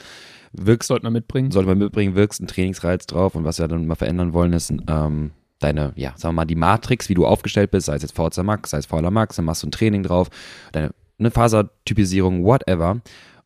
wirkst, 0.52 0.88
Sollte 0.88 1.04
man 1.04 1.12
mitbringen. 1.12 1.50
sollte 1.50 1.68
man 1.68 1.78
mitbringen, 1.78 2.14
wirkst 2.14 2.40
einen 2.40 2.48
Trainingsreiz 2.48 3.06
drauf 3.06 3.34
und 3.34 3.44
was 3.44 3.58
wir 3.58 3.68
dann 3.68 3.86
mal 3.86 3.94
verändern 3.94 4.32
wollen, 4.32 4.52
ist 4.52 4.72
ähm, 4.88 5.30
deine, 5.60 5.92
ja, 5.96 6.14
sagen 6.16 6.34
wir 6.34 6.40
mal, 6.40 6.44
die 6.44 6.56
Matrix, 6.56 7.08
wie 7.08 7.14
du 7.14 7.26
aufgestellt 7.26 7.70
bist, 7.70 7.86
sei 7.86 7.96
es 7.96 8.02
jetzt 8.02 8.16
VZ 8.16 8.42
Max, 8.42 8.70
sei 8.70 8.78
es 8.78 8.86
VLA 8.86 9.10
Max, 9.10 9.36
dann 9.36 9.44
machst 9.44 9.62
du 9.62 9.68
ein 9.68 9.70
Training 9.72 10.02
drauf, 10.02 10.28
deine 10.72 10.92
eine 11.18 11.30
Fasertypisierung, 11.30 12.44
whatever. 12.44 13.00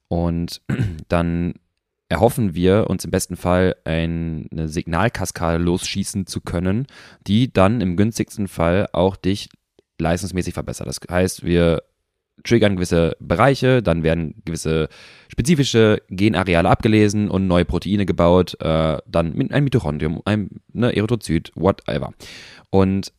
Und 0.09 0.63
dann 1.09 1.55
erhoffen 2.09 2.55
wir 2.55 2.89
uns 2.89 3.05
im 3.05 3.11
besten 3.11 3.37
Fall 3.37 3.77
ein, 3.85 4.49
eine 4.51 4.69
Signalkaskade 4.69 5.63
losschießen 5.63 6.27
zu 6.27 6.41
können, 6.41 6.87
die 7.27 7.53
dann 7.53 7.81
im 7.81 7.97
günstigsten 7.97 8.49
Fall 8.49 8.89
auch 8.93 9.17
dich 9.17 9.51
leistungsmäßig 9.99 10.55
verbessert. 10.55 10.87
Das 10.87 11.01
heißt, 11.11 11.45
wir 11.45 11.83
triggern 12.45 12.77
gewisse 12.77 13.17
Bereiche, 13.21 13.83
dann 13.83 14.03
werden 14.05 14.43
gewisse 14.45 14.89
spezifische 15.29 16.03
Genareale 16.09 16.69
abgelesen 16.69 17.29
und 17.29 17.47
neue 17.47 17.65
Proteine 17.65 18.07
gebaut, 18.07 18.57
äh, 18.61 18.99
dann 19.07 19.51
ein 19.51 19.65
Mitochondrium, 19.65 20.23
ein 20.25 20.61
ne, 20.73 20.95
Erythrozyt, 20.97 21.53
whatever. 21.57 22.13
Und 22.71 23.13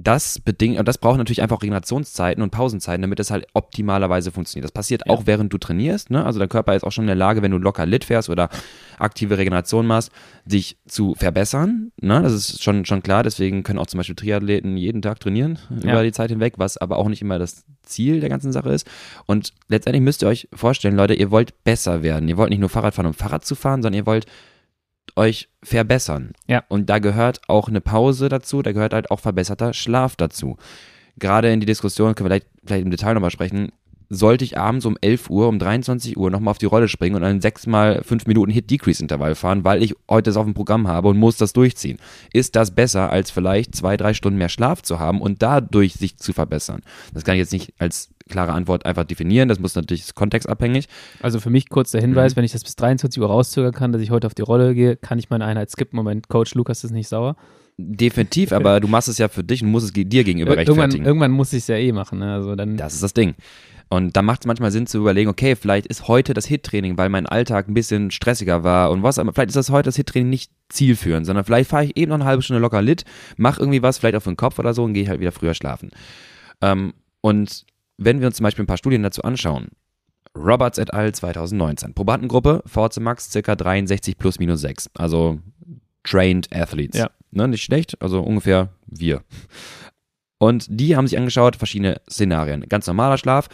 das 0.00 0.38
bedingt, 0.38 0.78
und 0.78 0.86
das 0.86 0.96
braucht 0.98 1.18
natürlich 1.18 1.42
einfach 1.42 1.60
Regenerationszeiten 1.60 2.40
und 2.42 2.50
Pausenzeiten, 2.50 3.02
damit 3.02 3.18
es 3.18 3.32
halt 3.32 3.46
optimalerweise 3.52 4.30
funktioniert. 4.30 4.64
Das 4.64 4.70
passiert 4.72 5.02
Ja. 5.06 5.12
auch 5.12 5.26
während 5.26 5.52
du 5.52 5.58
trainierst, 5.58 6.10
ne? 6.10 6.24
Also 6.24 6.38
der 6.38 6.46
Körper 6.46 6.76
ist 6.76 6.84
auch 6.84 6.92
schon 6.92 7.02
in 7.04 7.08
der 7.08 7.16
Lage, 7.16 7.42
wenn 7.42 7.50
du 7.50 7.58
locker 7.58 7.84
Lit 7.84 8.04
fährst 8.04 8.30
oder 8.30 8.48
aktive 9.00 9.38
Regeneration 9.38 9.86
machst, 9.86 10.12
sich 10.46 10.76
zu 10.86 11.14
verbessern. 11.16 11.90
Ne? 12.00 12.22
Das 12.22 12.32
ist 12.32 12.62
schon, 12.62 12.84
schon 12.84 13.02
klar. 13.02 13.22
Deswegen 13.24 13.64
können 13.64 13.78
auch 13.80 13.86
zum 13.86 13.98
Beispiel 13.98 14.14
Triathleten 14.16 14.76
jeden 14.76 15.02
Tag 15.02 15.18
trainieren 15.20 15.58
Ja. 15.82 15.92
über 15.92 16.02
die 16.04 16.12
Zeit 16.12 16.30
hinweg, 16.30 16.54
was 16.58 16.76
aber 16.76 16.96
auch 16.96 17.08
nicht 17.08 17.22
immer 17.22 17.38
das 17.40 17.64
Ziel 17.82 18.20
der 18.20 18.28
ganzen 18.28 18.52
Sache 18.52 18.70
ist. 18.70 18.86
Und 19.26 19.52
letztendlich 19.68 20.02
müsst 20.02 20.22
ihr 20.22 20.28
euch 20.28 20.48
vorstellen, 20.52 20.96
Leute, 20.96 21.14
ihr 21.14 21.30
wollt 21.32 21.64
besser 21.64 22.02
werden. 22.04 22.28
Ihr 22.28 22.36
wollt 22.36 22.50
nicht 22.50 22.60
nur 22.60 22.68
Fahrrad 22.68 22.94
fahren, 22.94 23.06
um 23.06 23.14
Fahrrad 23.14 23.44
zu 23.44 23.54
fahren, 23.56 23.82
sondern 23.82 23.98
ihr 23.98 24.06
wollt 24.06 24.26
euch 25.16 25.48
verbessern. 25.62 26.32
Ja. 26.46 26.64
Und 26.68 26.90
da 26.90 26.98
gehört 26.98 27.40
auch 27.48 27.68
eine 27.68 27.80
Pause 27.80 28.28
dazu, 28.28 28.62
da 28.62 28.72
gehört 28.72 28.94
halt 28.94 29.10
auch 29.10 29.20
verbesserter 29.20 29.72
Schlaf 29.72 30.16
dazu. 30.16 30.56
Gerade 31.18 31.50
in 31.50 31.60
die 31.60 31.66
Diskussion, 31.66 32.14
können 32.14 32.30
wir 32.30 32.36
vielleicht, 32.36 32.46
vielleicht 32.64 32.84
im 32.84 32.90
Detail 32.90 33.14
nochmal 33.14 33.30
sprechen, 33.30 33.72
sollte 34.10 34.44
ich 34.44 34.56
abends 34.56 34.86
um 34.86 34.96
11 35.00 35.28
Uhr, 35.28 35.48
um 35.48 35.58
23 35.58 36.16
Uhr 36.16 36.30
nochmal 36.30 36.52
auf 36.52 36.58
die 36.58 36.66
Rolle 36.66 36.88
springen 36.88 37.16
und 37.16 37.24
einen 37.24 37.40
6 37.40 37.66
mal 37.66 38.02
5 38.02 38.26
Minuten 38.26 38.50
Hit-Decrease-Intervall 38.50 39.34
fahren, 39.34 39.64
weil 39.64 39.82
ich 39.82 39.94
heute 40.08 40.30
das 40.30 40.36
auf 40.36 40.44
dem 40.44 40.54
Programm 40.54 40.88
habe 40.88 41.08
und 41.08 41.18
muss 41.18 41.36
das 41.36 41.52
durchziehen. 41.52 41.98
Ist 42.32 42.56
das 42.56 42.74
besser, 42.74 43.10
als 43.10 43.30
vielleicht 43.30 43.74
zwei, 43.74 43.96
drei 43.96 44.14
Stunden 44.14 44.38
mehr 44.38 44.48
Schlaf 44.48 44.82
zu 44.82 44.98
haben 44.98 45.20
und 45.20 45.42
dadurch 45.42 45.94
sich 45.94 46.16
zu 46.16 46.32
verbessern? 46.32 46.82
Das 47.12 47.24
kann 47.24 47.34
ich 47.34 47.40
jetzt 47.40 47.52
nicht 47.52 47.74
als 47.78 48.10
klare 48.28 48.52
Antwort 48.52 48.86
einfach 48.86 49.04
definieren, 49.04 49.48
das 49.48 49.58
muss 49.58 49.74
natürlich 49.74 50.02
ist 50.02 50.14
kontextabhängig. 50.14 50.86
Also 51.20 51.40
für 51.40 51.50
mich 51.50 51.68
kurz 51.68 51.90
der 51.90 52.00
Mhm. 52.02 52.06
Hinweis, 52.06 52.36
wenn 52.36 52.44
ich 52.44 52.52
das 52.52 52.62
bis 52.64 52.76
23 52.76 53.20
Uhr 53.22 53.28
rauszögern 53.28 53.72
kann, 53.72 53.92
dass 53.92 54.02
ich 54.02 54.10
heute 54.10 54.26
auf 54.26 54.34
die 54.34 54.42
Rolle 54.42 54.74
gehe, 54.74 54.96
kann 54.96 55.18
ich 55.18 55.30
meine 55.30 55.44
Einheit 55.44 55.70
skippen. 55.70 55.96
Moment, 55.96 56.28
Coach 56.28 56.54
Lukas 56.54 56.84
ist 56.84 56.90
nicht 56.92 57.08
sauer. 57.08 57.36
Definitiv, 57.80 58.50
aber 58.52 58.80
du 58.80 58.88
machst 58.88 59.08
es 59.08 59.18
ja 59.18 59.28
für 59.28 59.44
dich 59.44 59.62
und 59.62 59.70
musst 59.70 59.86
es 59.86 59.92
dir 59.92 60.24
gegenüber 60.24 60.52
Ir- 60.52 60.58
Irgendwann, 60.58 60.66
rechtfertigen. 60.80 61.06
irgendwann 61.06 61.30
muss 61.30 61.52
ich 61.52 61.58
es 61.60 61.68
ja 61.68 61.76
eh 61.76 61.92
machen. 61.92 62.18
Ne? 62.18 62.32
Also 62.32 62.56
dann, 62.56 62.76
Das 62.76 62.92
ist 62.94 63.02
das 63.04 63.14
Ding. 63.14 63.34
Und 63.90 64.16
da 64.16 64.20
macht 64.22 64.40
es 64.42 64.46
manchmal 64.46 64.70
Sinn 64.72 64.86
zu 64.86 64.98
überlegen, 64.98 65.30
okay, 65.30 65.54
vielleicht 65.56 65.86
ist 65.86 66.08
heute 66.08 66.34
das 66.34 66.44
Hit-Training, 66.44 66.98
weil 66.98 67.08
mein 67.08 67.26
Alltag 67.26 67.68
ein 67.68 67.74
bisschen 67.74 68.10
stressiger 68.10 68.62
war 68.64 68.90
und 68.90 69.02
was, 69.02 69.18
aber 69.18 69.32
vielleicht 69.32 69.48
ist 69.50 69.56
das 69.56 69.70
heute 69.70 69.86
das 69.86 69.96
Hit-Training 69.96 70.28
nicht 70.28 70.50
zielführend, 70.68 71.24
sondern 71.24 71.44
vielleicht 71.44 71.70
fahre 71.70 71.84
ich 71.84 71.96
eben 71.96 72.10
noch 72.10 72.16
eine 72.16 72.24
halbe 72.26 72.42
Stunde 72.42 72.60
locker 72.60 72.82
lit, 72.82 73.04
mach 73.38 73.58
irgendwie 73.58 73.80
was, 73.82 73.96
vielleicht 73.96 74.16
auch 74.16 74.22
für 74.22 74.30
den 74.30 74.36
Kopf 74.36 74.58
oder 74.58 74.74
so 74.74 74.84
und 74.84 74.92
gehe 74.92 75.08
halt 75.08 75.20
wieder 75.20 75.32
früher 75.32 75.54
schlafen. 75.54 75.90
Ähm, 76.60 76.92
und 77.22 77.64
wenn 77.98 78.20
wir 78.20 78.28
uns 78.28 78.36
zum 78.36 78.44
Beispiel 78.44 78.64
ein 78.64 78.68
paar 78.68 78.78
Studien 78.78 79.02
dazu 79.02 79.22
anschauen, 79.22 79.68
Roberts 80.34 80.78
et 80.78 80.94
al. 80.94 81.12
2019. 81.12 81.94
Probandengruppe, 81.94 82.62
Max, 83.00 83.30
circa 83.30 83.56
63 83.56 84.16
plus 84.16 84.38
minus 84.38 84.60
6. 84.60 84.90
Also 84.94 85.40
trained 86.04 86.48
athletes. 86.54 87.00
Ja. 87.00 87.10
Ne, 87.30 87.48
nicht 87.48 87.62
schlecht, 87.62 88.00
also 88.00 88.20
ungefähr 88.22 88.70
wir. 88.86 89.22
Und 90.38 90.66
die 90.70 90.96
haben 90.96 91.06
sich 91.06 91.18
angeschaut, 91.18 91.56
verschiedene 91.56 92.00
Szenarien. 92.08 92.62
Ganz 92.68 92.86
normaler 92.86 93.18
Schlaf, 93.18 93.48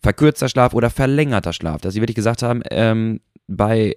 verkürzter 0.00 0.48
Schlaf 0.48 0.74
oder 0.74 0.90
verlängerter 0.90 1.52
Schlaf. 1.52 1.80
Dass 1.80 1.94
sie 1.94 2.00
wirklich 2.00 2.14
gesagt 2.14 2.42
haben, 2.42 2.62
ähm, 2.70 3.20
bei 3.46 3.96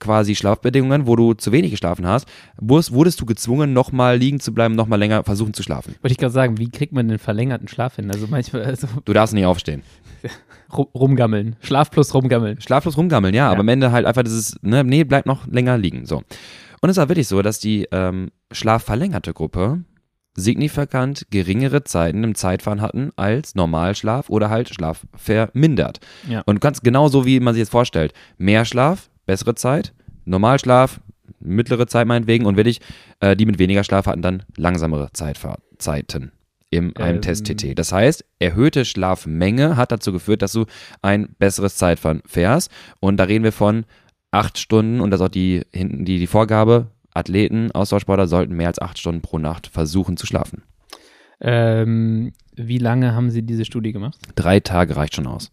quasi 0.00 0.34
Schlafbedingungen, 0.34 1.06
wo 1.06 1.14
du 1.14 1.34
zu 1.34 1.52
wenig 1.52 1.70
geschlafen 1.70 2.06
hast, 2.06 2.26
wurdest, 2.60 2.92
wurdest 2.92 3.20
du 3.20 3.26
gezwungen, 3.26 3.72
nochmal 3.72 4.16
liegen 4.16 4.40
zu 4.40 4.52
bleiben, 4.52 4.74
nochmal 4.74 4.98
länger 4.98 5.22
versuchen 5.24 5.54
zu 5.54 5.62
schlafen. 5.62 5.94
Wollte 6.02 6.12
ich 6.12 6.18
gerade 6.18 6.32
sagen, 6.32 6.58
wie 6.58 6.70
kriegt 6.70 6.92
man 6.92 7.06
den 7.08 7.18
verlängerten 7.18 7.68
Schlaf 7.68 7.96
hin? 7.96 8.10
Also 8.10 8.26
manchmal, 8.28 8.64
also 8.64 8.88
Du 9.04 9.12
darfst 9.12 9.34
nicht 9.34 9.46
aufstehen. 9.46 9.82
rumgammeln. 10.72 11.56
Schlaf 11.60 11.90
plus 11.90 12.14
rumgammeln. 12.14 12.60
Schlaflos 12.60 12.96
rumgammeln, 12.96 13.34
ja, 13.34 13.46
Ja. 13.46 13.50
aber 13.50 13.60
am 13.60 13.68
Ende 13.68 13.92
halt 13.92 14.06
einfach 14.06 14.22
dieses, 14.22 14.56
ne, 14.62 14.84
nee, 14.84 15.04
bleib 15.04 15.26
noch 15.26 15.46
länger 15.46 15.76
liegen, 15.78 16.06
so. 16.06 16.22
Und 16.80 16.88
es 16.88 16.96
war 16.96 17.08
wirklich 17.08 17.28
so, 17.28 17.42
dass 17.42 17.58
die 17.58 17.86
ähm, 17.92 18.30
schlafverlängerte 18.52 19.32
Gruppe 19.34 19.84
signifikant 20.36 21.26
geringere 21.30 21.84
Zeiten 21.84 22.24
im 22.24 22.34
Zeitfahren 22.34 22.80
hatten 22.80 23.10
als 23.16 23.54
Normalschlaf 23.56 24.30
oder 24.30 24.48
halt 24.48 24.68
Schlaf 24.68 25.06
vermindert. 25.14 25.98
Ja. 26.28 26.42
Und 26.46 26.60
ganz 26.60 26.80
genau 26.82 27.08
so, 27.08 27.26
wie 27.26 27.40
man 27.40 27.52
sich 27.54 27.60
jetzt 27.60 27.70
vorstellt. 27.70 28.14
Mehr 28.38 28.64
Schlaf, 28.64 29.09
bessere 29.30 29.54
Zeit, 29.54 29.92
Normalschlaf, 30.24 31.00
mittlere 31.38 31.86
Zeit 31.86 32.08
meinetwegen 32.08 32.46
und 32.46 32.56
wirklich, 32.56 32.80
äh, 33.20 33.36
die 33.36 33.46
mit 33.46 33.60
weniger 33.60 33.84
Schlaf 33.84 34.06
hatten 34.06 34.22
dann 34.22 34.42
langsamere 34.56 35.12
Zeitfahr 35.12 35.60
Zeiten 35.78 36.32
im 36.70 36.96
einem 36.96 37.16
Ähm. 37.16 37.22
Test 37.22 37.46
TT. 37.46 37.78
Das 37.78 37.92
heißt, 37.92 38.24
erhöhte 38.40 38.84
Schlafmenge 38.84 39.76
hat 39.76 39.92
dazu 39.92 40.12
geführt, 40.12 40.42
dass 40.42 40.52
du 40.52 40.66
ein 41.00 41.28
besseres 41.38 41.76
Zeitfahren 41.76 42.22
fährst. 42.26 42.72
Und 42.98 43.18
da 43.18 43.24
reden 43.24 43.44
wir 43.44 43.52
von 43.52 43.84
acht 44.32 44.58
Stunden 44.58 45.00
und 45.00 45.12
das 45.12 45.20
ist 45.20 45.26
auch 45.26 45.30
die, 45.30 45.62
hinten 45.72 46.04
die, 46.04 46.18
die 46.18 46.26
Vorgabe, 46.26 46.88
Athleten, 47.14 47.70
Ausdauersportler 47.70 48.26
sollten 48.26 48.56
mehr 48.56 48.68
als 48.68 48.80
acht 48.80 48.98
Stunden 48.98 49.20
pro 49.20 49.38
Nacht 49.38 49.68
versuchen 49.68 50.16
zu 50.16 50.26
schlafen. 50.26 50.62
Ähm, 51.40 52.32
wie 52.56 52.78
lange 52.78 53.14
haben 53.14 53.30
Sie 53.30 53.42
diese 53.42 53.64
Studie 53.64 53.92
gemacht? 53.92 54.18
Drei 54.34 54.58
Tage 54.58 54.96
reicht 54.96 55.14
schon 55.14 55.28
aus. 55.28 55.52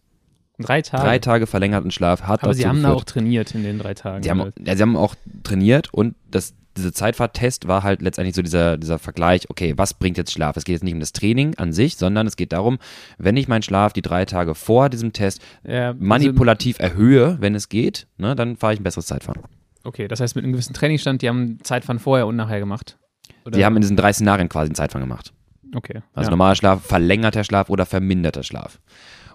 Drei 0.58 0.82
Tage. 0.82 1.02
Drei 1.04 1.18
Tage 1.18 1.46
verlängerten 1.46 1.90
Schlaf 1.90 2.22
hat 2.22 2.42
Aber 2.42 2.48
dazu 2.52 2.58
Sie 2.62 2.66
haben 2.66 2.82
da 2.82 2.88
geführt. 2.90 3.00
auch 3.00 3.04
trainiert 3.04 3.54
in 3.54 3.62
den 3.62 3.78
drei 3.78 3.94
Tagen. 3.94 4.22
Sie 4.22 4.30
haben, 4.30 4.52
ja, 4.64 4.76
sie 4.76 4.82
haben 4.82 4.96
auch 4.96 5.14
trainiert 5.44 5.92
und 5.94 6.14
das, 6.30 6.54
dieser 6.76 6.92
Zeitfahrttest 6.92 7.68
war 7.68 7.82
halt 7.84 8.02
letztendlich 8.02 8.34
so 8.34 8.42
dieser, 8.42 8.76
dieser 8.76 8.98
Vergleich, 8.98 9.48
okay, 9.50 9.74
was 9.76 9.94
bringt 9.94 10.16
jetzt 10.18 10.32
Schlaf? 10.32 10.56
Es 10.56 10.64
geht 10.64 10.72
jetzt 10.74 10.82
nicht 10.84 10.94
um 10.94 11.00
das 11.00 11.12
Training 11.12 11.54
an 11.58 11.72
sich, 11.72 11.96
sondern 11.96 12.26
es 12.26 12.36
geht 12.36 12.52
darum, 12.52 12.78
wenn 13.18 13.36
ich 13.36 13.46
meinen 13.48 13.62
Schlaf 13.62 13.92
die 13.92 14.02
drei 14.02 14.24
Tage 14.24 14.54
vor 14.56 14.88
diesem 14.88 15.12
Test 15.12 15.40
Ja, 15.64 15.88
also- 15.90 16.04
manipulativ 16.04 16.78
erhöhe, 16.80 17.36
wenn 17.40 17.54
es 17.54 17.68
geht, 17.68 18.06
ne, 18.16 18.34
dann 18.34 18.56
fahre 18.56 18.74
ich 18.74 18.80
ein 18.80 18.84
besseres 18.84 19.06
Zeitfahren. 19.06 19.42
Okay, 19.84 20.08
das 20.08 20.18
heißt 20.20 20.34
mit 20.34 20.44
einem 20.44 20.52
gewissen 20.52 20.74
Trainingsstand, 20.74 21.22
die 21.22 21.28
haben 21.28 21.58
Zeitfahren 21.62 22.00
vorher 22.00 22.26
und 22.26 22.34
nachher 22.36 22.58
gemacht. 22.58 22.98
Oder? 23.46 23.56
Die 23.56 23.64
haben 23.64 23.76
in 23.76 23.82
diesen 23.82 23.96
drei 23.96 24.12
Szenarien 24.12 24.48
quasi 24.48 24.66
einen 24.68 24.74
Zeitfahren 24.74 25.08
gemacht. 25.08 25.32
okay. 25.74 26.02
Also 26.14 26.26
ja. 26.26 26.30
normaler 26.30 26.56
Schlaf, 26.56 26.84
verlängerter 26.84 27.44
Schlaf 27.44 27.70
oder 27.70 27.86
verminderter 27.86 28.42
Schlaf. 28.42 28.80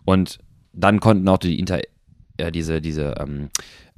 Und 0.06 0.40
dann 0.74 1.00
konnten 1.00 1.28
auch 1.30 1.38
die 1.38 1.60
Inter, 1.60 1.80
äh, 2.38 2.52
diese, 2.52 2.82
diese 2.82 3.16
ähm, 3.20 3.50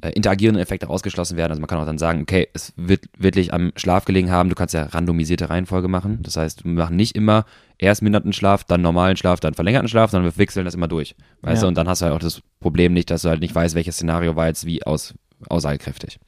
äh, 0.02 0.10
interagierenden 0.12 0.62
Effekte 0.62 0.90
ausgeschlossen 0.90 1.38
werden. 1.38 1.52
Also 1.52 1.62
man 1.62 1.68
kann 1.68 1.80
auch 1.80 1.86
dann 1.86 1.98
sagen, 1.98 2.22
okay, 2.22 2.50
es 2.54 2.74
wird 2.76 3.06
wirklich 3.18 3.54
am 3.54 3.72
Schlaf 3.76 4.06
gelegen 4.06 4.30
haben. 4.30 4.50
Du 4.50 4.56
kannst 4.56 4.74
ja 4.74 4.84
randomisierte 4.84 5.50
Reihenfolge 5.50 5.88
machen. 5.88 6.20
Das 6.22 6.36
heißt, 6.36 6.66
wir 6.66 6.72
machen 6.72 6.96
nicht 6.96 7.16
immer 7.16 7.46
erst 7.78 8.02
minderten 8.02 8.34
Schlaf, 8.34 8.64
dann 8.64 8.82
normalen 8.82 9.18
Schlaf, 9.18 9.40
dann 9.40 9.54
verlängerten 9.54 9.88
Schlaf, 9.88 10.12
sondern 10.12 10.32
wir 10.32 10.38
wechseln 10.38 10.66
das 10.66 10.76
immer 10.76 10.88
durch. 10.88 11.16
Weißt 11.42 11.58
Ja. 11.58 11.62
du? 11.62 11.68
Und 11.70 11.78
dann 11.78 11.88
hast 11.88 12.02
du 12.02 12.06
halt 12.06 12.16
auch 12.16 12.20
das 12.20 12.42
Problem 12.60 12.94
nicht, 12.94 13.10
dass 13.10 13.22
du 13.24 13.30
halt 13.30 13.40
nicht 13.42 13.56
weißt, 13.56 13.76
welches 13.76 13.96
Szenario 13.96 14.36
war 14.36 14.48
jetzt 14.48 14.66
wie 14.66 14.84
aus, 14.84 15.14
aussagekräftig. 15.50 16.20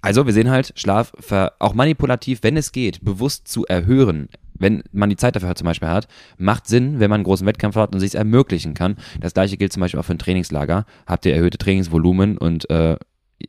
Also, 0.00 0.26
wir 0.26 0.32
sehen 0.32 0.50
halt, 0.50 0.72
Schlaf 0.76 1.12
auch 1.58 1.74
manipulativ, 1.74 2.42
wenn 2.42 2.56
es 2.56 2.70
geht, 2.70 3.04
bewusst 3.04 3.48
zu 3.48 3.66
erhöhen, 3.66 4.28
wenn 4.58 4.82
man 4.92 5.10
die 5.10 5.16
Zeit 5.16 5.36
dafür 5.36 5.54
zum 5.54 5.66
Beispiel 5.66 5.88
hat, 5.88 6.08
macht 6.36 6.66
Sinn, 6.66 7.00
wenn 7.00 7.10
man 7.10 7.18
einen 7.18 7.24
großen 7.24 7.46
Wettkampf 7.46 7.76
hat 7.76 7.92
und 7.92 8.00
sich 8.00 8.08
es 8.08 8.14
ermöglichen 8.14 8.74
kann. 8.74 8.96
Das 9.20 9.34
gleiche 9.34 9.56
gilt 9.56 9.72
zum 9.72 9.80
Beispiel 9.80 10.00
auch 10.00 10.04
für 10.04 10.14
ein 10.14 10.18
Trainingslager. 10.18 10.86
Habt 11.06 11.26
ihr 11.26 11.34
erhöhte 11.34 11.58
Trainingsvolumen 11.58 12.38
und 12.38 12.68
äh, 12.70 12.96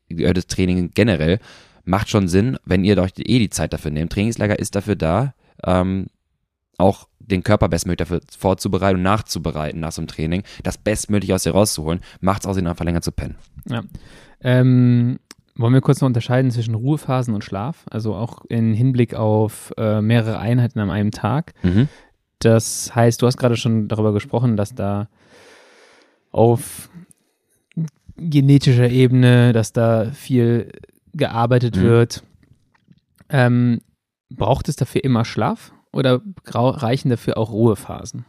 erhöhtes 0.10 0.48
Training 0.48 0.92
generell, 0.94 1.40
macht 1.86 2.10
schon 2.10 2.28
Sinn, 2.28 2.58
wenn 2.66 2.84
ihr 2.84 2.98
euch 2.98 3.14
eh 3.18 3.40
die 3.40 3.50
Zeit 3.50 3.74
dafür 3.74 3.92
nehmt. 3.92 4.12
Trainingslager 4.14 4.60
ist 4.60 4.76
dafür 4.76 4.96
da, 4.96 5.34
ähm, 5.64 6.08
auch 6.78 7.08
den 7.20 7.44
Körper 7.44 7.68
bestmöglich 7.70 8.08
dafür 8.08 8.22
vorzubereiten 8.38 8.98
und 8.98 9.04
nachzubereiten 9.04 9.80
nach 9.80 9.92
so 9.92 10.02
einem 10.02 10.08
Training, 10.08 10.44
das 10.64 10.78
bestmöglich 10.78 11.34
aus 11.34 11.44
dir 11.44 11.52
rauszuholen, 11.52 12.02
macht 12.22 12.44
es 12.44 12.48
auch 12.48 12.54
Sinn, 12.54 12.68
einfach 12.68 12.86
länger 12.86 13.02
zu 13.02 13.12
pennen. 13.12 13.36
Ähm, 14.42 15.20
wollen 15.60 15.74
wir 15.74 15.82
kurz 15.82 16.02
noch 16.02 16.08
unterscheiden 16.08 16.52
zwischen 16.52 16.74
Ruhephasen 16.76 17.34
und 17.34 17.44
Schlaf? 17.44 17.86
Also 17.92 18.16
auch 18.16 18.46
in 18.46 18.74
Hinblick 18.74 19.14
auf 19.14 19.74
äh, 19.78 20.02
mehrere 20.02 20.40
Einheiten 20.40 20.80
an 20.80 20.90
einem 20.90 21.12
Tag. 21.12 21.54
Mhm. 21.64 21.88
Das 22.40 22.96
heißt, 22.96 23.22
du 23.22 23.28
hast 23.28 23.38
gerade 23.38 23.58
schon 23.58 23.88
darüber 23.90 24.14
gesprochen, 24.14 24.56
dass 24.58 24.74
da 24.74 25.10
auf 26.32 26.90
genetischer 28.18 28.90
Ebene, 28.90 29.54
dass 29.54 29.74
da 29.74 30.12
viel 30.12 30.72
gearbeitet 31.14 31.78
Mhm. 31.78 31.82
wird. 31.82 32.24
Ähm, 33.30 33.82
braucht 34.30 34.70
es 34.70 34.76
dafür 34.76 35.04
immer 35.04 35.26
Schlaf 35.26 35.74
oder 35.92 36.22
reichen 36.46 37.10
dafür 37.10 37.38
auch 37.38 37.52
Ruhephasen? 37.52 38.26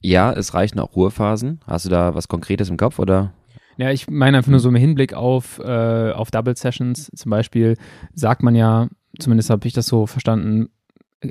Ja, 0.00 0.32
es 0.32 0.54
reichen 0.54 0.78
auch 0.80 0.94
Ruhephasen. 0.96 1.60
Hast 1.66 1.86
du 1.86 1.88
da 1.90 2.14
was 2.14 2.28
Konkretes 2.28 2.68
im 2.68 2.76
Kopf 2.76 2.98
oder? 2.98 3.32
Ja, 3.76 3.90
ich 3.90 4.08
meine 4.08 4.36
einfach 4.38 4.50
nur 4.50 4.60
so 4.60 4.68
im 4.68 4.74
Hinblick 4.76 5.14
auf, 5.14 5.58
äh, 5.58 6.12
auf 6.12 6.30
Double 6.30 6.56
Sessions 6.56 7.10
zum 7.14 7.30
Beispiel, 7.30 7.76
sagt 8.14 8.42
man 8.42 8.54
ja, 8.54 8.88
zumindest 9.18 9.50
habe 9.50 9.66
ich 9.66 9.72
das 9.72 9.86
so 9.86 10.06
verstanden, 10.06 10.68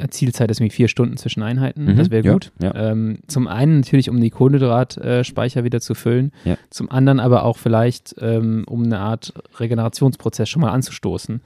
Zielzeit 0.10 0.50
ist 0.50 0.60
irgendwie 0.60 0.76
vier 0.76 0.88
Stunden 0.88 1.18
zwischen 1.18 1.44
Einheiten. 1.44 1.86
Mhm, 1.86 1.98
das 1.98 2.10
wäre 2.10 2.26
ja, 2.26 2.34
gut. 2.34 2.52
ja. 2.62 2.74
Ähm, 2.74 3.20
zum 3.28 3.48
einen 3.48 3.82
natürlich, 3.82 4.10
um 4.10 4.20
die 4.20 4.32
Kohlenhydratspeicher 4.32 5.64
wieder 5.64 5.82
zu 5.82 5.94
füllen. 5.94 6.32
Ja. 6.46 6.58
Zum 6.70 6.90
anderen 6.92 7.20
aber 7.20 7.44
auch 7.44 7.58
vielleicht, 7.58 8.16
ähm, 8.20 8.64
um 8.68 8.84
eine 8.84 9.00
Art 9.00 9.34
Regenerationsprozess 9.60 10.50
schon 10.50 10.62
mal 10.62 10.72
anzustoßen. 10.72 11.42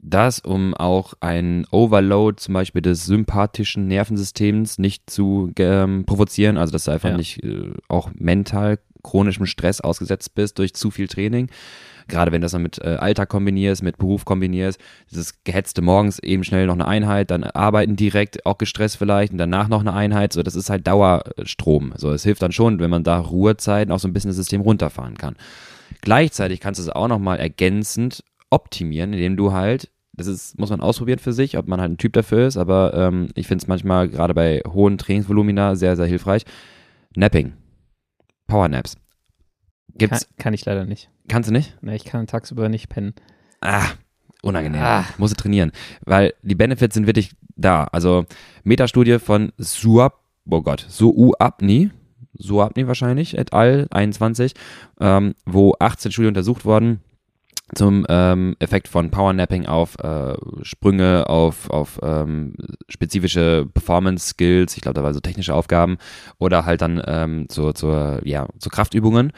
Das, 0.00 0.38
um 0.38 0.74
auch 0.74 1.14
ein 1.18 1.66
Overload 1.72 2.36
zum 2.36 2.54
Beispiel 2.54 2.82
des 2.82 3.04
sympathischen 3.06 3.88
Nervensystems 3.88 4.78
nicht 4.78 5.10
zu 5.10 5.50
ähm, 5.58 6.04
provozieren, 6.06 6.56
also 6.56 6.70
dass 6.72 6.84
du 6.84 6.92
einfach 6.92 7.10
Ja. 7.10 7.16
nicht 7.16 7.42
äh, 7.42 7.72
auch 7.88 8.10
mental 8.14 8.78
chronischem 9.02 9.46
Stress 9.46 9.80
ausgesetzt 9.80 10.34
bist 10.34 10.58
durch 10.58 10.74
zu 10.74 10.90
viel 10.90 11.08
Training. 11.08 11.48
Gerade 12.08 12.32
wenn 12.32 12.40
das 12.40 12.52
dann 12.52 12.62
mit 12.62 12.78
äh, 12.78 12.96
Alter 12.98 13.26
kombinierst, 13.26 13.82
mit 13.82 13.98
Beruf 13.98 14.24
kombinierst, 14.24 14.80
dieses 15.10 15.44
gehetzte 15.44 15.82
morgens 15.82 16.18
eben 16.18 16.42
schnell 16.42 16.66
noch 16.66 16.74
eine 16.74 16.88
Einheit, 16.88 17.30
dann 17.30 17.44
arbeiten 17.44 17.96
direkt, 17.96 18.46
auch 18.46 18.56
gestresst 18.56 18.96
vielleicht 18.96 19.32
und 19.32 19.38
danach 19.38 19.68
noch 19.68 19.80
eine 19.80 19.92
Einheit, 19.92 20.32
so 20.32 20.42
das 20.42 20.54
ist 20.54 20.70
halt 20.70 20.86
Dauerstrom. 20.86 21.92
So, 21.96 22.10
es 22.10 22.24
hilft 22.24 22.40
dann 22.40 22.52
schon, 22.52 22.80
wenn 22.80 22.90
man 22.90 23.04
da 23.04 23.18
Ruhezeiten 23.18 23.92
auch 23.92 23.98
so 23.98 24.08
ein 24.08 24.14
bisschen 24.14 24.30
das 24.30 24.36
System 24.36 24.62
runterfahren 24.62 25.18
kann. 25.18 25.36
Gleichzeitig 26.00 26.60
kannst 26.60 26.80
du 26.80 26.84
es 26.84 26.90
auch 26.90 27.08
nochmal 27.08 27.38
ergänzend 27.38 28.24
optimieren, 28.48 29.12
indem 29.12 29.36
du 29.36 29.52
halt, 29.52 29.90
das 30.14 30.28
ist, 30.28 30.58
muss 30.58 30.70
man 30.70 30.80
ausprobieren 30.80 31.18
für 31.18 31.34
sich, 31.34 31.58
ob 31.58 31.68
man 31.68 31.80
halt 31.80 31.92
ein 31.92 31.98
Typ 31.98 32.14
dafür 32.14 32.46
ist, 32.46 32.56
aber 32.56 32.94
ähm, 32.94 33.28
ich 33.34 33.46
finde 33.46 33.62
es 33.62 33.68
manchmal 33.68 34.08
gerade 34.08 34.32
bei 34.32 34.62
hohen 34.66 34.96
Trainingsvolumina 34.96 35.76
sehr, 35.76 35.96
sehr 35.96 36.06
hilfreich. 36.06 36.44
Napping. 37.14 37.52
Powernaps. 38.48 38.94
Kann, 38.94 39.98
Gibt's, 39.98 40.28
kann 40.38 40.54
ich 40.54 40.64
leider 40.64 40.84
nicht. 40.84 41.10
kannst 41.28 41.48
du 41.48 41.52
nicht? 41.52 41.80
Ne, 41.82 41.94
ich 41.94 42.04
kann 42.04 42.26
tagsüber 42.26 42.68
nicht 42.68 42.88
pennen. 42.88 43.14
Ah, 43.60 43.86
unangenehm. 44.42 44.80
Ah. 44.82 45.04
Musst 45.18 45.38
du 45.38 45.42
trainieren. 45.42 45.70
Weil 46.04 46.34
die 46.42 46.54
Benefits 46.56 46.94
sind 46.94 47.06
wirklich 47.06 47.32
da. 47.56 47.84
Also 47.84 48.24
Metastudie 48.64 49.18
von 49.18 49.52
Suab, 49.58 50.18
oh 50.48 50.62
Gott, 50.62 50.84
Suabni, 50.88 51.90
Suabni 52.34 52.86
wahrscheinlich, 52.86 53.36
et 53.36 53.52
al. 53.52 53.86
21, 53.90 54.54
ähm, 55.00 55.34
wo 55.44 55.74
18 55.78 56.12
Studien 56.12 56.28
untersucht 56.28 56.64
wurden 56.64 57.00
zum 57.74 58.06
ähm, 58.08 58.56
Effekt 58.58 58.88
von 58.88 59.10
Powernapping 59.10 59.66
auf 59.66 59.98
äh, 59.98 60.34
Sprünge, 60.62 61.28
auf, 61.28 61.68
auf 61.70 61.98
ähm, 62.02 62.54
spezifische 62.88 63.66
Performance-Skills, 63.72 64.76
ich 64.76 64.82
glaube, 64.82 64.94
da 64.94 65.02
waren 65.02 65.14
so 65.14 65.20
technische 65.20 65.54
Aufgaben 65.54 65.98
oder 66.38 66.64
halt 66.64 66.80
dann 66.80 67.02
ähm, 67.06 67.48
zur, 67.48 67.74
zur, 67.74 68.20
ja, 68.24 68.48
zu 68.58 68.70
Kraftübungen. 68.70 69.32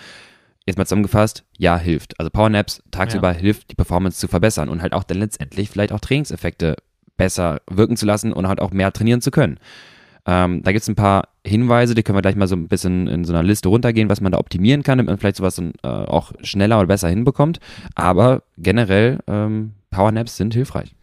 Jetzt 0.67 0.77
mal 0.77 0.85
zusammengefasst, 0.85 1.45
ja, 1.59 1.77
hilft. 1.77 2.19
Also 2.21 2.31
Powernaps 2.31 2.83
tagsüber 2.91 3.33
hilft, 3.33 3.71
die 3.71 3.75
Performance 3.75 4.19
zu 4.19 4.29
verbessern 4.29 4.69
und 4.69 4.83
halt 4.83 4.93
auch 4.93 5.03
dann 5.03 5.19
letztendlich 5.19 5.71
vielleicht 5.71 5.93
auch 5.93 6.01
Trainingseffekte 6.01 6.77
besser 7.17 7.61
wirken 7.69 7.97
zu 7.97 8.07
lassen 8.07 8.33
und 8.33 8.47
halt 8.47 8.61
auch 8.61 8.71
mehr 8.71 8.93
trainieren 8.93 9.21
zu 9.21 9.31
können. 9.31 9.59
Ähm, 10.33 10.63
da 10.63 10.71
gibt 10.71 10.83
es 10.83 10.89
ein 10.89 10.95
paar 10.95 11.29
Hinweise, 11.45 11.95
die 11.95 12.03
können 12.05 12.17
wir 12.17 12.23
gleich 12.23 12.37
mal 12.37 12.47
so 12.47 12.55
ein 12.55 12.69
bisschen 12.69 13.09
in 13.09 13.25
so 13.25 13.33
einer 13.33 13.43
Liste 13.43 13.69
runtergehen, 13.69 14.09
was 14.09 14.21
man 14.21 14.31
da 14.31 14.39
optimieren 14.39 14.83
kann, 14.85 14.99
damit 14.99 15.09
man 15.11 15.19
vielleicht 15.19 15.37
sowas 15.37 15.57
dann, 15.57 15.73
äh, 15.83 15.89
auch 15.89 16.33
schneller 16.43 16.79
oder 16.79 16.87
besser 16.87 17.09
hinbekommt. 17.09 17.59
Aber 17.97 18.43
generell, 18.57 19.19
ähm, 19.27 19.73
Powernaps 19.91 20.37
sind 20.37 20.55
hilfreich. 20.55 20.95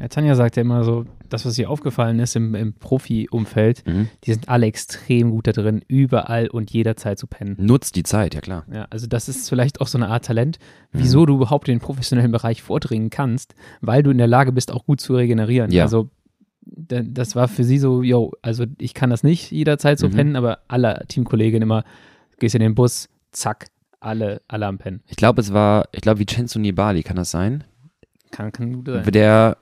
Ja, 0.00 0.08
Tanja 0.08 0.34
sagt 0.34 0.56
ja 0.56 0.62
immer 0.62 0.84
so, 0.84 1.06
das, 1.28 1.46
was 1.46 1.56
ihr 1.58 1.70
aufgefallen 1.70 2.18
ist 2.18 2.36
im, 2.36 2.54
im 2.54 2.74
Profi-Umfeld, 2.74 3.82
Mhm. 3.86 4.08
die 4.24 4.32
sind 4.32 4.48
alle 4.48 4.66
extrem 4.66 5.30
gut 5.30 5.46
da 5.46 5.52
drin, 5.52 5.82
überall 5.88 6.48
und 6.48 6.70
jederzeit 6.72 7.18
zu 7.18 7.26
pennen. 7.26 7.56
Nutzt 7.58 7.96
die 7.96 8.02
Zeit, 8.02 8.34
ja 8.34 8.40
klar. 8.40 8.64
Ja, 8.72 8.86
also 8.90 9.06
das 9.06 9.28
ist 9.28 9.48
vielleicht 9.48 9.80
auch 9.80 9.86
so 9.86 9.96
eine 9.96 10.08
Art 10.08 10.24
Talent, 10.26 10.58
Mhm. 10.92 10.98
wieso 11.00 11.24
du 11.24 11.36
überhaupt 11.36 11.68
in 11.68 11.76
den 11.76 11.80
professionellen 11.80 12.32
Bereich 12.32 12.62
vordringen 12.62 13.10
kannst, 13.10 13.54
weil 13.80 14.02
du 14.02 14.10
in 14.10 14.18
der 14.18 14.26
Lage 14.26 14.52
bist, 14.52 14.70
auch 14.72 14.84
gut 14.84 15.00
zu 15.00 15.14
regenerieren. 15.14 15.70
Ja. 15.70 15.84
Also 15.84 16.10
das 16.66 17.36
war 17.36 17.48
für 17.48 17.64
sie 17.64 17.78
so, 17.78 18.02
yo, 18.02 18.32
also 18.42 18.64
ich 18.78 18.92
kann 18.92 19.10
das 19.10 19.22
nicht 19.22 19.50
jederzeit 19.52 19.98
so 19.98 20.08
Mhm. 20.08 20.12
pennen, 20.12 20.36
aber 20.36 20.58
alle 20.68 21.04
Teamkolleginnen 21.08 21.62
immer, 21.62 21.84
gehst 22.38 22.54
in 22.54 22.60
den 22.60 22.74
Bus, 22.74 23.08
zack, 23.32 23.68
alle, 24.00 24.42
alle 24.48 24.66
am 24.66 24.78
Pennen. 24.78 25.00
Ich 25.06 25.16
glaube, 25.16 25.40
es 25.40 25.52
war, 25.52 25.88
ich 25.92 26.00
glaube, 26.00 26.18
Vincenzo 26.20 26.58
Nibali, 26.58 27.02
kann 27.02 27.16
das 27.16 27.30
sein? 27.30 27.64
Kann, 28.30 28.52
kann 28.52 28.72
gut 28.72 28.86
sein. 28.88 29.10
Der 29.12 29.56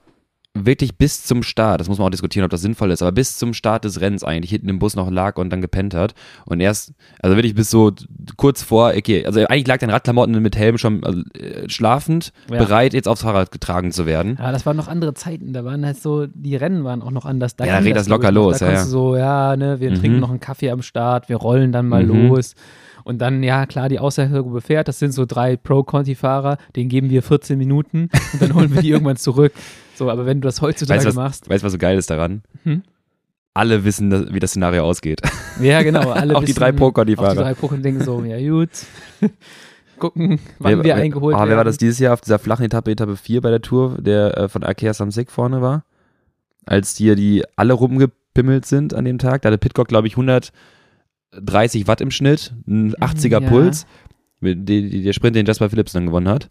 wirklich 0.57 0.97
bis 0.97 1.23
zum 1.23 1.43
Start, 1.43 1.81
das 1.81 1.89
muss 1.89 1.97
man 1.97 2.07
auch 2.07 2.11
diskutieren, 2.11 2.45
ob 2.45 2.49
das 2.51 2.61
sinnvoll 2.61 2.89
ist, 2.91 3.01
aber 3.01 3.11
bis 3.11 3.37
zum 3.37 3.53
Start 3.53 3.83
des 3.85 3.99
Rennens 4.01 4.23
eigentlich 4.23 4.51
hinten 4.51 4.69
im 4.69 4.79
Bus 4.79 4.95
noch 4.95 5.11
lag 5.11 5.37
und 5.37 5.49
dann 5.51 5.61
gepennt 5.61 5.93
hat. 5.93 6.13
Und 6.45 6.61
erst, 6.61 6.93
also 7.21 7.35
wirklich 7.35 7.55
bis 7.55 7.69
so 7.69 7.91
kurz 8.37 8.63
vor, 8.63 8.93
okay, 8.97 9.25
also 9.25 9.41
eigentlich 9.45 9.67
lag 9.67 9.79
dein 9.79 9.89
Radklamotten 9.89 10.41
mit 10.41 10.55
Helm 10.55 10.77
schon 10.77 11.03
also, 11.03 11.21
äh, 11.37 11.67
schlafend, 11.69 12.31
Ja. 12.49 12.57
bereit, 12.57 12.93
jetzt 12.93 13.07
aufs 13.07 13.21
Fahrrad 13.21 13.51
getragen 13.51 13.91
zu 13.91 14.05
werden. 14.05 14.37
Ja, 14.39 14.51
das 14.51 14.65
waren 14.65 14.77
noch 14.77 14.87
andere 14.87 15.13
Zeiten. 15.13 15.51
Da 15.53 15.65
waren 15.65 15.85
halt 15.85 15.97
so, 16.01 16.25
die 16.27 16.55
Rennen 16.55 16.83
waren 16.83 17.01
auch 17.01 17.11
noch 17.11 17.25
anders. 17.25 17.55
Da 17.55 17.65
Ja, 17.65 17.73
da 17.77 17.81
geht 17.81 17.95
das 17.95 18.07
locker 18.07 18.31
noch. 18.31 18.43
los, 18.45 18.59
Da 18.59 18.65
ja, 18.67 18.71
kannst 18.73 18.87
du 18.87 18.91
so, 18.91 19.15
ja, 19.17 19.55
ne, 19.57 19.79
wir 19.79 19.91
Mhm. 19.91 19.95
trinken 19.95 20.19
noch 20.19 20.29
einen 20.29 20.39
Kaffee 20.39 20.69
am 20.71 20.81
Start, 20.81 21.27
wir 21.29 21.35
rollen 21.37 21.71
dann 21.71 21.87
mal 21.87 22.03
Mhm. 22.05 22.29
los. 22.29 22.55
Und 23.05 23.19
dann, 23.19 23.43
ja, 23.43 23.67
klar, 23.67 23.87
die 23.87 23.99
Außergruppe 23.99 24.61
fährt. 24.61 24.87
Das 24.87 24.97
sind 24.97 25.11
so 25.11 25.25
drei 25.25 25.57
Pro-Conti-Fahrer, 25.57 26.57
denen 26.75 26.89
geben 26.89 27.11
wir 27.11 27.21
14 27.21 27.55
Minuten 27.55 28.09
und 28.33 28.41
dann 28.41 28.55
holen 28.55 28.73
wir 28.73 28.81
die 28.81 28.89
irgendwann 28.91 29.15
zurück. 29.15 29.53
So, 29.93 30.09
aber 30.09 30.25
wenn 30.25 30.41
du 30.41 30.47
das 30.47 30.59
heutzutage 30.61 30.97
Weißt 30.97 31.07
was, 31.07 31.15
machst, 31.15 31.49
weißt, 31.49 31.61
du, 31.61 31.65
was 31.65 31.73
so 31.73 31.77
geil 31.77 31.99
ist 31.99 32.09
daran? 32.09 32.41
Hm? 32.63 32.81
Alle 33.53 33.85
wissen, 33.85 34.09
dass, 34.09 34.33
wie 34.33 34.39
das 34.39 34.49
Szenario 34.49 34.83
ausgeht. 34.83 35.21
ja, 35.61 35.83
genau, 35.83 36.09
alle 36.11 36.35
Auch 36.35 36.41
die 36.41 36.47
wissen- 36.47 36.59
drei 36.59 36.71
Pro-Conti-Fahrer. 36.71 37.29
Auch 37.29 37.33
die 37.33 37.41
drei 37.41 37.53
Pro 37.53 37.67
denken 37.67 38.03
so, 38.03 38.23
ja, 38.23 38.39
gut. 38.49 38.71
Gucken, 39.99 40.39
wann 40.57 40.83
wir 40.83 40.95
eingeholt 40.95 41.35
oh, 41.35 41.37
werden. 41.37 41.49
Wer 41.51 41.57
war 41.57 41.63
das 41.63 41.77
dieses 41.77 41.99
Jahr 41.99 42.13
auf 42.13 42.21
dieser 42.21 42.39
flachen 42.39 42.65
Etappe, 42.65 42.91
Etappe 42.91 43.15
4 43.15 43.39
bei 43.39 43.51
der 43.51 43.61
Tour, 43.61 43.97
der 43.99 44.35
äh, 44.35 44.49
von 44.49 44.63
Arkea 44.63 44.93
Samsic 44.93 45.29
vorne 45.29 45.61
war? 45.61 45.85
Als 46.65 46.97
hier 46.97 47.15
die 47.15 47.43
alle 47.55 47.73
rumgepimmelt 47.73 48.65
sind 48.65 48.95
an 48.95 49.05
dem 49.05 49.19
Tag. 49.19 49.43
Da 49.43 49.49
hatte 49.49 49.59
Pitcock, 49.59 49.87
glaube 49.87 50.07
ich, 50.07 50.17
130 51.33 51.87
Watt 51.87 52.01
im 52.01 52.11
Schnitt, 52.11 52.53
ein 52.67 52.93
80er 52.95 53.41
Ja. 53.41 53.49
Puls. 53.49 53.85
Der 54.41 55.13
Sprint, 55.13 55.35
den 55.35 55.45
Jasper 55.45 55.69
Philips 55.69 55.93
dann 55.93 56.05
gewonnen 56.05 56.27
hat. 56.29 56.49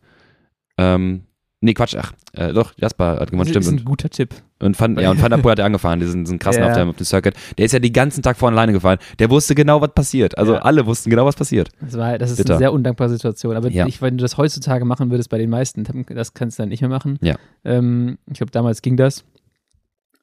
Ähm, 0.78 1.22
nee, 1.60 1.74
Quatsch, 1.74 1.94
ach, 1.96 2.12
äh, 2.32 2.52
doch, 2.52 2.72
Jasper 2.76 3.20
hat 3.20 3.30
gewonnen, 3.30 3.46
das 3.52 3.56
ist 3.56 3.66
stimmt. 3.66 3.82
ein 3.82 3.84
guter 3.84 4.10
Tipp. 4.10 4.34
Und 4.60 4.78
Van, 4.80 4.98
ja, 4.98 5.10
und 5.10 5.22
Van 5.22 5.30
der 5.30 5.38
Poel 5.38 5.52
hat 5.52 5.58
er 5.60 5.66
angefahren, 5.66 6.00
diesen, 6.00 6.24
diesen 6.24 6.38
krassen 6.38 6.62
Ja. 6.62 6.70
auf, 6.70 6.76
dem, 6.76 6.88
auf 6.88 6.96
dem 6.96 7.04
Circuit. 7.04 7.34
Der 7.58 7.66
ist 7.66 7.72
ja 7.72 7.78
den 7.78 7.92
ganzen 7.92 8.22
Tag 8.22 8.36
vorne 8.36 8.56
alleine 8.56 8.72
gefahren. 8.72 8.98
Der 9.18 9.30
wusste 9.30 9.54
genau, 9.54 9.80
was 9.80 9.92
passiert. 9.94 10.36
Also 10.38 10.54
Ja. 10.54 10.60
alle 10.62 10.86
wussten 10.86 11.10
genau, 11.10 11.24
was 11.26 11.36
passiert. 11.36 11.68
Das, 11.80 11.96
war, 11.96 12.18
das 12.18 12.30
ist 12.32 12.38
Bitter. 12.38 12.54
eine 12.54 12.58
sehr 12.58 12.72
undankbare 12.72 13.10
Situation. 13.10 13.54
Aber 13.56 13.70
Ja. 13.70 13.86
ich, 13.86 14.02
wenn 14.02 14.16
du 14.18 14.22
das 14.22 14.36
heutzutage 14.38 14.84
machen 14.84 15.10
würdest 15.10 15.28
bei 15.30 15.38
den 15.38 15.50
meisten, 15.50 15.84
das 16.08 16.34
kannst 16.34 16.58
du 16.58 16.62
dann 16.62 16.70
nicht 16.70 16.80
mehr 16.80 16.90
machen. 16.90 17.18
Ja. 17.20 17.36
Ähm, 17.64 18.18
ich 18.26 18.38
glaube, 18.38 18.50
damals 18.50 18.82
ging 18.82 18.96
das. 18.96 19.24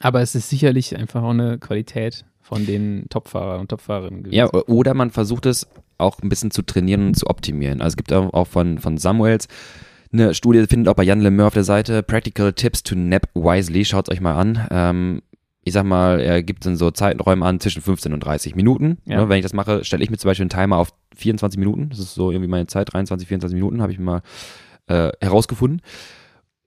Aber 0.02 0.22
es 0.22 0.36
ist 0.36 0.50
sicherlich 0.50 0.98
einfach 0.98 1.24
auch 1.24 1.30
eine 1.32 1.58
Qualität 1.58 2.26
von 2.42 2.66
den 2.66 3.06
Topfahrer 3.10 3.60
und 3.60 3.70
Topfahrerinnen 3.70 4.24
gewesen. 4.24 4.36
Ja, 4.36 4.52
oder 4.52 4.94
man 4.94 5.12
versucht 5.12 5.46
es 5.46 5.68
auch 5.98 6.20
ein 6.22 6.30
bisschen 6.30 6.52
zu 6.52 6.64
trainieren 6.64 7.08
und 7.08 7.14
zu 7.16 7.28
optimieren. 7.28 7.82
Also 7.82 7.94
es 7.94 7.98
gibt 7.98 8.12
auch 8.12 8.48
von, 8.48 8.80
von 8.80 8.98
Samuels 8.98 9.48
eine 10.12 10.34
Studie, 10.34 10.66
findet 10.68 10.90
auch 10.90 10.96
bei 10.96 11.04
Jan 11.04 11.22
Lemeur 11.22 11.48
auf 11.48 11.54
der 11.54 11.64
Seite, 11.64 12.04
Practical 12.04 12.52
Tips 12.54 12.84
to 12.84 12.96
Nap 12.96 13.30
Wisely, 13.34 13.86
schaut 13.86 14.10
euch 14.10 14.20
mal 14.20 14.36
an. 14.36 14.68
Ähm, 14.70 15.22
ich 15.64 15.74
sag 15.74 15.86
mal, 15.86 16.20
er 16.20 16.42
gibt 16.42 16.66
dann 16.66 16.76
so 16.76 16.92
Zeiträume 16.92 17.46
an 17.46 17.60
zwischen 17.60 17.82
15 17.82 18.14
und 18.14 18.20
30 18.20 18.56
Minuten. 18.56 18.98
Ja. 19.06 19.18
Ne, 19.18 19.30
wenn 19.30 19.38
ich 19.38 19.44
das 19.44 19.54
mache, 19.54 19.84
stelle 19.84 20.04
ich 20.04 20.10
mir 20.10 20.18
zum 20.18 20.30
Beispiel 20.30 20.44
einen 20.44 20.50
Timer 20.50 20.78
auf 20.78 20.90
24 21.16 21.60
Minuten. 21.60 21.90
Das 21.90 22.00
ist 22.00 22.16
so 22.16 22.32
irgendwie 22.32 22.50
meine 22.50 22.68
Zeit, 22.68 22.92
23, 22.92 23.28
24 23.28 23.56
Minuten, 23.56 23.82
habe 23.82 23.92
ich 23.92 24.00
mal 24.00 24.22
äh, 24.88 25.12
herausgefunden. 25.22 25.82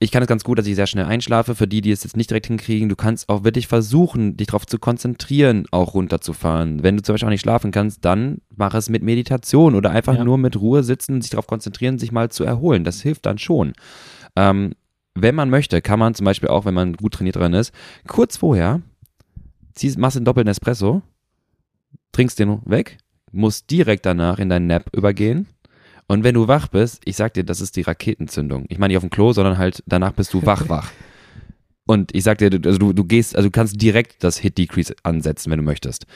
Ich 0.00 0.10
kann 0.10 0.22
es 0.22 0.28
ganz 0.28 0.44
gut, 0.44 0.58
dass 0.58 0.66
ich 0.66 0.74
sehr 0.74 0.86
schnell 0.86 1.04
einschlafe. 1.06 1.54
Für 1.54 1.68
die, 1.68 1.80
die 1.80 1.90
es 1.92 2.02
jetzt 2.02 2.16
nicht 2.16 2.28
direkt 2.28 2.46
hinkriegen, 2.46 2.88
du 2.88 2.96
kannst 2.96 3.28
auch 3.28 3.44
wirklich 3.44 3.68
versuchen, 3.68 4.36
dich 4.36 4.48
darauf 4.48 4.66
zu 4.66 4.78
konzentrieren, 4.78 5.66
auch 5.70 5.94
runterzufahren. 5.94 6.82
Wenn 6.82 6.96
du 6.96 7.02
zum 7.02 7.14
Beispiel 7.14 7.28
auch 7.28 7.30
nicht 7.30 7.40
schlafen 7.40 7.70
kannst, 7.70 8.04
dann 8.04 8.38
mach 8.54 8.74
es 8.74 8.88
mit 8.90 9.02
Meditation 9.02 9.74
oder 9.74 9.90
einfach 9.92 10.16
Ja. 10.16 10.24
nur 10.24 10.36
mit 10.36 10.60
Ruhe 10.60 10.82
sitzen, 10.82 11.22
sich 11.22 11.30
darauf 11.30 11.46
konzentrieren, 11.46 11.98
sich 11.98 12.12
mal 12.12 12.28
zu 12.30 12.44
erholen. 12.44 12.84
Das 12.84 13.00
hilft 13.00 13.24
dann 13.24 13.38
schon. 13.38 13.72
Ähm, 14.36 14.74
wenn 15.14 15.34
man 15.36 15.48
möchte, 15.48 15.80
kann 15.80 16.00
man 16.00 16.14
zum 16.14 16.24
Beispiel 16.24 16.48
auch, 16.48 16.64
wenn 16.64 16.74
man 16.74 16.94
gut 16.94 17.14
trainiert 17.14 17.36
dran 17.36 17.54
ist, 17.54 17.72
kurz 18.08 18.36
vorher 18.36 18.82
ziehst, 19.74 19.96
machst 19.96 20.16
einen 20.16 20.24
doppelten 20.26 20.50
Espresso, 20.50 21.02
trinkst 22.12 22.38
den 22.40 22.60
weg, 22.64 22.98
musst 23.30 23.70
direkt 23.70 24.06
danach 24.06 24.38
in 24.38 24.48
deinen 24.48 24.66
Nap 24.66 24.90
übergehen. 24.94 25.46
Und 26.06 26.22
wenn 26.24 26.34
du 26.34 26.48
wach 26.48 26.68
bist, 26.68 27.02
ich 27.06 27.16
sag 27.16 27.34
dir, 27.34 27.44
das 27.44 27.60
ist 27.60 27.76
die 27.76 27.82
Raketenzündung. 27.82 28.66
Ich 28.68 28.78
meine 28.78 28.88
nicht 28.92 28.98
auf 28.98 29.04
dem 29.04 29.10
Klo, 29.10 29.32
sondern 29.32 29.56
halt 29.58 29.82
danach 29.86 30.12
bist 30.12 30.34
du 30.34 30.44
wach, 30.44 30.68
wach. 30.68 30.90
Und 31.86 32.14
ich 32.14 32.24
sag 32.24 32.38
dir, 32.38 32.50
du- 32.50 32.66
also 32.68 32.78
du, 32.78 32.92
du 32.92 33.04
gehst, 33.04 33.36
also 33.36 33.48
du 33.48 33.52
kannst 33.52 33.80
direkt 33.80 34.22
das 34.24 34.38
Hit 34.38 34.58
Decrease 34.58 34.94
ansetzen, 35.02 35.50
wenn 35.50 35.58
du 35.58 35.64
möchtest. 35.64 36.06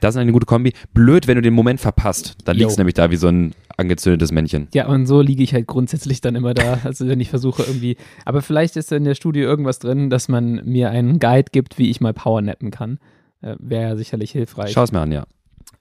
Das 0.00 0.14
ist 0.14 0.20
eine 0.20 0.30
gute 0.30 0.46
Kombi. 0.46 0.72
Blöd, 0.94 1.26
wenn 1.26 1.34
du 1.34 1.42
den 1.42 1.54
Moment 1.54 1.80
verpasst. 1.80 2.36
Dann 2.44 2.56
liegst 2.56 2.76
du 2.76 2.80
nämlich 2.80 2.94
da 2.94 3.10
wie 3.10 3.16
so 3.16 3.26
ein 3.26 3.52
angezündetes 3.76 4.30
Männchen. 4.30 4.68
Ja, 4.72 4.86
und 4.86 5.06
so 5.06 5.20
liege 5.20 5.42
ich 5.42 5.52
halt 5.54 5.66
grundsätzlich 5.66 6.20
dann 6.20 6.36
immer 6.36 6.54
da. 6.54 6.78
Also 6.84 7.08
wenn 7.08 7.18
ich 7.18 7.30
versuche 7.30 7.64
irgendwie. 7.64 7.96
Aber 8.24 8.40
vielleicht 8.40 8.76
ist 8.76 8.92
in 8.92 9.02
der 9.02 9.16
Studie 9.16 9.40
irgendwas 9.40 9.80
drin, 9.80 10.08
dass 10.08 10.28
man 10.28 10.64
mir 10.64 10.90
einen 10.90 11.18
Guide 11.18 11.50
gibt, 11.50 11.78
wie 11.78 11.90
ich 11.90 12.00
mal 12.00 12.12
powernappen 12.14 12.70
kann. 12.70 13.00
Äh, 13.40 13.56
Wäre 13.58 13.82
ja 13.90 13.96
sicherlich 13.96 14.30
hilfreich. 14.30 14.70
Schau 14.70 14.84
es 14.84 14.92
mir 14.92 15.00
an, 15.00 15.10
ja. 15.10 15.26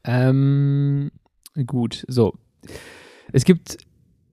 Ähm, 0.04 1.12
gut, 1.68 2.04
so. 2.08 2.34
Es 3.34 3.46
gibt, 3.46 3.78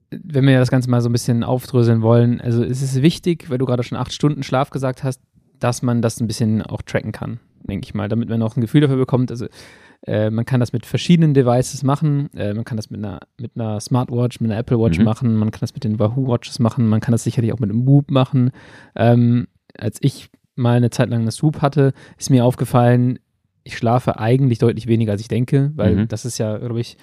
wenn 0.09 0.45
wir 0.45 0.59
das 0.59 0.71
Ganze 0.71 0.89
mal 0.89 1.01
so 1.01 1.09
ein 1.09 1.11
bisschen 1.13 1.43
aufdröseln 1.43 2.01
wollen, 2.01 2.39
also 2.41 2.63
es 2.63 2.81
ist 2.81 3.01
wichtig, 3.01 3.49
weil 3.49 3.57
du 3.57 3.65
gerade 3.65 3.83
schon 3.83 3.97
acht 3.97 4.13
Stunden 4.13 4.43
Schlaf 4.43 4.69
gesagt 4.69 5.03
hast, 5.03 5.21
dass 5.59 5.81
man 5.81 6.01
das 6.01 6.19
ein 6.19 6.27
bisschen 6.27 6.61
auch 6.61 6.81
tracken 6.81 7.11
kann, 7.11 7.39
denke 7.63 7.85
ich 7.85 7.93
mal, 7.93 8.07
damit 8.09 8.29
man 8.29 8.41
auch 8.41 8.55
ein 8.55 8.61
Gefühl 8.61 8.81
dafür 8.81 8.97
bekommt. 8.97 9.31
Also 9.31 9.47
äh, 10.05 10.29
man 10.29 10.45
kann 10.45 10.59
das 10.59 10.73
mit 10.73 10.85
verschiedenen 10.85 11.33
Devices 11.33 11.81
machen. 11.83 12.29
Äh, 12.35 12.53
man 12.53 12.65
kann 12.65 12.77
das 12.77 12.89
mit 12.89 12.99
einer, 12.99 13.19
mit 13.39 13.51
einer 13.55 13.79
Smartwatch, 13.79 14.39
mit 14.41 14.51
einer 14.51 14.59
Apple 14.59 14.77
Watch 14.79 14.99
Mhm. 14.99 15.05
machen. 15.05 15.35
Man 15.35 15.51
kann 15.51 15.61
das 15.61 15.73
mit 15.73 15.83
den 15.83 15.97
Wahoo 15.97 16.27
Watches 16.27 16.59
machen. 16.59 16.87
Man 16.87 16.99
kann 16.99 17.11
das 17.13 17.23
sicherlich 17.23 17.53
auch 17.53 17.59
mit 17.59 17.69
einem 17.71 17.87
Whoop 17.87 18.11
machen. 18.11 18.51
Ähm, 18.95 19.47
als 19.77 19.97
ich 20.01 20.29
mal 20.55 20.77
eine 20.77 20.89
Zeit 20.89 21.09
lang 21.09 21.21
eine 21.21 21.31
Swoop 21.31 21.61
hatte, 21.61 21.93
ist 22.17 22.29
mir 22.29 22.45
aufgefallen, 22.45 23.19
ich 23.63 23.77
schlafe 23.77 24.19
eigentlich 24.19 24.59
deutlich 24.59 24.85
weniger, 24.87 25.13
als 25.13 25.21
ich 25.21 25.27
denke, 25.27 25.71
weil 25.75 25.95
Mhm. 25.95 26.07
das 26.07 26.23
ist 26.25 26.37
ja, 26.37 26.57
glaube 26.57 26.79
ich, 26.81 26.97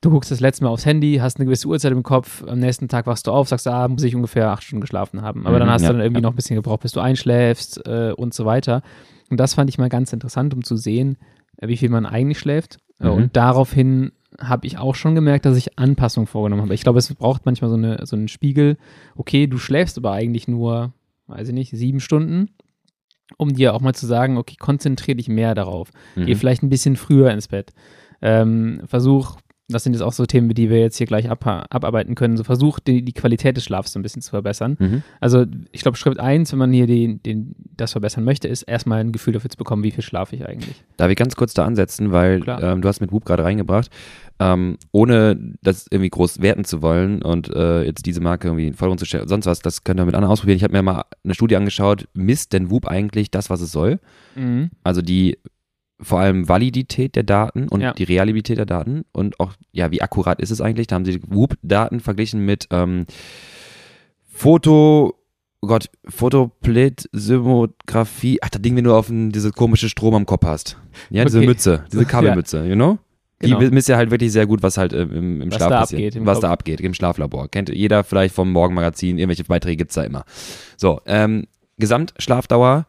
du 0.00 0.10
guckst 0.10 0.30
das 0.30 0.40
letzte 0.40 0.64
Mal 0.64 0.70
aufs 0.70 0.86
Handy, 0.86 1.18
hast 1.20 1.36
eine 1.38 1.46
gewisse 1.46 1.66
Uhrzeit 1.68 1.92
im 1.92 2.02
Kopf, 2.02 2.44
am 2.46 2.58
nächsten 2.58 2.88
Tag 2.88 3.06
wachst 3.06 3.26
du 3.26 3.32
auf, 3.32 3.48
sagst, 3.48 3.66
ah, 3.66 3.86
muss 3.88 4.02
ich 4.02 4.14
ungefähr 4.14 4.50
acht 4.50 4.62
Stunden 4.62 4.80
geschlafen 4.80 5.22
haben. 5.22 5.46
Aber 5.46 5.56
Mhm, 5.56 5.60
dann 5.60 5.70
hast 5.70 5.82
ja, 5.82 5.88
du 5.88 5.94
dann 5.94 6.02
irgendwie 6.02 6.20
ja. 6.20 6.22
noch 6.22 6.32
ein 6.32 6.36
bisschen 6.36 6.56
gebraucht, 6.56 6.80
bis 6.80 6.92
du 6.92 7.00
einschläfst 7.00 7.86
äh, 7.86 8.12
und 8.16 8.34
so 8.34 8.44
weiter. 8.44 8.82
Und 9.30 9.38
das 9.38 9.54
fand 9.54 9.68
ich 9.70 9.78
mal 9.78 9.88
ganz 9.88 10.12
interessant, 10.12 10.54
um 10.54 10.62
zu 10.64 10.76
sehen, 10.76 11.16
äh, 11.58 11.68
wie 11.68 11.76
viel 11.76 11.88
man 11.90 12.06
eigentlich 12.06 12.38
schläft. 12.38 12.78
Äh, 13.00 13.04
Mhm. 13.06 13.10
Und 13.12 13.36
daraufhin 13.36 14.12
habe 14.40 14.66
ich 14.66 14.78
auch 14.78 14.94
schon 14.94 15.14
gemerkt, 15.14 15.46
dass 15.46 15.56
ich 15.56 15.78
Anpassungen 15.78 16.26
vorgenommen 16.26 16.62
habe. 16.62 16.74
Ich 16.74 16.82
glaube, 16.82 16.98
es 16.98 17.12
braucht 17.14 17.46
manchmal 17.46 17.70
so, 17.70 17.76
eine, 17.76 18.04
so 18.06 18.14
einen 18.14 18.28
Spiegel. 18.28 18.76
Okay, 19.16 19.46
du 19.46 19.58
schläfst 19.58 19.96
aber 19.98 20.12
eigentlich 20.12 20.46
nur, 20.48 20.92
weiß 21.28 21.48
ich 21.48 21.54
nicht, 21.54 21.70
sieben 21.76 21.98
Stunden, 22.00 22.50
um 23.36 23.52
dir 23.54 23.74
auch 23.74 23.80
mal 23.80 23.94
zu 23.94 24.06
sagen, 24.06 24.36
okay, 24.36 24.56
konzentriere 24.58 25.16
dich 25.16 25.28
mehr 25.28 25.54
darauf. 25.54 25.90
Geh 26.14 26.34
Mhm. 26.34 26.36
vielleicht 26.36 26.62
ein 26.62 26.68
bisschen 26.70 26.96
früher 26.96 27.30
ins 27.30 27.48
Bett. 27.48 27.72
Ähm, 28.22 28.82
versuch, 28.86 29.36
das 29.68 29.84
sind 29.84 29.92
jetzt 29.92 30.02
auch 30.02 30.12
so 30.12 30.24
Themen, 30.24 30.48
die 30.54 30.70
wir 30.70 30.80
jetzt 30.80 30.96
hier 30.96 31.06
gleich 31.06 31.28
ab, 31.28 31.44
abarbeiten 31.46 32.14
können, 32.14 32.38
so 32.38 32.44
versuch 32.44 32.80
die, 32.80 33.02
die 33.02 33.12
Qualität 33.12 33.56
des 33.56 33.64
Schlafs 33.64 33.92
so 33.92 33.98
ein 33.98 34.02
bisschen 34.02 34.22
zu 34.22 34.30
verbessern. 34.30 34.76
Mhm. 34.78 35.02
Also 35.20 35.44
ich 35.72 35.82
glaube, 35.82 35.98
Schritt 35.98 36.18
eins, 36.18 36.52
wenn 36.52 36.58
man 36.58 36.72
hier 36.72 36.86
den, 36.86 37.22
den, 37.22 37.54
das 37.76 37.92
verbessern 37.92 38.24
möchte, 38.24 38.48
ist 38.48 38.62
erstmal 38.62 39.00
ein 39.00 39.12
Gefühl 39.12 39.34
dafür 39.34 39.50
zu 39.50 39.58
bekommen, 39.58 39.82
wie 39.82 39.90
viel 39.90 40.02
schlafe 40.02 40.34
ich 40.36 40.46
eigentlich. 40.46 40.82
Darf 40.96 41.10
ich 41.10 41.16
ganz 41.16 41.36
kurz 41.36 41.52
da 41.52 41.66
ansetzen, 41.66 42.12
weil 42.12 42.42
ähm, 42.46 42.80
du 42.80 42.88
hast 42.88 43.00
mit 43.00 43.12
Whoop 43.12 43.26
gerade 43.26 43.44
reingebracht, 43.44 43.90
ähm, 44.40 44.78
ohne 44.90 45.38
das 45.62 45.86
irgendwie 45.90 46.10
groß 46.10 46.40
werten 46.40 46.64
zu 46.64 46.80
wollen 46.80 47.20
und 47.20 47.54
äh, 47.54 47.84
jetzt 47.84 48.06
diese 48.06 48.22
Marke 48.22 48.48
irgendwie 48.48 48.66
in 48.66 48.72
den 48.72 48.76
Vordergrund 48.76 49.00
zu 49.00 49.06
stellen, 49.06 49.28
sonst 49.28 49.44
was, 49.44 49.58
das 49.58 49.84
könnt 49.84 50.00
ihr 50.00 50.06
mit 50.06 50.14
anderen 50.14 50.32
ausprobieren. 50.32 50.56
Ich 50.56 50.64
habe 50.64 50.72
mir 50.72 50.82
mal 50.82 51.04
eine 51.24 51.34
Studie 51.34 51.56
angeschaut, 51.56 52.08
misst 52.14 52.54
denn 52.54 52.70
Whoop 52.70 52.86
eigentlich 52.86 53.30
das, 53.30 53.50
was 53.50 53.60
es 53.60 53.70
soll? 53.70 54.00
Also 54.82 55.02
die 55.02 55.38
vor 56.00 56.20
allem 56.20 56.48
Validität 56.48 57.16
der 57.16 57.22
Daten 57.24 57.68
und 57.68 57.80
Ja. 57.80 57.92
die 57.92 58.04
Reliabilität 58.04 58.58
der 58.58 58.66
Daten 58.66 59.04
und 59.12 59.40
auch, 59.40 59.52
ja, 59.72 59.90
wie 59.90 60.02
akkurat 60.02 60.40
ist 60.40 60.50
es 60.50 60.60
eigentlich? 60.60 60.86
Da 60.86 60.94
haben 60.96 61.04
sie 61.04 61.20
Whoop-Daten 61.26 62.00
verglichen 62.00 62.44
mit 62.44 62.68
ähm, 62.70 63.06
Foto, 64.32 65.14
oh 65.60 65.66
Gott, 65.66 65.90
Fotoplate-Simographie, 66.08 68.38
ach, 68.42 68.50
das 68.50 68.62
Ding, 68.62 68.76
wenn 68.76 68.84
du 68.84 68.94
auf 68.94 69.08
ein, 69.08 69.32
diese 69.32 69.50
komische 69.50 69.88
Strom 69.88 70.14
am 70.14 70.26
Kopf 70.26 70.44
hast. 70.46 70.76
Ja, 71.10 71.24
diese 71.24 71.38
Okay. 71.38 71.46
Mütze, 71.46 71.84
diese 71.92 72.04
Kabelmütze, 72.06 72.64
you 72.66 72.74
know? 72.74 72.98
Die 73.40 73.50
Genau. 73.50 73.60
misst 73.70 73.88
ja 73.88 73.96
halt 73.96 74.10
wirklich 74.10 74.32
sehr 74.32 74.46
gut, 74.48 74.64
was 74.64 74.78
halt 74.78 74.92
ähm, 74.92 75.12
im, 75.12 75.42
im 75.42 75.50
Was 75.50 75.56
Schlaf 75.58 75.68
da 75.70 75.78
passiert. 75.80 76.00
abgeht 76.02 76.16
im 76.16 76.26
was 76.26 76.34
Kopf. 76.38 76.42
da 76.42 76.50
abgeht, 76.50 76.80
im 76.80 76.92
Schlaflabor. 76.94 77.48
Kennt 77.48 77.68
jeder 77.68 78.02
vielleicht 78.02 78.34
vom 78.34 78.50
Morgenmagazin, 78.50 79.16
irgendwelche 79.16 79.44
Beiträge 79.44 79.76
gibt's 79.76 79.94
da 79.94 80.02
immer. 80.02 80.24
So, 80.76 81.00
ähm, 81.06 81.46
Gesamtschlafdauer 81.78 82.86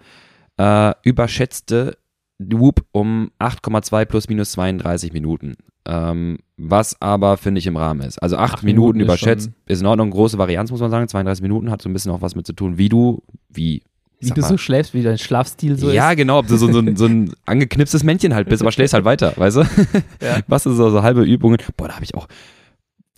äh, 0.57 0.91
überschätzte 1.03 1.98
Whoop 2.39 2.85
um 2.91 3.31
8,2 3.39 4.05
plus 4.05 4.29
minus 4.29 4.53
32 4.53 5.13
Minuten. 5.13 5.55
Ähm, 5.85 6.39
was 6.57 7.01
aber, 7.01 7.37
finde 7.37 7.59
ich, 7.59 7.67
im 7.67 7.77
Rahmen 7.77 8.01
ist. 8.01 8.21
Also 8.21 8.37
8 8.37 8.63
Minuten, 8.63 8.65
Minuten, 8.65 8.99
überschätzt 9.01 9.47
ist, 9.47 9.71
ist 9.73 9.81
in 9.81 9.87
Ordnung. 9.87 10.11
Große 10.11 10.37
Varianz, 10.37 10.71
muss 10.71 10.81
man 10.81 10.91
sagen. 10.91 11.07
32 11.07 11.41
Minuten 11.41 11.69
hat 11.69 11.81
so 11.81 11.89
ein 11.89 11.93
bisschen 11.93 12.11
auch 12.11 12.21
was 12.21 12.35
mit 12.35 12.45
zu 12.45 12.53
tun, 12.53 12.77
wie 12.77 12.89
du, 12.89 13.23
wie 13.49 13.83
wie 14.21 14.29
du 14.31 14.41
mal, 14.41 14.47
so 14.47 14.57
schläfst, 14.57 14.93
wie 14.93 15.01
dein 15.01 15.17
Schlafstil 15.17 15.77
so 15.77 15.87
ja, 15.87 15.91
ist. 15.91 15.95
Ja, 15.95 16.13
genau, 16.13 16.39
ob 16.39 16.47
du 16.47 16.57
so, 16.57 16.71
so, 16.71 16.83
so, 16.95 17.05
ein 17.05 17.33
angeknipstes 17.45 18.03
Männchen 18.03 18.35
halt 18.35 18.49
bist, 18.49 18.61
aber 18.61 18.71
schläfst 18.71 18.93
halt 18.93 19.05
weiter, 19.05 19.33
weißt 19.35 19.57
du? 19.57 19.61
Ja. 20.21 20.39
Was 20.47 20.65
ist 20.65 20.75
so, 20.75 20.89
so 20.89 21.03
halbe 21.03 21.23
Übungen? 21.23 21.57
Boah, 21.77 21.87
da 21.87 21.95
habe 21.95 22.03
ich 22.03 22.13
auch, 22.15 22.27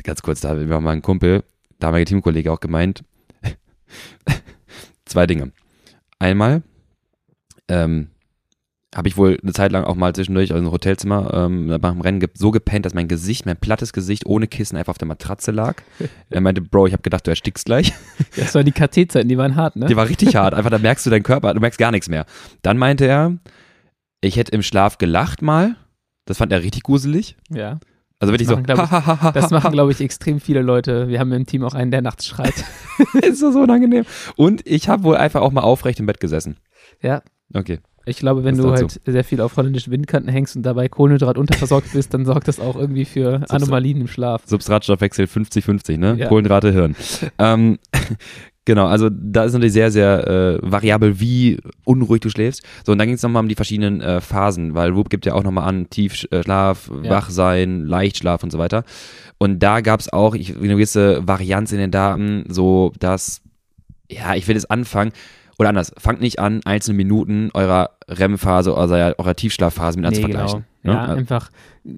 ganz 0.03 0.21
kurz, 0.21 0.41
da 0.41 0.49
haben 0.49 0.69
wir 0.69 0.79
mal 0.79 0.91
einen 0.91 1.01
Kumpel, 1.01 1.43
damaliger 1.79 2.09
Teamkollege 2.09 2.51
auch 2.51 2.59
gemeint, 2.59 3.03
zwei 5.05 5.25
Dinge. 5.25 5.51
Einmal, 6.19 6.61
ähm, 7.67 8.09
habe 8.93 9.07
ich 9.07 9.15
wohl 9.15 9.37
eine 9.41 9.53
Zeit 9.53 9.71
lang 9.71 9.85
auch 9.85 9.95
mal 9.95 10.13
zwischendurch 10.13 10.51
also 10.51 10.65
ein 10.65 10.71
Hotelzimmer 10.71 11.33
ähm, 11.33 11.67
nach 11.67 11.91
dem 11.91 12.01
Rennen 12.01 12.21
so 12.33 12.51
gepennt, 12.51 12.85
dass 12.85 12.93
mein 12.93 13.07
Gesicht, 13.07 13.45
mein 13.45 13.55
plattes 13.55 13.93
Gesicht 13.93 14.25
ohne 14.25 14.47
Kissen 14.47 14.75
einfach 14.75 14.91
auf 14.91 14.97
der 14.97 15.07
Matratze 15.07 15.51
lag. 15.51 15.75
er 16.29 16.41
meinte, 16.41 16.61
Bro, 16.61 16.87
ich 16.87 16.93
habe 16.93 17.01
gedacht, 17.01 17.25
du 17.25 17.31
erstickst 17.31 17.65
gleich. 17.65 17.93
Das 18.35 18.55
waren 18.55 18.65
die 18.65 18.71
KT-Zeiten, 18.71 19.27
die 19.27 19.37
waren 19.37 19.55
hart, 19.55 19.75
ne? 19.75 19.87
Die 19.87 19.95
war 19.95 20.07
richtig 20.07 20.35
hart. 20.35 20.53
Einfach, 20.53 20.69
da 20.69 20.77
merkst 20.79 21.05
du 21.05 21.09
deinen 21.09 21.23
Körper, 21.23 21.53
du 21.53 21.59
merkst 21.59 21.77
gar 21.77 21.91
nichts 21.91 22.07
mehr. 22.07 22.25
Dann 22.61 22.77
meinte 22.77 23.05
er, 23.05 23.37
ich 24.21 24.37
hätte 24.37 24.51
im 24.53 24.61
Schlaf 24.61 24.97
gelacht 24.97 25.41
mal. 25.41 25.75
Das 26.25 26.37
fand 26.37 26.51
er 26.51 26.63
richtig 26.63 26.83
gruselig. 26.83 27.35
Ja. 27.49 27.79
Also 28.19 28.33
wirklich 28.33 28.47
so. 28.47 28.57
ich, 28.57 28.65
das 28.65 29.49
machen, 29.49 29.71
glaube 29.71 29.91
ich, 29.91 29.99
extrem 29.99 30.39
viele 30.39 30.61
Leute. 30.61 31.07
Wir 31.07 31.19
haben 31.19 31.31
im 31.33 31.45
Team 31.45 31.63
auch 31.63 31.73
einen, 31.73 31.91
der 31.91 32.01
nachts 32.01 32.27
schreit. 32.27 32.53
ist 33.21 33.39
so, 33.39 33.51
so 33.51 33.61
unangenehm. 33.61 34.05
Und 34.35 34.65
ich 34.65 34.87
habe 34.89 35.03
wohl 35.03 35.17
einfach 35.17 35.41
auch 35.41 35.51
mal 35.51 35.61
aufrecht 35.61 35.99
im 35.99 36.05
Bett 36.05 36.19
gesessen. 36.19 36.57
Ja. 37.01 37.23
Okay. 37.53 37.79
Ich 38.05 38.17
glaube, 38.17 38.43
wenn 38.43 38.57
du 38.57 38.71
halt 38.71 38.99
sehr 39.05 39.23
viel 39.23 39.41
auf 39.41 39.57
holländischen 39.57 39.91
Windkanten 39.91 40.31
hängst 40.31 40.55
und 40.55 40.63
dabei 40.63 40.89
Kohlenhydrat 40.89 41.37
unterversorgt 41.37 41.93
bist, 41.93 42.13
dann 42.13 42.25
sorgt 42.25 42.47
das 42.47 42.59
auch 42.59 42.75
irgendwie 42.75 43.05
für 43.05 43.43
Anomalien 43.49 44.01
im 44.01 44.07
Schlaf. 44.07 44.43
Substratstoffwechsel 44.45 45.25
50-50, 45.25 45.97
ne? 45.97 46.15
Ja. 46.17 46.27
Kohlenhydrate, 46.27 46.71
Hirn. 46.71 46.95
ähm, 47.37 47.77
genau, 48.65 48.87
also 48.87 49.09
da 49.11 49.43
ist 49.43 49.53
natürlich 49.53 49.73
sehr, 49.73 49.91
sehr 49.91 50.27
äh, 50.27 50.59
variabel, 50.63 51.19
wie 51.19 51.59
unruhig 51.83 52.21
du 52.21 52.29
schläfst. 52.29 52.63
So, 52.83 52.91
und 52.91 52.97
dann 52.97 53.07
ging 53.07 53.15
es 53.15 53.21
nochmal 53.21 53.43
um 53.43 53.49
die 53.49 53.55
verschiedenen 53.55 54.01
äh, 54.01 54.19
Phasen, 54.19 54.73
weil 54.73 54.95
Whoop 54.95 55.09
gibt 55.11 55.27
ja 55.27 55.33
auch 55.33 55.43
nochmal 55.43 55.67
an, 55.67 55.89
Tiefschlaf, 55.89 56.89
äh, 56.89 57.05
ja. 57.05 57.11
Wachsein, 57.11 57.85
Leichtschlaf 57.85 58.43
und 58.43 58.51
so 58.51 58.57
weiter. 58.57 58.83
Und 59.37 59.59
da 59.59 59.81
gab 59.81 59.99
es 59.99 60.11
auch 60.11 60.33
ich, 60.33 60.55
eine 60.55 60.69
gewisse 60.69 61.27
Varianz 61.27 61.71
in 61.71 61.77
den 61.77 61.91
Daten, 61.91 62.45
so 62.47 62.93
dass, 62.99 63.41
ja, 64.09 64.35
ich 64.35 64.47
will 64.47 64.55
jetzt 64.55 64.71
anfangen, 64.71 65.11
oder 65.61 65.69
anders, 65.69 65.93
fangt 65.97 66.21
nicht 66.21 66.39
an, 66.39 66.61
einzelne 66.65 66.97
Minuten 66.97 67.51
eurer 67.53 67.91
REM-Phase 68.09 68.73
oder 68.73 69.13
eurer 69.19 69.35
Tiefschlafphase 69.35 69.99
mit 69.99 70.03
nee, 70.03 70.07
anzuvergleichen. 70.07 70.65
Genau. 70.81 70.95
Ja, 70.95 71.05
ja, 71.05 71.13
einfach, 71.13 71.51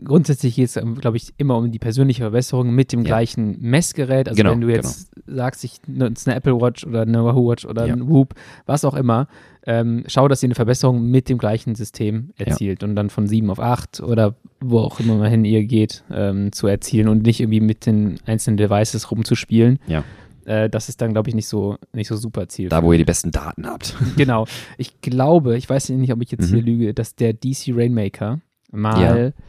grundsätzlich 0.03 0.57
geht 0.57 0.65
es, 0.65 0.77
glaube 0.99 1.15
ich, 1.15 1.33
immer 1.37 1.55
um 1.55 1.71
die 1.71 1.79
persönliche 1.79 2.23
Verbesserung 2.23 2.75
mit 2.75 2.91
dem 2.91 3.03
ja. 3.03 3.05
gleichen 3.05 3.61
Messgerät. 3.61 4.27
Also 4.27 4.35
genau, 4.35 4.51
wenn 4.51 4.59
du 4.59 4.67
jetzt 4.67 5.15
genau. 5.15 5.37
sagst, 5.37 5.63
ich 5.63 5.79
nutze 5.87 6.29
eine 6.29 6.37
Apple 6.37 6.59
Watch 6.59 6.85
oder 6.85 7.03
eine 7.03 7.23
Wahoo 7.23 7.49
Watch 7.49 7.65
oder 7.65 7.87
ja. 7.87 7.93
ein 7.93 8.09
Whoop, 8.09 8.33
was 8.65 8.83
auch 8.83 8.95
immer, 8.95 9.27
ähm, 9.65 10.03
schau, 10.07 10.27
dass 10.27 10.43
ihr 10.43 10.47
eine 10.47 10.55
Verbesserung 10.55 11.09
mit 11.09 11.29
dem 11.29 11.37
gleichen 11.37 11.75
System 11.75 12.31
erzielt 12.35 12.81
ja. 12.81 12.87
und 12.89 12.97
dann 12.97 13.09
von 13.09 13.27
7 13.27 13.49
auf 13.49 13.61
8 13.61 14.01
oder 14.01 14.35
wo 14.59 14.79
auch 14.79 14.99
immer 14.99 15.25
hin 15.29 15.45
ihr 15.45 15.63
geht, 15.63 16.03
ähm, 16.11 16.51
zu 16.51 16.67
erzielen 16.67 17.07
und 17.07 17.23
nicht 17.23 17.39
irgendwie 17.39 17.61
mit 17.61 17.85
den 17.85 18.19
einzelnen 18.25 18.57
Devices 18.57 19.09
rumzuspielen. 19.09 19.79
Ja 19.87 20.03
äh, 20.45 20.69
das 20.69 20.89
ist 20.89 21.01
dann, 21.01 21.13
glaube 21.13 21.29
ich, 21.29 21.35
nicht 21.35 21.47
so, 21.47 21.77
nicht 21.93 22.07
so 22.07 22.15
super 22.15 22.47
Ziel. 22.47 22.69
Da, 22.69 22.83
wo 22.83 22.91
ihr 22.91 22.97
die 22.97 23.05
besten 23.05 23.31
Daten 23.31 23.67
habt. 23.67 23.95
Genau. 24.15 24.45
Ich 24.77 25.01
glaube, 25.01 25.57
ich 25.57 25.67
weiß 25.67 25.89
nicht, 25.89 26.13
ob 26.13 26.21
ich 26.21 26.31
jetzt 26.31 26.51
mhm. 26.51 26.55
hier 26.55 26.63
lüge, 26.63 26.93
dass 26.93 27.15
der 27.15 27.33
DC 27.33 27.69
Rainmaker 27.69 28.41
mal 28.71 29.33
ja. 29.35 29.43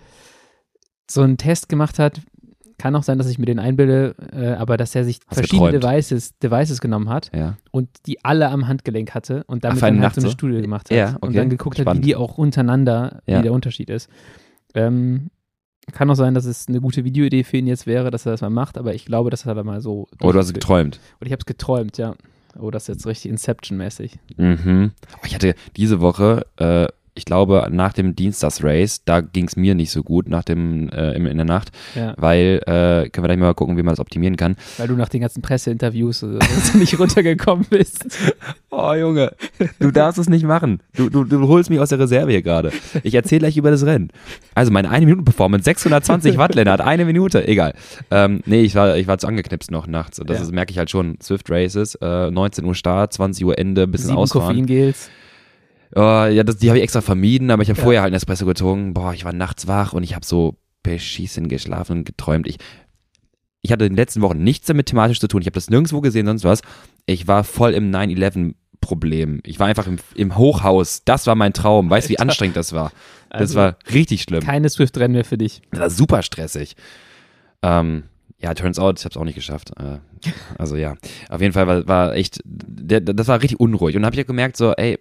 so 1.10 1.22
einen 1.22 1.36
Test 1.36 1.68
gemacht 1.68 1.98
hat. 1.98 2.20
Kann 2.78 2.96
auch 2.96 3.02
sein, 3.02 3.18
dass 3.18 3.28
ich 3.28 3.38
mir 3.38 3.46
den 3.46 3.58
einbilde, 3.58 4.16
äh, 4.32 4.54
aber 4.54 4.76
dass 4.76 4.94
er 4.94 5.04
sich 5.04 5.20
Hast 5.26 5.38
verschiedene 5.38 5.78
Devices, 5.78 6.36
Devices 6.38 6.80
genommen 6.80 7.08
hat 7.08 7.30
ja. 7.34 7.56
und 7.70 7.88
die 8.06 8.24
alle 8.24 8.48
am 8.48 8.66
Handgelenk 8.66 9.14
hatte 9.14 9.44
und 9.44 9.64
damit 9.64 9.78
Ach, 9.78 9.88
dann 9.88 10.02
halt 10.02 10.14
so 10.14 10.22
eine 10.22 10.30
Studie 10.30 10.60
gemacht 10.60 10.90
hat. 10.90 10.96
Ja, 10.96 11.08
okay. 11.16 11.26
Und 11.26 11.36
dann 11.36 11.50
geguckt 11.50 11.76
Spannend. 11.78 11.98
hat, 11.98 12.02
wie 12.02 12.08
die 12.08 12.16
auch 12.16 12.36
untereinander, 12.36 13.22
wie 13.26 13.40
der 13.42 13.52
Unterschied 13.52 13.90
ist. 13.90 14.08
Ähm, 14.74 15.30
kann 15.92 16.10
auch 16.10 16.14
sein, 16.14 16.34
dass 16.34 16.44
es 16.44 16.68
eine 16.68 16.80
gute 16.80 17.04
Videoidee 17.04 17.44
für 17.44 17.56
ihn 17.56 17.66
jetzt 17.66 17.86
wäre, 17.86 18.10
dass 18.10 18.26
er 18.26 18.32
das 18.32 18.40
mal 18.40 18.50
macht, 18.50 18.78
aber 18.78 18.94
ich 18.94 19.04
glaube, 19.04 19.30
das 19.30 19.44
hat 19.44 19.56
er 19.56 19.64
mal 19.64 19.80
so. 19.80 20.08
Oh, 20.20 20.32
du 20.32 20.38
hast 20.38 20.46
es 20.46 20.52
geträumt. 20.54 21.00
Und 21.20 21.26
ich 21.26 21.32
habe 21.32 21.40
es 21.40 21.46
geträumt, 21.46 21.98
ja. 21.98 22.14
Oh, 22.58 22.70
das 22.70 22.84
ist 22.84 22.88
jetzt 22.88 23.06
richtig 23.06 23.30
Inception-mäßig. 23.32 24.18
Mhm. 24.36 24.92
Oh, 25.16 25.26
ich 25.26 25.34
hatte 25.34 25.54
diese 25.76 26.00
Woche 26.00 26.46
äh, 26.56 26.86
ich 27.16 27.24
glaube, 27.24 27.68
nach 27.70 27.92
dem 27.92 28.16
Dienstagsrace, 28.16 29.04
da 29.04 29.20
ging 29.20 29.46
es 29.46 29.56
mir 29.56 29.74
nicht 29.74 29.90
so 29.90 30.02
gut 30.02 30.28
nach 30.28 30.42
dem 30.42 30.88
äh, 30.88 31.12
in, 31.12 31.26
in 31.26 31.36
der 31.36 31.46
Nacht, 31.46 31.70
ja. 31.94 32.14
weil 32.16 32.60
äh, 32.66 33.08
können 33.08 33.24
wir 33.24 33.28
gleich 33.28 33.38
mal 33.38 33.54
gucken, 33.54 33.76
wie 33.76 33.82
man 33.82 33.92
das 33.92 34.00
optimieren 34.00 34.36
kann. 34.36 34.56
Weil 34.78 34.88
du 34.88 34.94
nach 34.94 35.08
den 35.08 35.20
ganzen 35.20 35.40
Presseinterviews 35.40 36.24
äh, 36.24 36.38
nicht 36.74 36.98
runtergekommen 36.98 37.66
bist. 37.70 38.06
Oh 38.76 38.92
Junge, 38.92 39.32
du 39.78 39.92
darfst 39.92 40.18
es 40.18 40.28
nicht 40.28 40.44
machen. 40.44 40.80
Du, 40.96 41.08
du, 41.08 41.22
du 41.22 41.46
holst 41.46 41.70
mich 41.70 41.78
aus 41.78 41.90
der 41.90 42.00
Reserve 42.00 42.32
hier 42.32 42.42
gerade. 42.42 42.72
Ich 43.04 43.14
erzähle 43.14 43.40
gleich 43.40 43.56
über 43.56 43.70
das 43.70 43.86
Rennen. 43.86 44.10
Also 44.56 44.72
meine 44.72 44.90
eine 44.90 45.06
Minute 45.06 45.22
Performance, 45.22 45.64
620 45.64 46.38
Watt, 46.38 46.56
Lennart, 46.56 46.80
eine 46.80 47.04
Minute, 47.04 47.46
egal. 47.46 47.74
Ähm, 48.10 48.40
nee, 48.46 48.62
ich 48.62 48.74
war, 48.74 48.96
ich 48.96 49.06
war 49.06 49.18
zu 49.18 49.28
angeknipst 49.28 49.70
noch 49.70 49.86
nachts. 49.86 50.18
Und 50.18 50.28
das 50.28 50.40
ja. 50.40 50.52
merke 50.52 50.72
ich 50.72 50.78
halt 50.78 50.90
schon. 50.90 51.18
Swift 51.22 51.48
Races, 51.50 51.94
äh, 52.00 52.32
19 52.32 52.64
Uhr 52.64 52.74
Start, 52.74 53.12
20 53.12 53.44
Uhr 53.44 53.56
Ende, 53.56 53.86
bisschen 53.86 54.08
Sieben 54.08 54.18
ausfahren. 54.18 54.48
Koffeingels. 54.48 55.08
Oh, 55.96 56.00
ja, 56.00 56.42
das, 56.42 56.56
die 56.56 56.68
habe 56.68 56.78
ich 56.78 56.84
extra 56.84 57.00
vermieden, 57.00 57.50
aber 57.50 57.62
ich 57.62 57.68
habe 57.68 57.78
ja. 57.78 57.84
vorher 57.84 58.02
halt 58.02 58.08
einen 58.08 58.16
Espresso 58.16 58.46
getrunken. 58.46 58.94
Boah, 58.94 59.14
ich 59.14 59.24
war 59.24 59.32
nachts 59.32 59.68
wach 59.68 59.92
und 59.92 60.02
ich 60.02 60.14
habe 60.14 60.26
so 60.26 60.56
beschissen 60.82 61.48
geschlafen 61.48 61.98
und 61.98 62.04
geträumt. 62.04 62.48
Ich, 62.48 62.58
ich 63.62 63.70
hatte 63.70 63.84
in 63.84 63.92
den 63.92 63.96
letzten 63.96 64.20
Wochen 64.20 64.42
nichts 64.42 64.66
damit 64.66 64.86
thematisch 64.86 65.20
zu 65.20 65.28
tun. 65.28 65.40
Ich 65.40 65.46
habe 65.46 65.54
das 65.54 65.70
nirgendwo 65.70 66.00
gesehen, 66.00 66.26
sonst 66.26 66.44
was. 66.44 66.62
Ich 67.06 67.28
war 67.28 67.44
voll 67.44 67.74
im 67.74 67.92
9-11 67.92 68.54
Problem. 68.80 69.40
Ich 69.44 69.58
war 69.60 69.66
einfach 69.66 69.86
im, 69.86 69.98
im, 70.14 70.36
Hochhaus. 70.36 71.04
Das 71.04 71.26
war 71.26 71.36
mein 71.36 71.52
Traum. 71.52 71.88
Weißt 71.88 72.08
du, 72.08 72.10
wie 72.10 72.18
anstrengend 72.18 72.56
das 72.56 72.72
war? 72.72 72.92
Das 73.30 73.40
also, 73.40 73.56
war 73.56 73.76
richtig 73.92 74.22
schlimm. 74.22 74.42
Keine 74.42 74.68
Swift-Rennen 74.68 75.14
mehr 75.14 75.24
für 75.24 75.38
dich. 75.38 75.62
Das 75.70 75.80
war 75.80 75.90
super 75.90 76.22
stressig. 76.22 76.76
Ähm, 77.62 78.04
ja, 78.38 78.52
turns 78.52 78.78
out, 78.78 78.98
ich 78.98 79.04
habe 79.06 79.12
es 79.12 79.16
auch 79.16 79.24
nicht 79.24 79.36
geschafft. 79.36 79.72
Äh, 79.78 79.98
also 80.58 80.76
ja, 80.76 80.96
auf 81.30 81.40
jeden 81.40 81.54
Fall 81.54 81.66
war, 81.66 81.86
war 81.88 82.14
echt, 82.14 82.40
der, 82.44 83.00
das 83.00 83.26
war 83.28 83.40
richtig 83.40 83.58
unruhig. 83.58 83.96
Und 83.96 84.02
dann 84.02 84.06
habe 84.06 84.16
ich 84.16 84.18
ja 84.18 84.24
gemerkt, 84.24 84.58
so, 84.58 84.72
ey, 84.72 84.98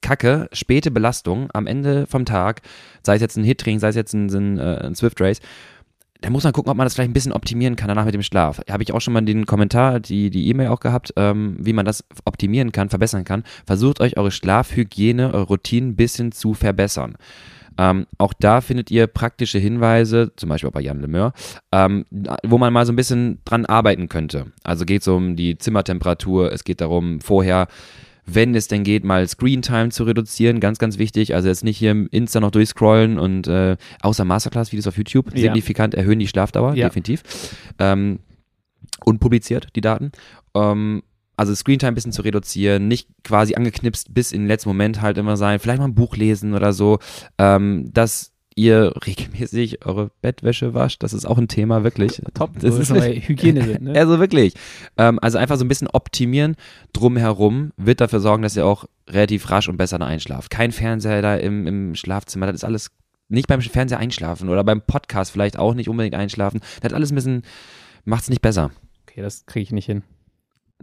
Kacke, 0.00 0.48
späte 0.52 0.90
Belastung 0.90 1.48
am 1.52 1.66
Ende 1.66 2.06
vom 2.06 2.24
Tag, 2.24 2.62
sei 3.02 3.16
es 3.16 3.20
jetzt 3.20 3.36
ein 3.36 3.44
Hit-Training, 3.44 3.80
sei 3.80 3.88
es 3.88 3.96
jetzt 3.96 4.14
ein, 4.14 4.28
ein, 4.28 4.58
äh, 4.58 4.86
ein 4.86 4.94
Swift-Race, 4.94 5.40
da 6.20 6.30
muss 6.30 6.44
man 6.44 6.52
gucken, 6.52 6.70
ob 6.70 6.76
man 6.76 6.84
das 6.84 6.94
vielleicht 6.94 7.10
ein 7.10 7.14
bisschen 7.14 7.32
optimieren 7.32 7.76
kann 7.76 7.88
danach 7.88 8.04
mit 8.04 8.14
dem 8.14 8.22
Schlaf. 8.22 8.60
Habe 8.68 8.82
ich 8.82 8.92
auch 8.92 9.00
schon 9.00 9.14
mal 9.14 9.20
den 9.20 9.46
Kommentar, 9.46 10.00
die 10.00 10.30
die 10.30 10.48
E-Mail 10.48 10.68
auch 10.68 10.80
gehabt, 10.80 11.12
ähm, 11.16 11.56
wie 11.60 11.72
man 11.72 11.86
das 11.86 12.04
optimieren 12.24 12.72
kann, 12.72 12.88
verbessern 12.88 13.24
kann. 13.24 13.44
Versucht 13.66 14.00
euch 14.00 14.16
eure 14.16 14.30
Schlafhygiene, 14.30 15.32
eure 15.32 15.44
Routinen 15.44 15.90
ein 15.90 15.96
bisschen 15.96 16.32
zu 16.32 16.54
verbessern. 16.54 17.16
Ähm, 17.78 18.06
auch 18.18 18.32
da 18.32 18.60
findet 18.60 18.90
ihr 18.90 19.06
praktische 19.06 19.58
Hinweise, 19.60 20.32
zum 20.34 20.48
Beispiel 20.48 20.68
auch 20.68 20.74
bei 20.74 20.80
Jan 20.80 21.00
Lemeur, 21.00 21.32
ähm, 21.70 22.04
wo 22.44 22.58
man 22.58 22.72
mal 22.72 22.84
so 22.84 22.92
ein 22.92 22.96
bisschen 22.96 23.38
dran 23.44 23.66
arbeiten 23.66 24.08
könnte. 24.08 24.46
Also 24.64 24.84
geht 24.84 25.02
es 25.02 25.08
um 25.08 25.36
die 25.36 25.58
Zimmertemperatur, 25.58 26.52
es 26.52 26.64
geht 26.64 26.80
darum, 26.80 27.20
vorher 27.20 27.68
wenn 28.34 28.54
es 28.54 28.68
denn 28.68 28.84
geht, 28.84 29.04
mal 29.04 29.26
Screentime 29.26 29.90
zu 29.90 30.04
reduzieren, 30.04 30.60
ganz, 30.60 30.78
ganz 30.78 30.98
wichtig. 30.98 31.34
Also 31.34 31.48
jetzt 31.48 31.64
nicht 31.64 31.78
hier 31.78 31.92
im 31.92 32.08
Insta 32.10 32.40
noch 32.40 32.50
durchscrollen 32.50 33.18
und 33.18 33.48
äh, 33.48 33.76
außer 34.02 34.24
Masterclass-Videos 34.24 34.86
auf 34.86 34.96
YouTube 34.96 35.34
ja. 35.34 35.40
signifikant 35.40 35.94
erhöhen 35.94 36.18
die 36.18 36.28
Schlafdauer, 36.28 36.74
ja. 36.74 36.88
definitiv. 36.88 37.22
Ähm, 37.78 38.20
unpubliziert, 39.04 39.68
die 39.74 39.80
Daten. 39.80 40.12
Ähm, 40.54 41.02
also 41.36 41.54
Screentime 41.54 41.92
ein 41.92 41.94
bisschen 41.94 42.12
zu 42.12 42.22
reduzieren, 42.22 42.88
nicht 42.88 43.08
quasi 43.22 43.54
angeknipst 43.54 44.12
bis 44.12 44.32
in 44.32 44.42
den 44.42 44.48
letzten 44.48 44.70
Moment 44.70 45.00
halt 45.00 45.18
immer 45.18 45.36
sein, 45.36 45.60
vielleicht 45.60 45.78
mal 45.78 45.86
ein 45.86 45.94
Buch 45.94 46.16
lesen 46.16 46.52
oder 46.52 46.72
so. 46.72 46.98
Ähm, 47.38 47.90
das 47.92 48.32
ihr 48.58 48.92
regelmäßig 49.06 49.86
eure 49.86 50.10
Bettwäsche 50.20 50.74
wascht. 50.74 51.02
Das 51.02 51.12
ist 51.12 51.24
auch 51.24 51.38
ein 51.38 51.48
Thema, 51.48 51.84
wirklich. 51.84 52.20
Top, 52.34 52.58
das 52.58 52.76
ist 52.76 52.88
schon 52.88 53.00
Hygiene 53.00 53.64
sind, 53.64 53.82
ne? 53.82 53.92
Also 53.98 54.18
wirklich. 54.18 54.54
Ähm, 54.96 55.18
also 55.22 55.38
einfach 55.38 55.56
so 55.56 55.64
ein 55.64 55.68
bisschen 55.68 55.88
optimieren 55.88 56.56
drumherum 56.92 57.72
wird 57.76 58.00
dafür 58.00 58.20
sorgen, 58.20 58.42
dass 58.42 58.56
ihr 58.56 58.66
auch 58.66 58.86
relativ 59.08 59.48
rasch 59.50 59.68
und 59.68 59.76
besser 59.76 60.00
einschlaft. 60.00 60.50
Kein 60.50 60.72
Fernseher 60.72 61.22
da 61.22 61.36
im, 61.36 61.66
im 61.66 61.94
Schlafzimmer, 61.94 62.46
das 62.46 62.56
ist 62.56 62.64
alles 62.64 62.90
nicht 63.28 63.46
beim 63.46 63.60
Fernseher 63.60 63.98
einschlafen 63.98 64.48
oder 64.48 64.64
beim 64.64 64.82
Podcast 64.82 65.30
vielleicht 65.30 65.58
auch 65.58 65.74
nicht 65.74 65.88
unbedingt 65.88 66.14
einschlafen. 66.14 66.60
Das 66.60 66.84
hat 66.84 66.92
alles 66.94 67.12
ein 67.12 67.14
bisschen, 67.14 67.42
macht 68.04 68.22
es 68.22 68.28
nicht 68.28 68.42
besser. 68.42 68.70
Okay, 69.02 69.22
das 69.22 69.46
kriege 69.46 69.62
ich 69.62 69.72
nicht 69.72 69.86
hin. 69.86 70.02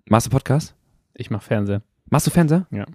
Machst 0.08 0.28
du 0.28 0.32
Podcast? 0.32 0.76
Ich 1.14 1.30
mach 1.30 1.42
Fernseher. 1.42 1.82
Machst 2.10 2.28
du 2.28 2.32
Fernseher? 2.32 2.68
Ja. 2.72 2.86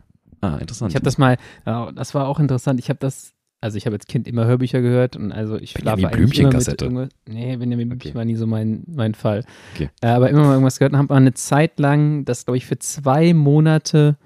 Ah, 0.41 0.57
interessant. 0.57 0.93
Ich 0.93 0.95
habe 0.95 1.05
das 1.05 1.19
mal, 1.19 1.37
das 1.65 2.15
war 2.15 2.27
auch 2.27 2.41
interessant. 2.41 2.81
Ich 2.81 2.89
habe 2.89 2.99
das 2.99 3.35
also 3.61 3.77
ich 3.77 3.87
habe 3.87 3.97
als 3.97 4.07
Kind 4.07 4.27
immer 4.27 4.47
Hörbücher 4.47 4.81
gehört 4.81 5.17
und 5.17 5.33
also 5.33 5.57
ich 5.57 5.71
schlafe 5.73 6.09
eigentlich 6.09 6.39
immer 6.41 6.53
mit 6.53 6.81
irgendwas. 6.83 7.09
Nee, 7.29 7.57
Benjamin 7.57 7.89
Blümchen 7.89 8.11
okay. 8.11 8.15
war 8.19 8.25
nie 8.25 8.37
so 8.37 8.47
mein, 8.47 8.85
mein 8.87 9.15
Fall. 9.15 9.45
Okay. 9.75 9.91
Äh, 10.01 10.07
aber 10.09 10.31
immer 10.31 10.43
mal 10.45 10.53
irgendwas 10.53 10.79
gehört 10.79 10.93
und 10.93 10.99
habe 10.99 11.13
mal 11.13 11.19
eine 11.21 11.35
Zeit 11.35 11.79
lang, 11.79 12.25
das 12.25 12.45
glaube 12.47 12.57
ich 12.59 12.67
für 12.67 12.79
zwei 12.79 13.35
Monate 13.35 14.17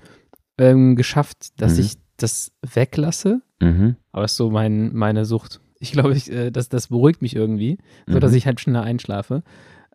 ähm, 0.59 0.95
geschafft, 0.97 1.61
dass 1.61 1.74
Mhm. 1.74 1.80
ich 1.80 1.95
das 2.16 2.53
weglasse. 2.74 3.43
Mhm. 3.61 3.97
Aber 4.12 4.22
das 4.22 4.32
ist 4.32 4.37
so 4.37 4.51
mein, 4.51 4.95
meine 4.95 5.24
Sucht. 5.24 5.61
Ich 5.80 5.93
glaube, 5.93 6.14
ich, 6.14 6.30
äh, 6.30 6.51
das, 6.51 6.68
das 6.68 6.89
beruhigt 6.89 7.20
mich 7.20 7.35
irgendwie, 7.35 7.78
so 8.07 8.18
dass 8.20 8.30
Mhm. 8.30 8.37
ich 8.39 8.47
halt 8.47 8.61
schneller 8.61 8.82
einschlafe. 8.82 9.43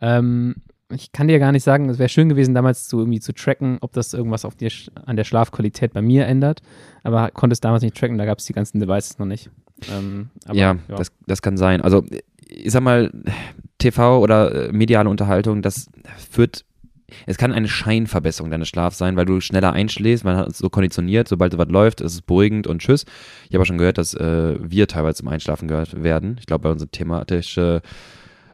Ähm, 0.01 0.55
ich 0.91 1.11
kann 1.11 1.27
dir 1.27 1.39
gar 1.39 1.51
nicht 1.51 1.63
sagen, 1.63 1.87
es 1.89 1.99
wäre 1.99 2.09
schön 2.09 2.29
gewesen, 2.29 2.53
damals 2.55 2.87
zu, 2.87 2.99
irgendwie 2.99 3.19
zu 3.19 3.33
tracken, 3.33 3.77
ob 3.81 3.93
das 3.93 4.13
irgendwas 4.13 4.45
auf 4.45 4.55
Sch- 4.55 4.89
an 5.05 5.15
der 5.15 5.23
Schlafqualität 5.23 5.93
bei 5.93 6.01
mir 6.01 6.25
ändert. 6.25 6.61
Aber 7.03 7.29
konnte 7.31 7.53
es 7.53 7.59
damals 7.59 7.83
nicht 7.83 7.95
tracken, 7.97 8.17
da 8.17 8.25
gab 8.25 8.39
es 8.39 8.45
die 8.45 8.53
ganzen 8.53 8.79
Devices 8.79 9.19
noch 9.19 9.25
nicht. 9.27 9.49
Ähm, 9.91 10.29
aber, 10.45 10.57
ja, 10.57 10.77
Das, 10.97 11.11
das 11.27 11.41
kann 11.41 11.57
sein. 11.57 11.81
Also, 11.81 12.03
ich 12.47 12.71
sag 12.71 12.81
mal, 12.81 13.11
TV 13.77 14.19
oder 14.19 14.69
äh, 14.69 14.71
mediale 14.71 15.09
Unterhaltung, 15.09 15.61
das 15.61 15.89
führt, 16.31 16.65
es 17.27 17.37
kann 17.37 17.53
eine 17.53 17.67
Scheinverbesserung 17.67 18.51
deines 18.51 18.67
Schlafs 18.67 18.97
sein, 18.97 19.15
weil 19.15 19.25
du 19.25 19.39
schneller 19.41 19.73
einschläfst, 19.73 20.25
man 20.25 20.37
hat 20.37 20.49
es 20.49 20.57
so 20.57 20.69
konditioniert, 20.69 21.27
sobald 21.27 21.57
was 21.57 21.69
läuft, 21.69 22.01
ist 22.01 22.13
es 22.13 22.21
beruhigend 22.21 22.67
und 22.67 22.81
tschüss. 22.81 23.05
Ich 23.47 23.53
habe 23.53 23.61
auch 23.61 23.65
schon 23.67 23.77
gehört, 23.77 23.97
dass 23.99 24.13
äh, 24.15 24.57
wir 24.59 24.87
teilweise 24.87 25.15
zum 25.17 25.27
Einschlafen 25.27 25.67
gehört 25.67 26.03
werden. 26.03 26.35
Ich 26.39 26.45
glaube, 26.47 26.63
bei 26.63 26.71
unserer 26.71 26.91
thematischen 26.91 27.81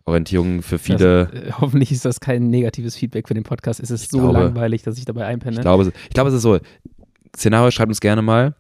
Orientierung 0.06 0.62
für 0.62 0.78
viele, 0.78 1.24
äh, 1.34 1.52
hoffentlich 1.60 1.92
ist 1.92 2.06
das 2.06 2.20
kein 2.20 2.50
negatives 2.50 2.96
Feedback 2.96 3.28
für 3.28 3.34
den 3.34 3.44
Podcast. 3.44 3.80
Es 3.80 3.90
ist 3.90 4.12
so 4.12 4.20
glaube- 4.20 4.40
langweilig, 4.40 4.84
dass 4.84 4.98
ich 4.98 5.06
dabei 5.06 5.26
einpenne. 5.26 5.56
ich 5.56 5.62
glaube, 5.62 5.92
ich 6.08 6.14
glaube, 6.14 6.30
es 6.30 6.36
ist 6.36 6.44
so, 6.44 6.60
Szenario 7.36 7.72
schreibt 7.72 7.90
uns 7.90 8.00
gerne 8.00 8.22
mal, 8.22 8.56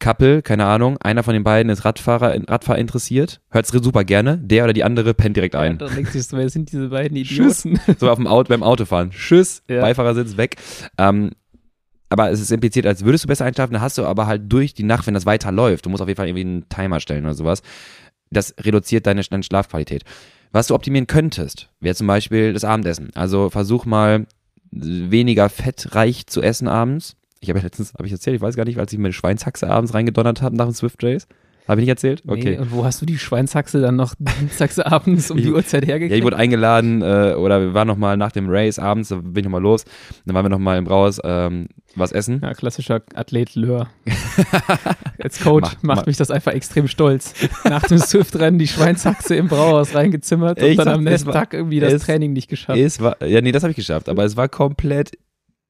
Couple, 0.00 0.42
keine 0.42 0.66
Ahnung, 0.66 0.98
einer 0.98 1.22
von 1.22 1.32
den 1.32 1.44
beiden 1.44 1.70
ist 1.70 1.84
Radfahrer, 1.84 2.36
Radfahr 2.48 2.76
interessiert, 2.78 3.40
hört 3.50 3.64
es 3.72 3.82
super 3.84 4.02
gerne, 4.04 4.36
der 4.38 4.64
oder 4.64 4.72
die 4.72 4.82
andere 4.82 5.14
pennt 5.14 5.36
direkt 5.36 5.54
ein. 5.54 5.72
Und 5.74 5.82
dann 5.82 5.94
denkst 5.94 6.12
du, 6.12 6.36
wer 6.36 6.50
sind 6.50 6.72
diese 6.72 6.88
beiden 6.88 7.16
Tschüss. 7.22 7.64
Idioten? 7.64 7.94
so 8.00 8.10
auf 8.10 8.18
dem 8.18 8.26
Auto, 8.26 8.48
beim 8.48 8.64
Autofahren. 8.64 9.12
Tschüss, 9.12 9.62
Ja. 9.70 9.80
Beifahrersitz 9.80 10.36
weg. 10.36 10.56
Ähm, 10.98 11.30
aber 12.10 12.30
es 12.30 12.40
ist 12.40 12.50
impliziert, 12.50 12.86
als 12.86 13.04
würdest 13.04 13.24
du 13.24 13.28
besser 13.28 13.44
einschlafen, 13.44 13.72
dann 13.72 13.82
hast 13.82 13.96
du 13.96 14.04
aber 14.04 14.26
halt 14.26 14.52
durch 14.52 14.74
die 14.74 14.82
Nacht, 14.82 15.06
wenn 15.06 15.14
das 15.14 15.24
weiter 15.24 15.52
läuft, 15.52 15.86
du 15.86 15.90
musst 15.90 16.02
auf 16.02 16.08
jeden 16.08 16.16
Fall 16.16 16.26
irgendwie 16.28 16.44
einen 16.44 16.68
Timer 16.68 16.98
stellen 17.00 17.24
oder 17.24 17.34
sowas, 17.34 17.62
das 18.30 18.54
reduziert 18.60 19.06
deine 19.06 19.22
Schlafqualität. 19.22 20.02
Was 20.54 20.68
du 20.68 20.76
optimieren 20.76 21.08
könntest, 21.08 21.68
wäre 21.80 21.96
zum 21.96 22.06
Beispiel 22.06 22.52
das 22.52 22.62
Abendessen. 22.62 23.10
Also 23.16 23.50
versuch 23.50 23.86
mal 23.86 24.28
weniger 24.70 25.48
fettreich 25.48 26.28
zu 26.28 26.42
essen 26.42 26.68
abends. 26.68 27.16
Ich 27.40 27.48
habe 27.48 27.58
ja 27.58 27.64
letztens, 27.64 27.92
habe 27.94 28.06
ich 28.06 28.12
erzählt, 28.12 28.36
ich 28.36 28.40
weiß 28.40 28.54
gar 28.54 28.64
nicht, 28.64 28.78
als 28.78 28.92
ich 28.92 29.00
mir 29.00 29.06
eine 29.06 29.12
Schweinshaxe 29.12 29.68
abends 29.68 29.94
reingedonnert 29.94 30.42
habe 30.42 30.54
nach 30.54 30.66
dem 30.66 30.74
Swift 30.74 31.02
Race. 31.02 31.26
Habe 31.66 31.80
ich 31.80 31.84
nicht 31.86 31.90
erzählt? 31.90 32.22
Okay. 32.26 32.50
Nee, 32.52 32.58
und 32.58 32.72
wo 32.72 32.84
hast 32.84 33.00
du 33.00 33.06
die 33.06 33.16
Schweinshaxe 33.18 33.80
dann 33.80 33.96
noch 33.96 34.14
dienstags 34.18 34.78
abends 34.78 35.30
um 35.30 35.38
die 35.38 35.50
Uhrzeit 35.50 35.86
hergekriegt? 35.86 36.10
Ja, 36.12 36.18
ich 36.18 36.22
wurde 36.24 36.36
eingeladen 36.36 37.00
äh, 37.00 37.34
oder 37.38 37.60
wir 37.60 37.72
waren 37.74 37.88
nochmal 37.88 38.16
nach 38.18 38.32
dem 38.32 38.46
Race 38.50 38.78
abends, 38.78 39.08
da 39.08 39.16
bin 39.16 39.32
ich 39.36 39.44
nochmal 39.44 39.62
los. 39.62 39.84
Dann 40.26 40.34
waren 40.34 40.44
wir 40.44 40.50
nochmal 40.50 40.76
im 40.76 40.84
Brauhaus 40.84 41.20
ähm, 41.24 41.68
was 41.96 42.12
essen. 42.12 42.40
Ja, 42.42 42.52
klassischer 42.52 43.00
Athlet 43.14 43.54
Löhr. 43.54 43.88
Als 45.18 45.40
Coach 45.40 45.62
Macht- 45.62 45.84
macht 45.84 45.96
macht- 45.98 46.06
mich 46.06 46.16
das 46.16 46.30
einfach 46.30 46.52
extrem 46.52 46.88
stolz. 46.88 47.32
Nach 47.64 47.82
dem 47.84 47.98
Swift-Rennen 47.98 48.58
die 48.58 48.66
Schweinshaxe 48.68 49.34
im 49.36 49.48
Brauhaus 49.48 49.94
reingezimmert 49.94 50.60
und 50.60 50.68
Ich 50.68 50.76
dann 50.76 50.84
sag, 50.86 50.94
am 50.94 51.04
nächsten 51.04 51.26
war- 51.28 51.34
Tag 51.34 51.54
irgendwie 51.54 51.80
das 51.80 51.92
es- 51.94 52.02
Training 52.02 52.32
nicht 52.32 52.48
geschafft. 52.48 52.78
Es 52.78 53.00
war, 53.00 53.22
ja, 53.24 53.40
nee, 53.40 53.52
das 53.52 53.62
habe 53.62 53.70
ich 53.70 53.76
geschafft, 53.76 54.08
aber 54.08 54.24
es 54.24 54.36
war 54.36 54.48
komplett. 54.48 55.12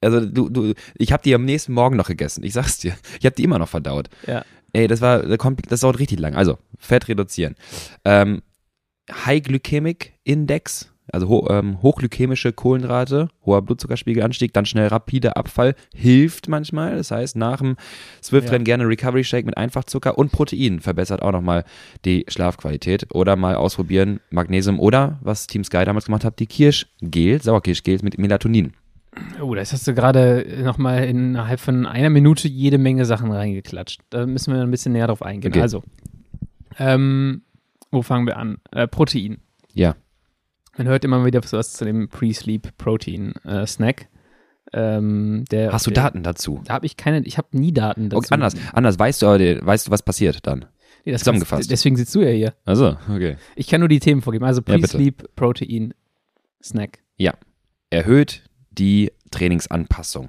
Also 0.05 0.21
du, 0.21 0.49
du, 0.49 0.75
ich 0.97 1.13
habe 1.13 1.23
die 1.23 1.35
am 1.35 1.45
nächsten 1.45 1.73
Morgen 1.73 1.97
noch 1.97 2.09
gegessen. 2.09 2.45
Ich 2.45 2.53
sag's 2.53 2.79
dir. 2.79 2.95
Ich 3.19 3.27
habe 3.27 3.35
die 3.37 3.45
immer 3.45 3.59
noch 3.59 3.69
verdaut. 3.69 4.09
Ja. 4.27 4.45
Ey, 4.73 4.89
das 4.89 5.01
war 5.01 5.23
das 5.23 5.81
dauert 5.81 5.99
richtig 5.99 6.19
lang. 6.19 6.35
Also 6.35 6.59
Fett 6.79 7.09
reduzieren. 7.09 7.55
Ähm, 8.05 8.43
High 9.11 9.43
Glycemic 9.43 10.15
Index, 10.25 10.91
also 11.13 11.29
ho 11.29 11.47
ähm, 11.51 11.83
hochglykämische 11.83 12.53
Kohlenrate, 12.53 13.29
hoher 13.45 13.63
Blutzuckerspiegelanstieg, 13.63 14.53
dann 14.53 14.67
schnell 14.67 14.89
rapide 14.89 15.37
Abfall, 15.37 15.75
hilft 15.95 16.49
manchmal. 16.49 16.97
Das 16.97 17.11
heißt, 17.11 17.37
nach 17.37 17.59
dem 17.59 17.77
Swift-Rennen 18.23 18.65
gerne 18.65 18.89
Recovery 18.89 19.23
Shake 19.23 19.47
mit 19.47 19.57
Einfachzucker 19.57 20.17
und 20.17 20.33
Protein 20.33 20.81
verbessert 20.81 21.23
auch 21.23 21.33
nochmal 21.33 21.65
die 22.05 22.25
Schlafqualität. 22.29 23.15
Oder 23.15 23.37
mal 23.37 23.55
ausprobieren 23.55 24.21
Magnesium 24.31 24.81
oder, 24.81 25.19
was 25.23 25.47
Team 25.47 25.63
Sky 25.65 25.85
damals 25.85 26.07
gemacht 26.07 26.25
hat, 26.25 26.39
die 26.39 26.47
Kirschgel, 26.47 27.41
Sauerkirschgels 27.41 28.03
mit 28.03 28.19
Melatonin. 28.19 28.73
Oh, 29.41 29.55
das 29.55 29.73
hast 29.73 29.87
du 29.87 29.95
gerade 29.95 30.47
nochmal 30.63 31.05
innerhalb 31.05 31.61
von 31.61 31.87
einer 31.87 32.11
Minute 32.11 32.49
jede 32.49 32.79
Menge 32.79 33.05
Sachen 33.05 33.31
reingeklatscht. 33.31 34.01
Da 34.11 34.27
müssen 34.27 34.55
wir 34.55 34.63
ein 34.63 34.71
bisschen 34.71 34.93
näher 34.93 35.07
drauf 35.09 35.23
eingehen. 35.23 35.53
Okay. 35.53 35.61
Also, 35.61 35.83
ähm, 36.79 37.43
wo 37.91 38.03
fangen 38.03 38.27
wir 38.27 38.37
an? 38.37 38.59
Äh, 38.73 38.89
Protein. 38.89 39.39
Ja. 39.73 39.95
Man 40.77 40.89
hört 40.89 41.05
immer 41.05 41.25
wieder 41.25 41.41
was 41.53 41.73
zu 41.75 41.85
dem 41.85 42.09
Pre-Sleep-Protein-Snack. 42.09 44.09
ähm, 44.73 45.45
der, 45.51 45.73
Hast 45.73 45.87
du 45.87 45.91
der, 45.93 46.03
Daten 46.03 46.23
dazu? 46.25 46.61
Da 46.65 46.75
habe 46.75 46.87
ich 46.87 46.97
keine, 46.97 47.21
ich 47.25 47.39
habe 47.39 47.49
nie 47.53 47.73
Daten 47.73 48.09
dazu. 48.09 48.19
Okay, 48.19 48.35
anders, 48.35 48.55
anders. 48.73 48.99
Weißt 48.99 49.23
du, 49.23 49.27
weißt 49.27 49.87
du, 49.87 49.91
was 49.93 50.03
passiert 50.03 50.45
dann? 50.47 50.65
Nee, 51.05 51.13
das 51.13 51.21
zusammengefasst. 51.21 51.61
kannst- 51.61 51.71
Deswegen 51.71 51.97
sitzt 51.97 52.15
du 52.15 52.23
ja 52.23 52.31
hier. 52.31 52.55
Also, 52.65 52.97
okay. 53.15 53.37
Ich 53.57 53.69
kann 53.69 53.81
nur 53.81 53.89
die 53.89 54.01
Themen 54.01 54.23
vorgeben. 54.23 54.45
Also 54.45 54.63
Ja, 54.67 54.75
bitte. 54.77 54.89
Pre-Sleep, 54.89 55.37
Protein, 55.37 55.95
Snack. 56.63 57.01
Erhöht 57.91 58.43
die 58.79 59.13
Trainingsanpassung. 59.31 60.29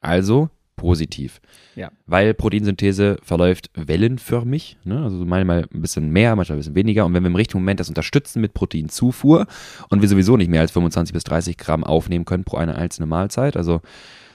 Also 0.00 0.50
positiv. 0.76 1.40
Ja. 1.76 1.90
Weil 2.06 2.34
Proteinsynthese 2.34 3.18
verläuft 3.22 3.70
wellenförmig, 3.74 4.78
ne? 4.84 5.02
also 5.02 5.24
manchmal 5.24 5.66
ein 5.72 5.80
bisschen 5.82 6.10
mehr, 6.10 6.34
manchmal 6.34 6.56
ein 6.56 6.60
bisschen 6.60 6.74
weniger. 6.74 7.04
Und 7.06 7.14
wenn 7.14 7.22
wir 7.22 7.28
im 7.28 7.36
richtigen 7.36 7.60
Moment 7.60 7.78
das 7.78 7.88
unterstützen 7.88 8.40
mit 8.40 8.54
Proteinzufuhr 8.54 9.46
und 9.90 10.00
wir 10.02 10.08
sowieso 10.08 10.36
nicht 10.36 10.50
mehr 10.50 10.60
als 10.62 10.72
25 10.72 11.12
bis 11.12 11.24
30 11.24 11.56
Gramm 11.56 11.84
aufnehmen 11.84 12.24
können 12.24 12.44
pro 12.44 12.56
eine 12.56 12.74
einzelne 12.74 13.06
Mahlzeit, 13.06 13.56
also 13.56 13.80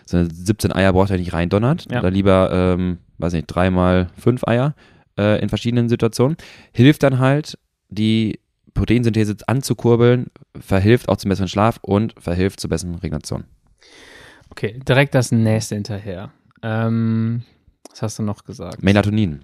so 0.06 0.18
eine 0.18 0.30
17 0.32 0.72
Eier 0.72 0.94
braucht 0.94 1.10
er 1.12 1.18
nicht 1.18 1.34
reindonnert, 1.34 1.92
Ja. 1.92 2.00
oder 2.00 2.12
lieber, 2.12 2.50
ähm, 2.54 3.00
weiß 3.18 3.34
nicht, 3.34 3.48
dreimal 3.48 4.08
fünf 4.18 4.48
Eier 4.48 4.74
äh, 5.18 5.42
in 5.42 5.50
verschiedenen 5.50 5.90
Situationen, 5.90 6.38
hilft 6.72 7.04
dann 7.04 7.20
halt, 7.20 7.58
die 7.90 8.40
Proteinsynthese 8.78 9.36
anzukurbeln, 9.48 10.28
verhilft 10.60 11.10
auch 11.10 11.18
zum 11.18 11.30
besseren 11.30 11.48
Schlaf 11.48 11.80
und 11.82 12.14
verhilft 12.20 12.60
zur 12.60 12.70
besseren 12.70 12.96
Regeneration. 12.96 13.46
Okay, 14.50 14.80
direkt 14.88 15.16
das 15.16 15.32
nächste 15.32 15.76
hinterher. 15.76 16.32
Ähm, 16.62 17.44
was 17.90 18.02
hast 18.02 18.20
du 18.20 18.24
noch 18.24 18.44
gesagt? 18.44 18.84
Melatonin. 18.84 19.42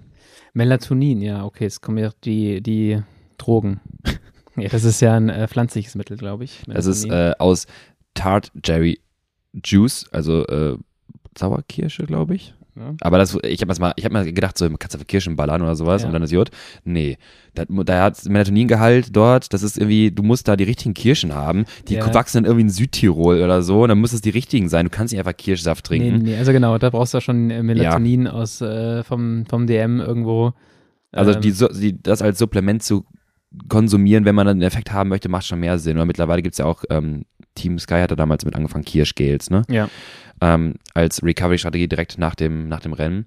Melatonin, 0.52 1.20
ja, 1.20 1.44
okay, 1.44 1.64
jetzt 1.64 1.82
kommen 1.82 1.98
ja 1.98 2.10
die, 2.24 2.62
die 2.62 3.02
Drogen. 3.36 3.80
ja, 4.56 4.68
das 4.68 4.84
ist 4.84 5.00
ja 5.00 5.14
ein 5.16 5.28
äh, 5.28 5.48
pflanzliches 5.48 5.96
Mittel, 5.96 6.16
glaube 6.16 6.44
ich. 6.44 6.62
Das 6.68 6.86
ist 6.86 7.04
Melatonin. 7.04 7.32
äh, 7.32 7.34
aus 7.38 7.66
Tart 8.14 8.52
Jerry 8.64 9.00
Juice, 9.64 10.06
also 10.12 10.46
äh, 10.46 10.78
Sauerkirsche, 11.36 12.04
glaube 12.04 12.36
ich. 12.36 12.54
Ja. 12.76 12.94
Aber 13.02 13.18
das, 13.18 13.38
ich 13.44 13.60
habe 13.60 13.72
mal, 13.80 13.92
ich 13.96 14.04
habe 14.04 14.12
mal 14.12 14.24
gedacht, 14.32 14.58
so 14.58 14.68
kannst 14.78 14.94
du 14.98 15.04
Kirschen 15.04 15.36
ballern 15.36 15.62
oder 15.62 15.76
sowas 15.76 16.02
Ja. 16.02 16.08
und 16.08 16.12
dann 16.14 16.22
ist 16.22 16.32
Jod. 16.32 16.50
Nee, 16.84 17.18
da, 17.54 17.64
da 17.68 18.02
hat 18.02 18.24
Melatoningehalt 18.28 19.14
dort, 19.14 19.52
das 19.52 19.62
ist 19.62 19.78
irgendwie, 19.78 20.10
du 20.10 20.22
musst 20.24 20.48
da 20.48 20.56
die 20.56 20.64
richtigen 20.64 20.92
Kirschen 20.94 21.34
haben. 21.34 21.66
Die 21.88 21.94
Ja. 21.94 22.14
wachsen 22.14 22.38
dann 22.38 22.44
irgendwie 22.46 22.62
in 22.62 22.70
Südtirol 22.70 23.42
oder 23.42 23.62
so 23.62 23.82
und 23.82 23.90
dann 23.90 23.98
muss 24.00 24.12
es 24.12 24.20
die 24.22 24.30
richtigen 24.30 24.68
sein. 24.68 24.86
Du 24.86 24.90
kannst 24.90 25.12
nicht 25.12 25.20
einfach 25.20 25.36
Kirschsaft 25.36 25.86
trinken. 25.86 26.18
nee, 26.18 26.30
nee, 26.32 26.36
also 26.36 26.52
genau, 26.52 26.76
da 26.78 26.90
brauchst 26.90 27.14
du 27.14 27.20
schon 27.20 27.50
äh, 27.50 27.62
Melatonin 27.62 28.26
aus 28.26 28.60
äh, 28.60 29.04
vom, 29.04 29.46
vom 29.46 29.66
DM 29.66 30.00
irgendwo. 30.00 30.52
Also 31.12 31.32
Ähm, 31.32 31.40
die, 31.42 31.52
die, 31.80 32.02
das 32.02 32.22
als 32.22 32.38
Supplement 32.38 32.82
zu 32.82 33.04
konsumieren, 33.68 34.24
wenn 34.24 34.34
man 34.34 34.46
dann 34.46 34.56
einen 34.56 34.62
Effekt 34.62 34.92
haben 34.92 35.08
möchte, 35.08 35.28
macht 35.28 35.46
schon 35.46 35.60
mehr 35.60 35.78
Sinn. 35.78 35.96
Oder 35.96 36.06
mittlerweile 36.06 36.42
gibt 36.42 36.54
es 36.54 36.58
ja 36.58 36.66
auch, 36.66 36.84
ähm, 36.90 37.24
Team 37.54 37.78
Sky 37.78 38.00
hatte 38.00 38.16
damals 38.16 38.44
mit 38.44 38.54
angefangen, 38.54 38.84
Kirschgels, 38.84 39.50
ne? 39.50 39.62
Ja. 39.68 39.88
Ähm, 40.40 40.74
als 40.94 41.22
Recovery-Strategie 41.22 41.88
direkt 41.88 42.18
nach 42.18 42.34
dem, 42.34 42.68
nach 42.68 42.80
dem 42.80 42.92
Rennen. 42.92 43.26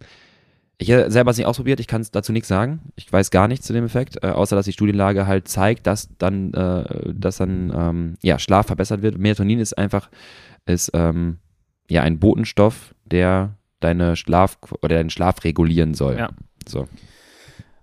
Ich 0.80 0.91
habe 0.91 1.09
selber 1.09 1.32
es 1.32 1.38
nicht 1.38 1.47
ausprobiert, 1.47 1.80
ich 1.80 1.88
kann 1.88 2.05
dazu 2.11 2.32
nichts 2.32 2.47
sagen. 2.47 2.91
Ich 2.95 3.11
weiß 3.11 3.32
gar 3.32 3.47
nichts 3.47 3.65
zu 3.65 3.73
dem 3.73 3.86
Effekt, 3.86 4.23
äh, 4.23 4.28
außer 4.28 4.55
dass 4.55 4.65
die 4.65 4.73
Studienlage 4.73 5.25
halt 5.25 5.47
zeigt, 5.47 5.88
dass 5.88 6.09
dann, 6.17 6.53
äh, 6.53 7.13
dass 7.13 7.38
dann 7.38 7.73
ähm, 7.75 8.17
ja, 8.21 8.38
Schlaf 8.38 8.67
verbessert 8.67 9.01
wird. 9.01 9.17
Melatonin 9.17 9.59
ist 9.59 9.78
einfach 9.78 10.09
ist, 10.67 10.91
ähm, 10.93 11.38
ja, 11.89 12.03
ein 12.03 12.19
Botenstoff, 12.19 12.93
der 13.05 13.55
deine 13.80 14.15
Schlaf 14.15 14.57
oder 14.82 14.95
deinen 14.95 15.09
Schlaf 15.09 15.43
regulieren 15.43 15.93
soll. 15.93 16.17
Ja. 16.17 16.30
So. 16.67 16.88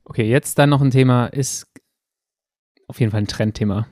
Okay, 0.05 0.29
jetzt 0.29 0.59
dann 0.59 0.71
noch 0.71 0.83
ein 0.83 0.91
Thema, 0.91 1.27
ist 1.27 1.67
auf 2.89 3.01
jeden 3.01 3.13
Fall 3.13 3.21
ein 3.23 3.27
Trendthema. 3.27 3.87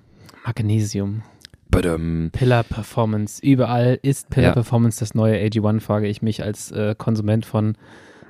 Magnesium. 0.44 1.22
Badum. 1.70 2.30
Pillar 2.32 2.64
Performance. 2.64 3.42
Überall 3.42 3.98
ist 4.02 4.28
Pillar 4.30 4.48
Ja. 4.50 4.52
Performance 4.52 5.00
das 5.00 5.14
neue 5.14 5.36
AG1, 5.38 5.80
frage 5.80 6.06
ich 6.08 6.20
mich 6.20 6.42
als 6.42 6.70
äh, 6.72 6.94
Konsument 6.96 7.46
von 7.46 7.76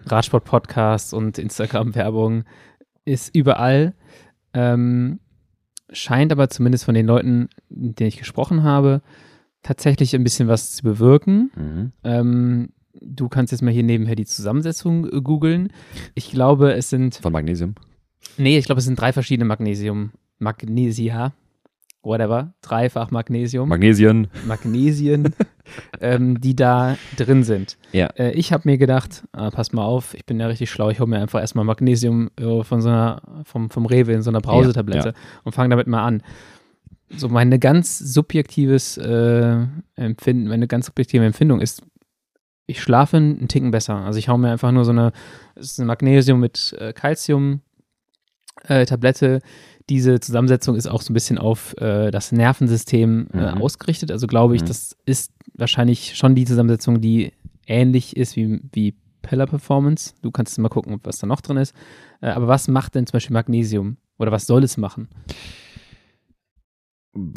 Radsport-Podcasts 0.06 1.12
und 1.12 1.38
Instagram-Werbung. 1.38 2.44
Ist 3.04 3.34
überall. 3.34 3.94
Ähm, 4.54 5.18
scheint 5.90 6.30
aber 6.32 6.50
zumindest 6.50 6.84
von 6.84 6.94
den 6.94 7.06
Leuten, 7.06 7.48
mit 7.68 7.98
denen 7.98 8.08
ich 8.08 8.18
gesprochen 8.18 8.62
habe, 8.62 9.02
tatsächlich 9.62 10.14
ein 10.14 10.24
bisschen 10.24 10.48
was 10.48 10.72
zu 10.72 10.82
bewirken. 10.84 11.50
Mhm. 11.56 11.92
Ähm, 12.04 12.68
du 13.00 13.28
kannst 13.28 13.50
jetzt 13.52 13.62
mal 13.62 13.72
hier 13.72 13.82
nebenher 13.82 14.14
die 14.14 14.26
Zusammensetzung 14.26 15.06
äh, 15.06 15.20
googeln. 15.20 15.72
Ich 16.14 16.30
glaube, 16.30 16.74
es 16.74 16.90
sind 16.90 17.16
Von 17.16 17.32
Magnesium. 17.32 17.74
Nee, 18.38 18.58
ich 18.58 18.66
glaube, 18.66 18.78
es 18.78 18.84
sind 18.84 19.00
drei 19.00 19.12
verschiedene 19.12 19.46
Magnesium. 19.46 20.12
Magnesia. 20.42 21.32
Whatever. 22.02 22.52
Dreifach 22.62 23.12
Magnesium. 23.12 23.68
Magnesien. 23.68 24.26
Magnesien. 24.44 25.34
ähm, 26.00 26.40
die 26.40 26.56
da 26.56 26.96
drin 27.16 27.44
sind. 27.44 27.78
Ja. 27.92 28.06
Äh, 28.18 28.32
ich 28.32 28.52
habe 28.52 28.68
mir 28.68 28.76
gedacht, 28.76 29.22
ah, 29.32 29.50
pass 29.50 29.72
mal 29.72 29.84
auf, 29.84 30.14
ich 30.14 30.26
bin 30.26 30.40
ja 30.40 30.48
richtig 30.48 30.70
schlau, 30.70 30.90
ich 30.90 30.98
hole 30.98 31.08
mir 31.08 31.20
einfach 31.20 31.40
erstmal 31.40 31.64
Magnesium 31.64 32.30
äh, 32.36 32.64
von 32.64 32.80
so 32.80 32.88
einer, 32.88 33.22
vom, 33.44 33.70
vom 33.70 33.86
Rewe 33.86 34.12
in 34.12 34.22
so 34.22 34.30
einer 34.30 34.40
Brausetablette 34.40 35.10
Ja, 35.10 35.14
und 35.44 35.52
fange 35.52 35.70
damit 35.70 35.86
mal 35.86 36.04
an. 36.04 36.22
So 37.16 37.28
meine 37.28 37.60
ganz 37.60 37.98
subjektives 37.98 38.96
äh, 38.96 39.66
Empfinden, 39.94 40.48
meine 40.48 40.66
ganz 40.66 40.86
subjektive 40.86 41.24
Empfindung 41.24 41.60
ist, 41.60 41.82
ich 42.66 42.82
schlafe 42.82 43.18
einen 43.18 43.48
Ticken 43.48 43.70
besser. 43.70 43.96
Also 43.96 44.18
ich 44.18 44.28
hau 44.28 44.38
mir 44.38 44.50
einfach 44.50 44.72
nur 44.72 44.84
so 44.84 44.92
eine, 44.92 45.12
eine 45.54 45.86
Magnesium 45.86 46.40
mit 46.40 46.74
äh, 46.78 46.92
Calcium 46.92 47.60
äh, 48.64 48.86
Tablette. 48.86 49.40
Diese 49.88 50.20
Zusammensetzung 50.20 50.76
ist 50.76 50.86
auch 50.86 51.02
so 51.02 51.12
ein 51.12 51.14
bisschen 51.14 51.38
auf 51.38 51.74
äh, 51.78 52.10
das 52.10 52.32
Nervensystem 52.32 53.28
äh, 53.32 53.36
Mhm. 53.54 53.62
ausgerichtet. 53.62 54.10
Also 54.12 54.26
glaube 54.26 54.54
ich, 54.56 54.62
Mhm. 54.62 54.66
das 54.66 54.96
ist 55.06 55.32
wahrscheinlich 55.54 56.16
schon 56.16 56.34
die 56.34 56.44
Zusammensetzung, 56.44 57.00
die 57.00 57.32
ähnlich 57.66 58.16
ist 58.16 58.36
wie, 58.36 58.60
wie 58.72 58.94
Pella 59.22 59.46
Performance. 59.46 60.14
Du 60.22 60.30
kannst 60.30 60.58
mal 60.58 60.68
gucken, 60.68 60.98
was 61.04 61.18
da 61.18 61.26
noch 61.26 61.40
drin 61.40 61.56
ist. 61.56 61.74
Äh, 62.20 62.28
aber 62.28 62.48
was 62.48 62.68
macht 62.68 62.94
denn 62.94 63.06
zum 63.06 63.12
Beispiel 63.14 63.34
Magnesium? 63.34 63.96
Oder 64.18 64.30
was 64.32 64.46
soll 64.46 64.62
es 64.64 64.76
machen? 64.76 65.08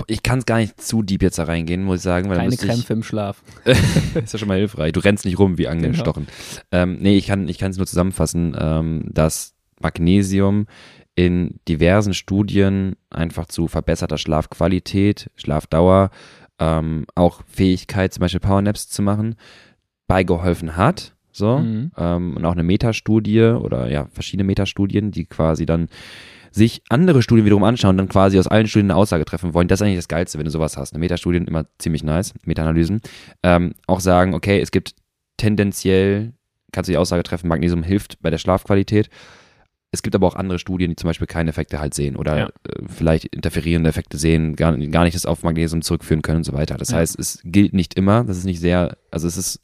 Ich 0.08 0.24
kann 0.24 0.40
es 0.40 0.46
gar 0.46 0.58
nicht 0.60 0.80
zu 0.80 1.04
deep 1.04 1.22
jetzt 1.22 1.38
da 1.38 1.44
reingehen, 1.44 1.84
muss 1.84 1.98
ich 1.98 2.04
sagen. 2.04 2.30
Weil 2.30 2.38
Keine 2.38 2.56
Krämpfe 2.56 2.94
im 2.94 3.04
Schlaf. 3.04 3.44
ist 3.66 4.32
ja 4.34 4.40
schon 4.40 4.48
mal 4.48 4.58
hilfreich. 4.58 4.94
Du 4.94 5.02
rennst 5.02 5.26
nicht 5.26 5.38
rum 5.38 5.58
wie 5.58 5.68
angestochen. 5.68 6.28
Ähm, 6.72 6.98
nee, 7.02 7.18
ich 7.18 7.28
kann 7.28 7.50
ich 7.50 7.58
kann 7.58 7.72
es 7.72 7.78
nur 7.78 7.86
zusammenfassen, 7.86 8.56
ähm, 8.58 9.10
dass 9.12 9.54
Magnesium 9.82 10.68
in 11.16 11.60
diversen 11.68 12.14
Studien 12.14 12.96
einfach 13.10 13.46
zu 13.46 13.68
verbesserter 13.68 14.18
Schlafqualität, 14.18 15.30
Schlafdauer, 15.36 16.12
ähm, 16.60 17.06
auch 17.16 17.42
Fähigkeit, 17.48 18.14
zum 18.14 18.22
Beispiel 18.22 18.42
Powernaps 18.42 18.90
zu 18.90 19.02
machen, 19.02 19.36
beigeholfen 20.08 20.76
hat. 20.76 21.14
So. 21.32 21.60
Mhm. 21.60 21.92
Ähm, 21.98 22.38
und 22.38 22.46
auch 22.46 22.54
eine 22.54 22.64
Metastudie 22.64 23.42
oder 23.42 23.90
ja, 23.90 24.08
verschiedene 24.12 24.46
Metastudien, 24.46 25.12
die 25.12 25.26
quasi 25.26 25.66
dann 25.66 25.88
sich 26.52 26.82
andere 26.88 27.22
Studien 27.22 27.46
wiederum 27.46 27.66
anschauen 27.66 27.92
und 27.92 27.98
dann 27.98 28.10
quasi 28.10 28.40
aus 28.40 28.48
allen 28.48 28.68
Studien 28.68 28.92
eine 28.92 28.98
Aussage 28.98 29.26
treffen 29.26 29.54
wollen. 29.54 29.68
Das 29.68 29.82
ist 29.82 29.86
eigentlich 29.86 29.98
das 29.98 30.08
Geilste, 30.08 30.38
wenn 30.38 30.46
du 30.46 30.52
sowas 30.52 30.78
hast. 30.78 30.94
Eine 30.94 31.02
Metastudien 31.02 31.46
immer 31.48 31.66
ziemlich 31.80 32.04
nice, 32.04 32.34
Meta-Analysen. 32.46 33.02
Ähm, 33.44 33.74
auch 33.88 34.00
sagen, 34.00 34.34
okay, 34.34 34.62
es 34.62 34.72
gibt 34.72 34.96
tendenziell, 35.36 36.32
kannst 36.72 36.88
du 36.88 36.94
die 36.94 36.98
Aussage 36.98 37.24
treffen, 37.24 37.50
Magnesium 37.50 37.84
hilft 37.84 38.22
bei 38.22 38.30
der 38.30 38.38
Schlafqualität. 38.38 39.10
Es 39.96 40.04
gibt 40.04 40.14
aber 40.14 40.28
auch 40.28 40.36
andere 40.36 40.60
Studien, 40.60 40.92
die 40.92 40.96
zum 40.98 41.08
Beispiel 41.08 41.26
keine 41.28 41.50
Effekte 41.50 41.80
halt 41.80 41.94
sehen 41.94 42.16
oder 42.18 42.38
Ja. 42.38 42.46
äh, 42.48 42.84
vielleicht 42.88 43.26
interferierende 43.28 43.90
Effekte 43.90 44.18
sehen, 44.18 44.56
gar, 44.58 44.78
gar 44.78 45.06
nicht 45.06 45.16
das 45.16 45.26
auf 45.26 45.42
Magnesium 45.44 45.82
zurückführen 45.82 46.22
können 46.22 46.38
und 46.40 46.44
so 46.44 46.52
weiter. 46.54 46.76
Das 46.76 46.90
Ja. 46.92 46.98
heißt, 46.98 47.18
es 47.18 47.40
gilt 47.46 47.74
nicht 47.74 47.94
immer, 47.96 48.24
das 48.26 48.38
ist 48.38 48.44
nicht 48.46 48.60
sehr, 48.60 48.98
also 49.10 49.28
es 49.28 49.38
ist, 49.38 49.62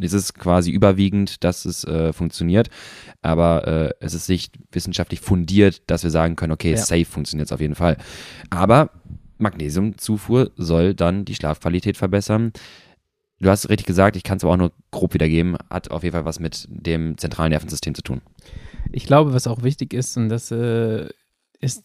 es 0.00 0.12
ist 0.14 0.34
quasi 0.34 0.70
überwiegend, 0.70 1.44
dass 1.44 1.66
es 1.66 1.84
äh, 1.84 2.14
funktioniert, 2.14 2.70
aber 3.20 3.66
äh, 3.68 3.90
es 4.00 4.14
ist 4.14 4.28
nicht 4.30 4.58
wissenschaftlich 4.72 5.20
fundiert, 5.20 5.82
dass 5.90 6.02
wir 6.02 6.10
sagen 6.10 6.36
können, 6.36 6.52
okay, 6.52 6.70
Ja. 6.70 6.78
safe 6.78 7.04
funktioniert 7.04 7.48
es 7.48 7.52
auf 7.52 7.60
jeden 7.60 7.74
Fall. 7.74 7.98
Aber 8.48 8.90
Magnesiumzufuhr 9.36 10.50
soll 10.56 10.94
dann 10.94 11.24
die 11.24 11.34
Schlafqualität 11.34 11.96
verbessern. 11.96 12.52
Du 13.40 13.48
hast 13.48 13.68
richtig 13.68 13.86
gesagt, 13.86 14.16
ich 14.16 14.24
kann 14.24 14.38
es 14.38 14.44
aber 14.44 14.54
auch 14.54 14.58
nur 14.58 14.72
grob 14.90 15.14
wiedergeben, 15.14 15.56
hat 15.70 15.90
auf 15.90 16.02
jeden 16.02 16.12
Fall 16.14 16.24
was 16.24 16.40
mit 16.40 16.66
dem 16.70 17.16
zentralen 17.18 17.50
Nervensystem 17.50 17.94
zu 17.94 18.02
tun. 18.02 18.20
Ich 18.90 19.06
glaube, 19.06 19.32
was 19.32 19.46
auch 19.46 19.62
wichtig 19.62 19.92
ist, 19.94 20.16
und 20.16 20.28
das 20.28 20.50
äh, 20.50 21.08
ist, 21.60 21.84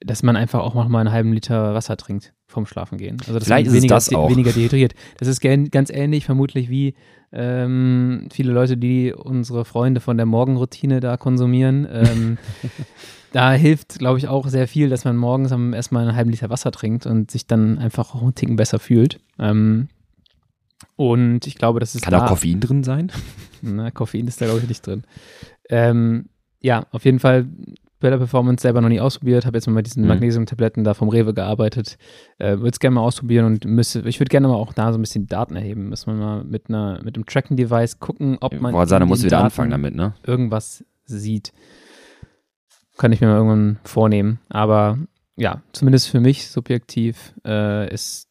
dass 0.00 0.22
man 0.22 0.34
einfach 0.36 0.60
auch 0.60 0.74
noch 0.74 0.88
mal 0.88 1.00
einen 1.00 1.12
halben 1.12 1.32
Liter 1.32 1.74
Wasser 1.74 1.96
trinkt 1.96 2.32
vom 2.46 2.66
Schlafengehen. 2.66 3.18
Also 3.20 3.34
dass 3.34 3.44
Vielleicht 3.44 3.66
man 3.66 3.74
ist 3.76 3.82
weniger, 3.82 3.94
das 3.94 4.12
auch. 4.12 4.30
weniger 4.30 4.50
dehydriert. 4.52 4.94
Das 5.18 5.28
ist 5.28 5.40
ganz 5.40 5.90
ähnlich 5.90 6.24
vermutlich 6.24 6.68
wie 6.68 6.94
ähm, 7.32 8.28
viele 8.32 8.52
Leute, 8.52 8.76
die 8.76 9.12
unsere 9.12 9.64
Freunde 9.64 10.00
von 10.00 10.16
der 10.16 10.26
Morgenroutine 10.26 11.00
da 11.00 11.16
konsumieren. 11.16 11.86
Ähm, 11.90 12.38
da 13.32 13.52
hilft, 13.52 13.98
glaube 14.00 14.18
ich, 14.18 14.28
auch 14.28 14.48
sehr 14.48 14.66
viel, 14.68 14.88
dass 14.88 15.04
man 15.04 15.16
morgens 15.16 15.52
am- 15.52 15.72
erstmal 15.74 16.06
einen 16.06 16.16
halben 16.16 16.30
Liter 16.30 16.50
Wasser 16.50 16.72
trinkt 16.72 17.06
und 17.06 17.30
sich 17.30 17.46
dann 17.46 17.78
einfach 17.78 18.14
auch 18.14 18.22
einen 18.22 18.34
Ticken 18.34 18.56
besser 18.56 18.78
fühlt. 18.78 19.20
Ähm, 19.38 19.88
und 21.10 21.46
ich 21.46 21.56
glaube, 21.56 21.80
das 21.80 21.94
ist 21.94 22.02
Kann 22.02 22.12
da, 22.12 22.24
auch 22.24 22.28
Koffein 22.28 22.60
drin 22.60 22.84
sein? 22.84 23.10
na, 23.62 23.90
Koffein 23.90 24.26
ist 24.26 24.40
da, 24.40 24.46
glaube 24.46 24.60
ich, 24.60 24.68
nicht 24.68 24.86
drin. 24.86 25.02
Ähm, 25.68 26.26
ja, 26.60 26.86
auf 26.90 27.04
jeden 27.04 27.18
Fall 27.18 27.46
Better 28.00 28.18
Performance 28.18 28.62
selber 28.62 28.80
noch 28.80 28.88
nie 28.88 29.00
ausprobiert, 29.00 29.46
habe 29.46 29.56
jetzt 29.56 29.66
mal 29.68 29.74
mit 29.74 29.86
diesen 29.86 30.02
Mhm. 30.02 30.08
Magnesium-Tabletten 30.08 30.82
da 30.82 30.92
vom 30.92 31.08
Rewe 31.08 31.34
gearbeitet. 31.34 31.98
Äh, 32.38 32.58
würde 32.58 32.70
es 32.70 32.80
gerne 32.80 32.94
mal 32.96 33.02
ausprobieren 33.02 33.46
und 33.46 33.64
müsste, 33.64 34.00
ich 34.08 34.18
würde 34.18 34.28
gerne 34.28 34.48
mal 34.48 34.54
auch 34.54 34.72
da 34.72 34.92
so 34.92 34.98
ein 34.98 35.02
bisschen 35.02 35.28
Daten 35.28 35.54
erheben. 35.54 35.88
Müssen 35.88 36.12
wir 36.12 36.14
mal 36.14 36.44
mit 36.44 36.68
einer, 36.68 37.00
mit 37.04 37.14
einem 37.14 37.26
Tracking-Device 37.26 38.00
gucken, 38.00 38.38
ob 38.40 38.60
man 38.60 38.72
Boah, 38.72 38.86
du 38.86 38.98
den 38.98 39.08
wieder 39.08 39.28
Daten 39.28 39.44
anfangen 39.44 39.70
damit, 39.70 39.94
ne? 39.94 40.14
irgendwas 40.26 40.84
sieht. 41.04 41.52
Kann 42.98 43.12
ich 43.12 43.20
mir 43.20 43.28
mal 43.28 43.36
irgendwann 43.36 43.78
vornehmen. 43.84 44.40
Aber 44.48 44.98
ja, 45.36 45.62
zumindest 45.72 46.08
für 46.08 46.20
mich 46.20 46.48
subjektiv 46.48 47.34
äh, 47.46 47.92
ist 47.92 48.28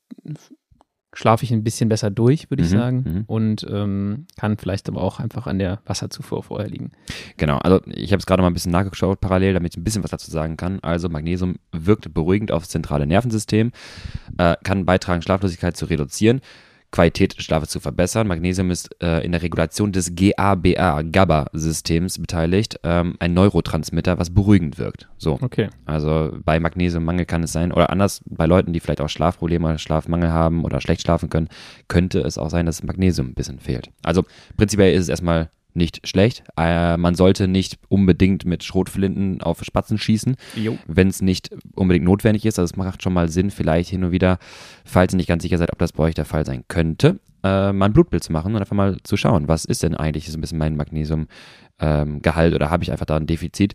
schlafe 1.14 1.44
ich 1.44 1.52
ein 1.52 1.64
bisschen 1.64 1.90
besser 1.90 2.10
durch, 2.10 2.50
würde 2.50 2.64
ich 2.64 2.72
Mhm, 2.72 2.78
sagen. 2.78 3.04
mhm. 3.06 3.24
Und 3.28 3.66
ähm, 3.70 4.26
kann 4.40 4.58
vielleicht 4.58 4.88
aber 4.88 5.02
auch 5.02 5.20
einfach 5.20 5.46
an 5.48 5.60
der 5.60 5.82
Wasserzufuhr 5.86 6.42
vorher 6.44 6.70
liegen. 6.70 6.92
Genau, 7.38 7.58
also 7.58 7.82
ich 7.88 8.12
habe 8.14 8.20
es 8.20 8.26
gerade 8.26 8.42
mal 8.42 8.50
ein 8.50 8.54
bisschen 8.54 8.72
nachgeschaut 8.72 9.20
parallel, 9.20 9.54
damit 9.54 9.74
ich 9.74 9.78
ein 9.78 9.84
bisschen 9.84 10.04
was 10.04 10.12
dazu 10.12 10.32
sagen 10.32 10.56
kann. 10.58 10.80
Also 10.82 11.10
Magnesium 11.10 11.56
wirkt 11.74 12.14
beruhigend 12.14 12.52
auf 12.52 12.64
das 12.64 12.70
zentrale 12.70 13.06
Nervensystem, 13.08 13.72
äh, 14.38 14.56
kann 14.64 14.86
beitragen, 14.86 15.22
Schlaflosigkeit 15.22 15.76
zu 15.76 15.86
reduzieren, 15.86 16.40
Qualität 16.92 17.38
des 17.38 17.46
Schlafes 17.46 17.70
zu 17.70 17.80
verbessern. 17.80 18.28
Magnesium 18.28 18.70
ist 18.70 18.90
äh, 19.02 19.24
in 19.24 19.32
der 19.32 19.42
Regulation 19.42 19.92
des 19.92 20.14
GABA, 20.16 21.04
GABA-Systems 21.04 22.20
beteiligt, 22.20 22.80
ähm, 22.84 23.16
ein 23.20 23.34
Neurotransmitter, 23.34 24.20
was 24.20 24.30
beruhigend 24.34 24.78
wirkt. 24.78 25.08
So, 25.18 25.38
Okay. 25.42 25.70
also 25.86 26.32
bei 26.44 26.60
Magnesiummangel 26.60 27.26
kann 27.26 27.44
es 27.44 27.54
sein, 27.54 27.72
oder 27.72 27.90
anders, 27.90 28.22
bei 28.26 28.46
Leuten, 28.46 28.74
die 28.74 28.80
vielleicht 28.80 29.02
auch 29.02 29.10
Schlafprobleme 29.10 29.80
Schlafmangel 29.80 30.32
haben 30.32 30.64
oder 30.66 30.82
schlecht 30.82 31.02
schlafen 31.02 31.30
können, 31.30 31.48
könnte 31.88 32.20
es 32.20 32.38
auch 32.38 32.50
sein, 32.50 32.66
dass 32.66 32.84
Magnesium 32.84 33.28
ein 33.30 33.34
bisschen 33.36 33.60
fehlt. 33.60 33.90
Also 34.04 34.24
prinzipiell 34.58 34.94
ist 34.94 35.04
es 35.04 35.10
erstmal 35.10 35.50
nicht 35.76 36.08
schlecht. 36.08 36.44
Äh, 36.58 36.98
man 36.98 37.16
sollte 37.16 37.48
nicht 37.48 37.80
unbedingt 37.90 38.46
mit 38.46 38.64
Schrotflinten 38.64 39.42
auf 39.42 39.64
Spatzen 39.64 39.98
schießen, 39.98 40.36
wenn 40.88 41.08
es 41.08 41.22
nicht 41.22 41.50
unbedingt 41.76 42.06
notwendig 42.06 42.46
ist. 42.46 42.60
Also 42.60 42.74
es 42.74 42.78
macht 42.78 43.04
schon 43.04 43.14
mal 43.14 43.30
Sinn, 43.30 43.52
vielleicht 43.52 43.90
hin 43.90 44.04
und 44.04 44.12
wieder, 44.12 44.38
falls 44.86 45.14
ihr 45.14 45.18
nicht 45.18 45.30
ganz 45.30 45.44
sicher 45.44 45.58
seid, 45.58 45.72
ob 45.72 45.80
das 45.80 45.94
bei 45.94 46.04
euch 46.04 46.16
der 46.16 46.26
Fall 46.26 46.46
sein 46.46 46.64
könnte, 46.68 47.20
äh, 47.44 47.72
mal 47.72 47.86
ein 47.86 47.94
Blutbild 47.94 48.24
zu 48.24 48.32
machen 48.32 48.54
und 48.54 48.62
einfach 48.62 48.76
mal 48.76 48.98
zu 49.04 49.18
schauen, 49.18 49.48
was 49.48 49.66
ist 49.66 49.84
denn 49.84 49.96
eigentlich 49.96 50.30
so 50.30 50.38
ein 50.38 50.42
bisschen 50.42 50.58
mein 50.58 50.76
Magnesiumgehalt 50.76 51.30
ähm, 51.82 52.56
oder 52.56 52.70
habe 52.70 52.84
ich 52.84 52.92
einfach 52.92 53.06
da 53.06 53.18
ein 53.18 53.28
Defizit? 53.28 53.74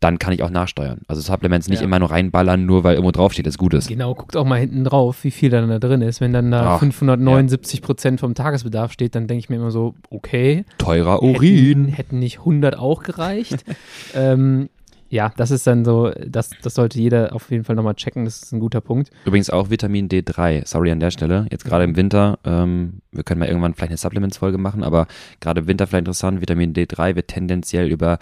Dann 0.00 0.18
kann 0.18 0.34
ich 0.34 0.42
auch 0.42 0.50
nachsteuern. 0.50 1.00
Also 1.08 1.22
Supplements 1.22 1.68
nicht 1.68 1.78
Ja. 1.80 1.84
immer 1.86 1.98
nur 1.98 2.10
reinballern, 2.10 2.66
nur 2.66 2.84
weil 2.84 2.94
irgendwo 2.96 3.12
draufsteht, 3.12 3.46
dass 3.46 3.56
gut 3.56 3.72
ist. 3.72 3.88
Genau, 3.88 4.14
guckt 4.14 4.36
auch 4.36 4.44
mal 4.44 4.60
hinten 4.60 4.84
drauf, 4.84 5.24
wie 5.24 5.30
viel 5.30 5.48
dann 5.48 5.68
da 5.70 5.78
drin 5.78 6.02
ist. 6.02 6.20
Wenn 6.20 6.34
dann 6.34 6.50
da 6.50 6.74
Ach, 6.74 6.78
579 6.80 7.80
Prozent 7.80 8.20
vom 8.20 8.34
Tagesbedarf 8.34 8.92
steht, 8.92 9.14
dann 9.14 9.26
denke 9.26 9.38
ich 9.40 9.48
mir 9.48 9.56
immer 9.56 9.70
so, 9.70 9.94
okay, 10.10 10.66
Teurer 10.76 11.14
hätten, 11.14 11.26
Urin. 11.36 11.88
hätten 11.88 12.18
nicht 12.18 12.40
100 12.40 12.76
auch 12.78 13.02
gereicht. 13.04 13.64
ähm, 14.14 14.68
ja, 15.08 15.32
das 15.36 15.50
ist 15.50 15.66
dann 15.66 15.84
so, 15.84 16.10
das, 16.26 16.50
das 16.62 16.74
sollte 16.74 16.98
jeder 17.00 17.32
auf 17.34 17.50
jeden 17.50 17.64
Fall 17.64 17.76
nochmal 17.76 17.94
checken, 17.94 18.24
das 18.26 18.42
ist 18.42 18.52
ein 18.52 18.60
guter 18.60 18.82
Punkt. 18.82 19.10
Übrigens 19.24 19.48
auch 19.48 19.70
Vitamin 19.70 20.08
D3. 20.08 20.66
Sorry 20.66 20.90
an 20.90 21.00
der 21.00 21.10
Stelle. 21.12 21.46
Jetzt 21.50 21.64
gerade 21.64 21.84
im 21.84 21.96
Winter, 21.96 22.38
ähm, 22.44 23.00
wir 23.12 23.22
können 23.22 23.38
mal 23.38 23.46
irgendwann 23.48 23.72
vielleicht 23.72 23.92
eine 23.92 23.98
Supplements-Folge 23.98 24.58
machen, 24.58 24.82
aber 24.82 25.06
gerade 25.40 25.60
im 25.60 25.68
Winter 25.68 25.86
vielleicht 25.86 26.02
interessant. 26.02 26.42
Vitamin 26.42 26.74
D3 26.74 27.14
wird 27.16 27.28
tendenziell 27.28 27.88
über 27.90 28.18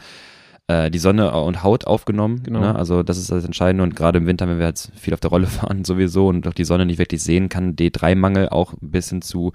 äh, 0.66 0.90
die 0.90 0.98
Sonne 0.98 1.32
und 1.32 1.62
Haut 1.62 1.86
aufgenommen. 1.86 2.42
Genau. 2.42 2.60
Ne? 2.60 2.74
Also 2.74 3.02
das 3.02 3.18
ist 3.18 3.30
das 3.30 3.44
Entscheidende. 3.44 3.82
Und 3.82 3.96
gerade 3.96 4.18
im 4.18 4.26
Winter, 4.26 4.48
wenn 4.48 4.58
wir 4.58 4.66
jetzt 4.66 4.92
viel 4.96 5.14
auf 5.14 5.20
der 5.20 5.30
Rolle 5.30 5.46
fahren 5.48 5.84
sowieso 5.84 6.28
und 6.28 6.46
auch 6.46 6.54
die 6.54 6.64
Sonne 6.64 6.86
nicht 6.86 6.98
wirklich 6.98 7.22
sehen, 7.22 7.48
kann 7.48 7.76
D3-Mangel 7.76 8.48
auch 8.48 8.72
ein 8.72 8.90
bisschen 8.90 9.22
zu 9.22 9.52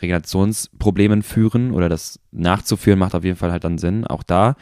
Regenerationsproblemen 0.00 1.22
führen 1.22 1.72
oder 1.72 1.88
das 1.88 2.20
nachzuführen 2.30 2.98
macht 2.98 3.14
auf 3.14 3.24
jeden 3.24 3.36
Fall 3.36 3.52
halt 3.52 3.64
dann 3.64 3.78
Sinn. 3.78 4.06
Auch 4.06 4.22
da 4.22 4.56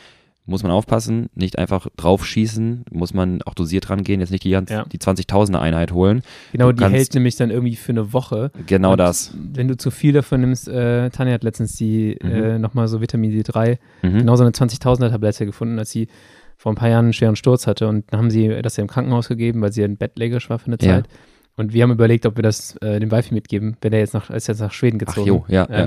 muss 0.46 0.62
man 0.62 0.72
aufpassen, 0.72 1.30
nicht 1.34 1.58
einfach 1.58 1.88
draufschießen, 1.96 2.84
muss 2.90 3.14
man 3.14 3.40
auch 3.42 3.54
dosiert 3.54 3.88
rangehen, 3.90 4.20
jetzt 4.20 4.30
nicht 4.30 4.44
die, 4.44 4.50
ganz- 4.50 4.70
Ja. 4.70 4.84
die 4.84 4.98
20.000er 4.98 5.60
Einheit 5.60 5.92
holen. 5.92 6.22
Genau, 6.52 6.66
Du 6.66 6.72
die 6.74 6.82
kannst- 6.82 6.96
hält 6.96 7.14
nämlich 7.14 7.36
dann 7.36 7.50
irgendwie 7.50 7.76
für 7.76 7.92
eine 7.92 8.12
Woche. 8.12 8.50
Genau 8.66 8.92
Und 8.92 8.98
das. 8.98 9.34
Wenn 9.54 9.68
du 9.68 9.76
zu 9.76 9.90
viel 9.90 10.12
davon 10.12 10.40
nimmst, 10.42 10.68
äh, 10.68 11.08
Tanja 11.10 11.34
hat 11.34 11.44
letztens 11.44 11.76
die 11.76 12.18
Mhm. 12.22 12.30
äh, 12.30 12.58
nochmal 12.58 12.88
so 12.88 13.00
Vitamin 13.00 13.30
D3, 13.32 13.78
Mhm. 14.02 14.18
genau 14.18 14.36
so 14.36 14.42
eine 14.44 14.52
20.000er 14.52 15.10
Tablette 15.10 15.46
gefunden, 15.46 15.78
als 15.78 15.90
sie 15.90 16.08
vor 16.56 16.72
ein 16.72 16.76
paar 16.76 16.88
Jahren 16.88 17.06
einen 17.06 17.12
schweren 17.14 17.36
Sturz 17.36 17.66
hatte. 17.66 17.88
Und 17.88 18.04
dann 18.12 18.18
haben 18.20 18.30
sie 18.30 18.48
das 18.62 18.76
ja 18.76 18.82
im 18.82 18.88
Krankenhaus 18.88 19.28
gegeben, 19.28 19.60
weil 19.60 19.72
sie 19.72 19.80
ja 19.82 19.88
bettlägerig 19.88 20.48
war 20.50 20.58
für 20.58 20.66
eine 20.66 20.76
Ja. 20.80 20.96
Zeit. 20.96 21.08
Und 21.56 21.72
wir 21.72 21.82
haben 21.84 21.92
überlegt, 21.92 22.26
ob 22.26 22.36
wir 22.36 22.42
das 22.42 22.76
äh, 22.82 22.98
dem 23.00 23.10
Wifi 23.12 23.32
mitgeben, 23.32 23.76
wenn 23.80 23.92
er 23.92 24.00
jetzt 24.00 24.12
nach, 24.14 24.28
ist 24.30 24.48
jetzt 24.48 24.60
nach 24.60 24.72
Schweden 24.72 24.98
Ach 25.02 25.06
gezogen. 25.06 25.26
jo, 25.28 25.44
ja, 25.48 25.66
ja. 25.70 25.84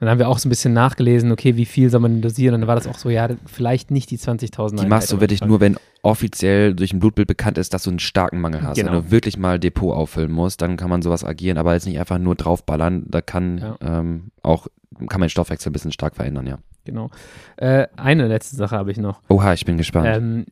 Dann 0.00 0.08
haben 0.08 0.18
wir 0.18 0.28
auch 0.28 0.38
so 0.38 0.48
ein 0.48 0.50
bisschen 0.50 0.72
nachgelesen, 0.72 1.30
okay, 1.30 1.56
wie 1.56 1.66
viel 1.66 1.90
soll 1.90 2.00
man 2.00 2.22
dosieren? 2.22 2.54
Und 2.54 2.62
dann 2.62 2.68
war 2.68 2.74
das 2.74 2.86
auch 2.86 2.96
so, 2.96 3.10
ja, 3.10 3.28
vielleicht 3.46 3.90
nicht 3.90 4.10
die 4.10 4.18
20.000 4.18 4.80
Die 4.80 4.86
machst 4.86 5.12
du 5.12 5.20
wirklich 5.20 5.44
nur, 5.44 5.60
wenn 5.60 5.76
offiziell 6.02 6.74
durch 6.74 6.92
ein 6.92 7.00
Blutbild 7.00 7.28
bekannt 7.28 7.58
ist, 7.58 7.74
dass 7.74 7.82
du 7.82 7.90
einen 7.90 7.98
starken 7.98 8.40
Mangel 8.40 8.62
hast. 8.62 8.76
Genau. 8.76 8.92
Wenn 8.92 9.02
du 9.02 9.10
wirklich 9.10 9.36
mal 9.36 9.58
Depot 9.58 9.94
auffüllen 9.94 10.32
musst, 10.32 10.62
dann 10.62 10.76
kann 10.76 10.88
man 10.90 11.02
sowas 11.02 11.24
agieren, 11.24 11.58
aber 11.58 11.74
jetzt 11.74 11.86
nicht 11.86 11.98
einfach 12.00 12.18
nur 12.18 12.34
draufballern. 12.34 13.04
Da 13.08 13.20
kann 13.20 13.58
Ja. 13.58 13.76
ähm, 13.82 14.30
auch, 14.42 14.68
kann 15.08 15.20
mein 15.20 15.28
Stoffwechsel 15.28 15.70
ein 15.70 15.74
bisschen 15.74 15.92
stark 15.92 16.16
verändern, 16.16 16.46
ja. 16.46 16.58
Genau. 16.84 17.10
Äh, 17.58 17.86
eine 17.96 18.26
letzte 18.26 18.56
Sache 18.56 18.76
habe 18.76 18.90
ich 18.90 18.96
noch. 18.96 19.20
Oha, 19.28 19.52
ich 19.52 19.66
bin 19.66 19.76
gespannt. 19.76 20.08
Ähm, 20.10 20.46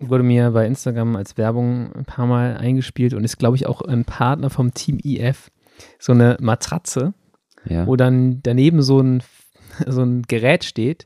wurde 0.00 0.24
mir 0.24 0.50
bei 0.50 0.66
Instagram 0.66 1.16
als 1.16 1.38
Werbung 1.38 1.92
ein 1.94 2.04
paar 2.04 2.26
Mal 2.26 2.56
eingespielt 2.56 3.14
und 3.14 3.24
ist, 3.24 3.38
glaube 3.38 3.56
ich, 3.56 3.66
auch 3.66 3.80
ein 3.80 4.04
Partner 4.04 4.50
vom 4.50 4.74
Team 4.74 4.98
IF. 5.02 5.50
So 5.98 6.12
eine 6.12 6.36
Matratze, 6.40 7.14
ja. 7.68 7.86
wo 7.86 7.96
dann 7.96 8.40
daneben 8.42 8.82
so 8.82 9.00
ein, 9.00 9.22
so 9.86 10.02
ein 10.02 10.22
Gerät 10.22 10.64
steht 10.64 11.04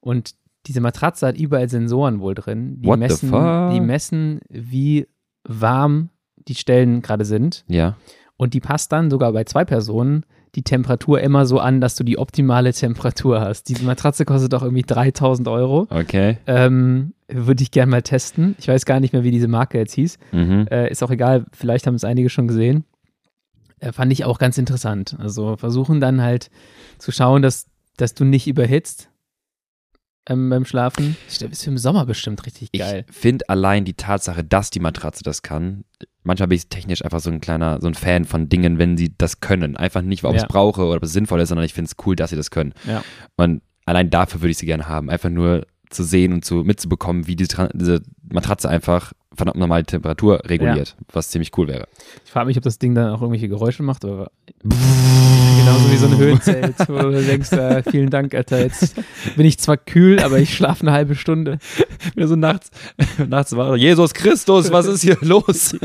und 0.00 0.34
diese 0.66 0.80
Matratze 0.80 1.26
hat 1.26 1.38
überall 1.38 1.68
Sensoren 1.68 2.20
wohl 2.20 2.34
drin. 2.34 2.80
Die 2.80 2.88
What 2.88 2.98
messen, 2.98 3.30
die 3.72 3.80
messen, 3.80 4.40
wie 4.50 5.08
warm 5.44 6.10
die 6.36 6.54
Stellen 6.54 7.02
gerade 7.02 7.24
sind. 7.24 7.64
ja. 7.68 7.96
Und 8.36 8.54
die 8.54 8.60
passt 8.60 8.90
dann 8.90 9.10
sogar 9.10 9.34
bei 9.34 9.44
zwei 9.44 9.66
Personen 9.66 10.24
die 10.54 10.62
Temperatur 10.62 11.20
immer 11.20 11.44
so 11.46 11.58
an, 11.58 11.82
dass 11.82 11.94
du 11.94 12.04
die 12.04 12.18
optimale 12.18 12.72
Temperatur 12.72 13.40
hast. 13.40 13.68
Diese 13.68 13.84
Matratze 13.84 14.24
kostet 14.24 14.54
auch 14.54 14.62
irgendwie 14.62 14.82
3000 14.82 15.46
Euro. 15.48 15.86
Okay. 15.90 16.38
Ähm, 16.46 17.12
Würde 17.28 17.62
ich 17.62 17.70
gerne 17.70 17.90
mal 17.90 18.02
testen. 18.02 18.56
Ich 18.58 18.66
weiß 18.66 18.86
gar 18.86 18.98
nicht 18.98 19.12
mehr, 19.12 19.22
wie 19.24 19.30
diese 19.30 19.46
Marke 19.46 19.78
jetzt 19.78 19.92
hieß. 19.92 20.18
Mhm. 20.32 20.66
Äh, 20.70 20.90
ist 20.90 21.02
auch 21.02 21.10
egal, 21.10 21.44
vielleicht 21.52 21.86
haben 21.86 21.94
es 21.94 22.04
einige 22.04 22.30
schon 22.30 22.48
gesehen. 22.48 22.84
Äh, 23.80 23.92
fand 23.92 24.12
ich 24.12 24.24
auch 24.24 24.38
ganz 24.38 24.56
interessant. 24.58 25.16
Also 25.18 25.56
versuchen 25.56 26.00
dann 26.00 26.22
halt 26.22 26.50
zu 26.98 27.12
schauen, 27.12 27.42
dass, 27.42 27.66
dass 27.96 28.14
du 28.14 28.24
nicht 28.24 28.46
überhitzt 28.46 29.08
ähm, 30.26 30.50
beim 30.50 30.64
Schlafen. 30.64 31.16
Das 31.26 31.40
ist 31.42 31.64
für 31.64 31.70
im 31.70 31.78
Sommer 31.78 32.06
bestimmt 32.06 32.44
richtig 32.46 32.72
geil. 32.72 33.04
Ich 33.08 33.14
finde 33.16 33.48
allein 33.48 33.84
die 33.84 33.94
Tatsache, 33.94 34.44
dass 34.44 34.70
die 34.70 34.80
Matratze 34.80 35.22
das 35.24 35.42
kann, 35.42 35.84
manchmal 36.22 36.48
bin 36.48 36.56
ich 36.56 36.68
technisch 36.68 37.02
einfach 37.04 37.20
so 37.20 37.30
ein 37.30 37.40
kleiner, 37.40 37.80
so 37.80 37.88
ein 37.88 37.94
Fan 37.94 38.26
von 38.26 38.48
Dingen, 38.48 38.78
wenn 38.78 38.96
sie 38.96 39.14
das 39.16 39.40
können. 39.40 39.76
Einfach 39.76 40.02
nicht, 40.02 40.22
ob 40.24 40.34
ich 40.34 40.40
Ja. 40.40 40.46
es 40.46 40.52
brauche 40.52 40.82
oder 40.84 40.96
ob 40.98 41.02
es 41.04 41.12
sinnvoll 41.12 41.40
ist, 41.40 41.48
sondern 41.48 41.64
ich 41.64 41.72
finde 41.74 41.88
es 41.90 42.04
cool, 42.06 42.16
dass 42.16 42.30
sie 42.30 42.36
das 42.36 42.50
können. 42.50 42.74
Ja. 42.86 43.02
Und 43.36 43.62
allein 43.86 44.10
dafür 44.10 44.42
würde 44.42 44.50
ich 44.50 44.58
sie 44.58 44.66
gerne 44.66 44.88
haben. 44.88 45.08
Einfach 45.10 45.30
nur 45.30 45.66
zu 45.90 46.04
sehen 46.04 46.32
und 46.32 46.44
zu 46.44 46.56
mitzubekommen, 46.56 47.26
wie 47.26 47.36
die, 47.36 47.46
diese 47.74 48.00
Matratze 48.32 48.68
einfach 48.68 49.12
verdammt 49.34 49.58
normale 49.58 49.84
Temperatur 49.84 50.40
reguliert, 50.44 50.96
was 51.12 51.30
ziemlich 51.30 51.56
cool 51.56 51.68
wäre. 51.68 51.86
Ich 52.24 52.30
frage 52.32 52.46
mich, 52.46 52.56
ob 52.56 52.64
das 52.64 52.78
Ding 52.78 52.94
dann 52.94 53.10
auch 53.10 53.20
irgendwelche 53.22 53.48
Geräusche 53.48 53.82
macht, 53.82 54.04
aber 54.04 54.30
genauso 54.62 55.90
wie 55.92 55.96
so 55.96 56.06
ein 56.06 56.16
Höhenzelt, 56.18 56.74
wo 56.88 56.98
du 56.98 57.22
denkst, 57.22 57.52
äh, 57.52 57.82
vielen 57.88 58.10
Dank, 58.10 58.34
Alter, 58.34 58.60
jetzt 58.60 58.94
bin 59.36 59.46
ich 59.46 59.58
zwar 59.58 59.76
kühl, 59.76 60.20
aber 60.20 60.38
ich 60.38 60.54
schlafe 60.54 60.82
eine 60.82 60.92
halbe 60.92 61.14
Stunde. 61.14 61.58
Wieder 62.14 62.28
so 62.28 62.36
nachts, 62.36 62.70
nachts 63.28 63.54
war 63.56 63.76
Jesus 63.76 64.14
Christus, 64.14 64.70
was 64.72 64.86
ist 64.86 65.02
hier 65.02 65.16
los? 65.20 65.76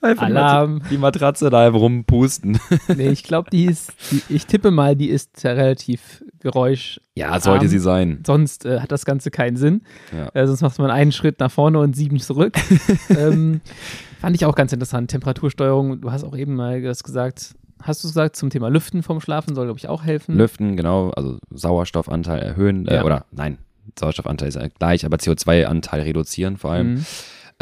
Einfach 0.00 0.26
die 0.26 0.32
Alarm. 0.32 0.76
Matratze- 0.78 0.88
Die 0.90 0.98
Matratze 0.98 1.50
da 1.50 1.66
einfach 1.66 1.80
rumpusten. 1.80 2.58
Nee, 2.96 3.08
ich 3.10 3.22
glaube, 3.22 3.50
die 3.50 3.66
ist, 3.66 3.92
die, 4.10 4.22
ich 4.34 4.46
tippe 4.46 4.70
mal, 4.70 4.96
die 4.96 5.08
ist 5.10 5.42
ja 5.42 5.52
relativ 5.52 6.24
geräusch. 6.42 7.00
Ja, 7.14 7.38
sollte 7.40 7.68
sie 7.68 7.78
sein. 7.78 8.22
Sonst 8.26 8.64
äh, 8.66 8.80
hat 8.80 8.92
das 8.92 9.04
Ganze 9.04 9.30
keinen 9.30 9.56
Sinn. 9.56 9.82
Ja. 10.16 10.28
Äh, 10.34 10.46
sonst 10.46 10.60
macht 10.62 10.78
man 10.78 10.90
einen 10.90 11.12
Schritt 11.12 11.40
nach 11.40 11.50
vorne 11.50 11.78
und 11.78 11.96
sieben 11.96 12.18
zurück. 12.20 12.54
ähm, 13.08 13.60
fand 14.20 14.36
ich 14.36 14.44
auch 14.44 14.54
ganz 14.54 14.72
interessant. 14.72 15.10
Temperatursteuerung, 15.10 16.00
du 16.00 16.12
hast 16.12 16.24
auch 16.24 16.36
eben 16.36 16.54
mal 16.54 16.82
das 16.82 17.02
gesagt, 17.02 17.54
hast 17.82 18.04
du 18.04 18.08
gesagt, 18.08 18.36
zum 18.36 18.50
Thema 18.50 18.68
Lüften 18.68 19.02
vom 19.02 19.20
Schlafen 19.20 19.54
soll, 19.54 19.66
glaube 19.66 19.78
ich, 19.78 19.88
auch 19.88 20.04
helfen. 20.04 20.36
Lüften, 20.36 20.76
genau, 20.76 21.10
also 21.10 21.38
Sauerstoffanteil 21.50 22.40
erhöhen, 22.40 22.86
äh, 22.86 22.96
Ja. 22.96 23.04
oder 23.04 23.24
nein, 23.32 23.58
Sauerstoffanteil 23.98 24.48
ist 24.48 24.54
ja 24.56 24.68
gleich, 24.68 25.04
aber 25.04 25.16
CO2-Anteil 25.16 26.02
reduzieren 26.02 26.56
vor 26.56 26.72
allem. 26.72 26.94
Mhm. 26.94 27.06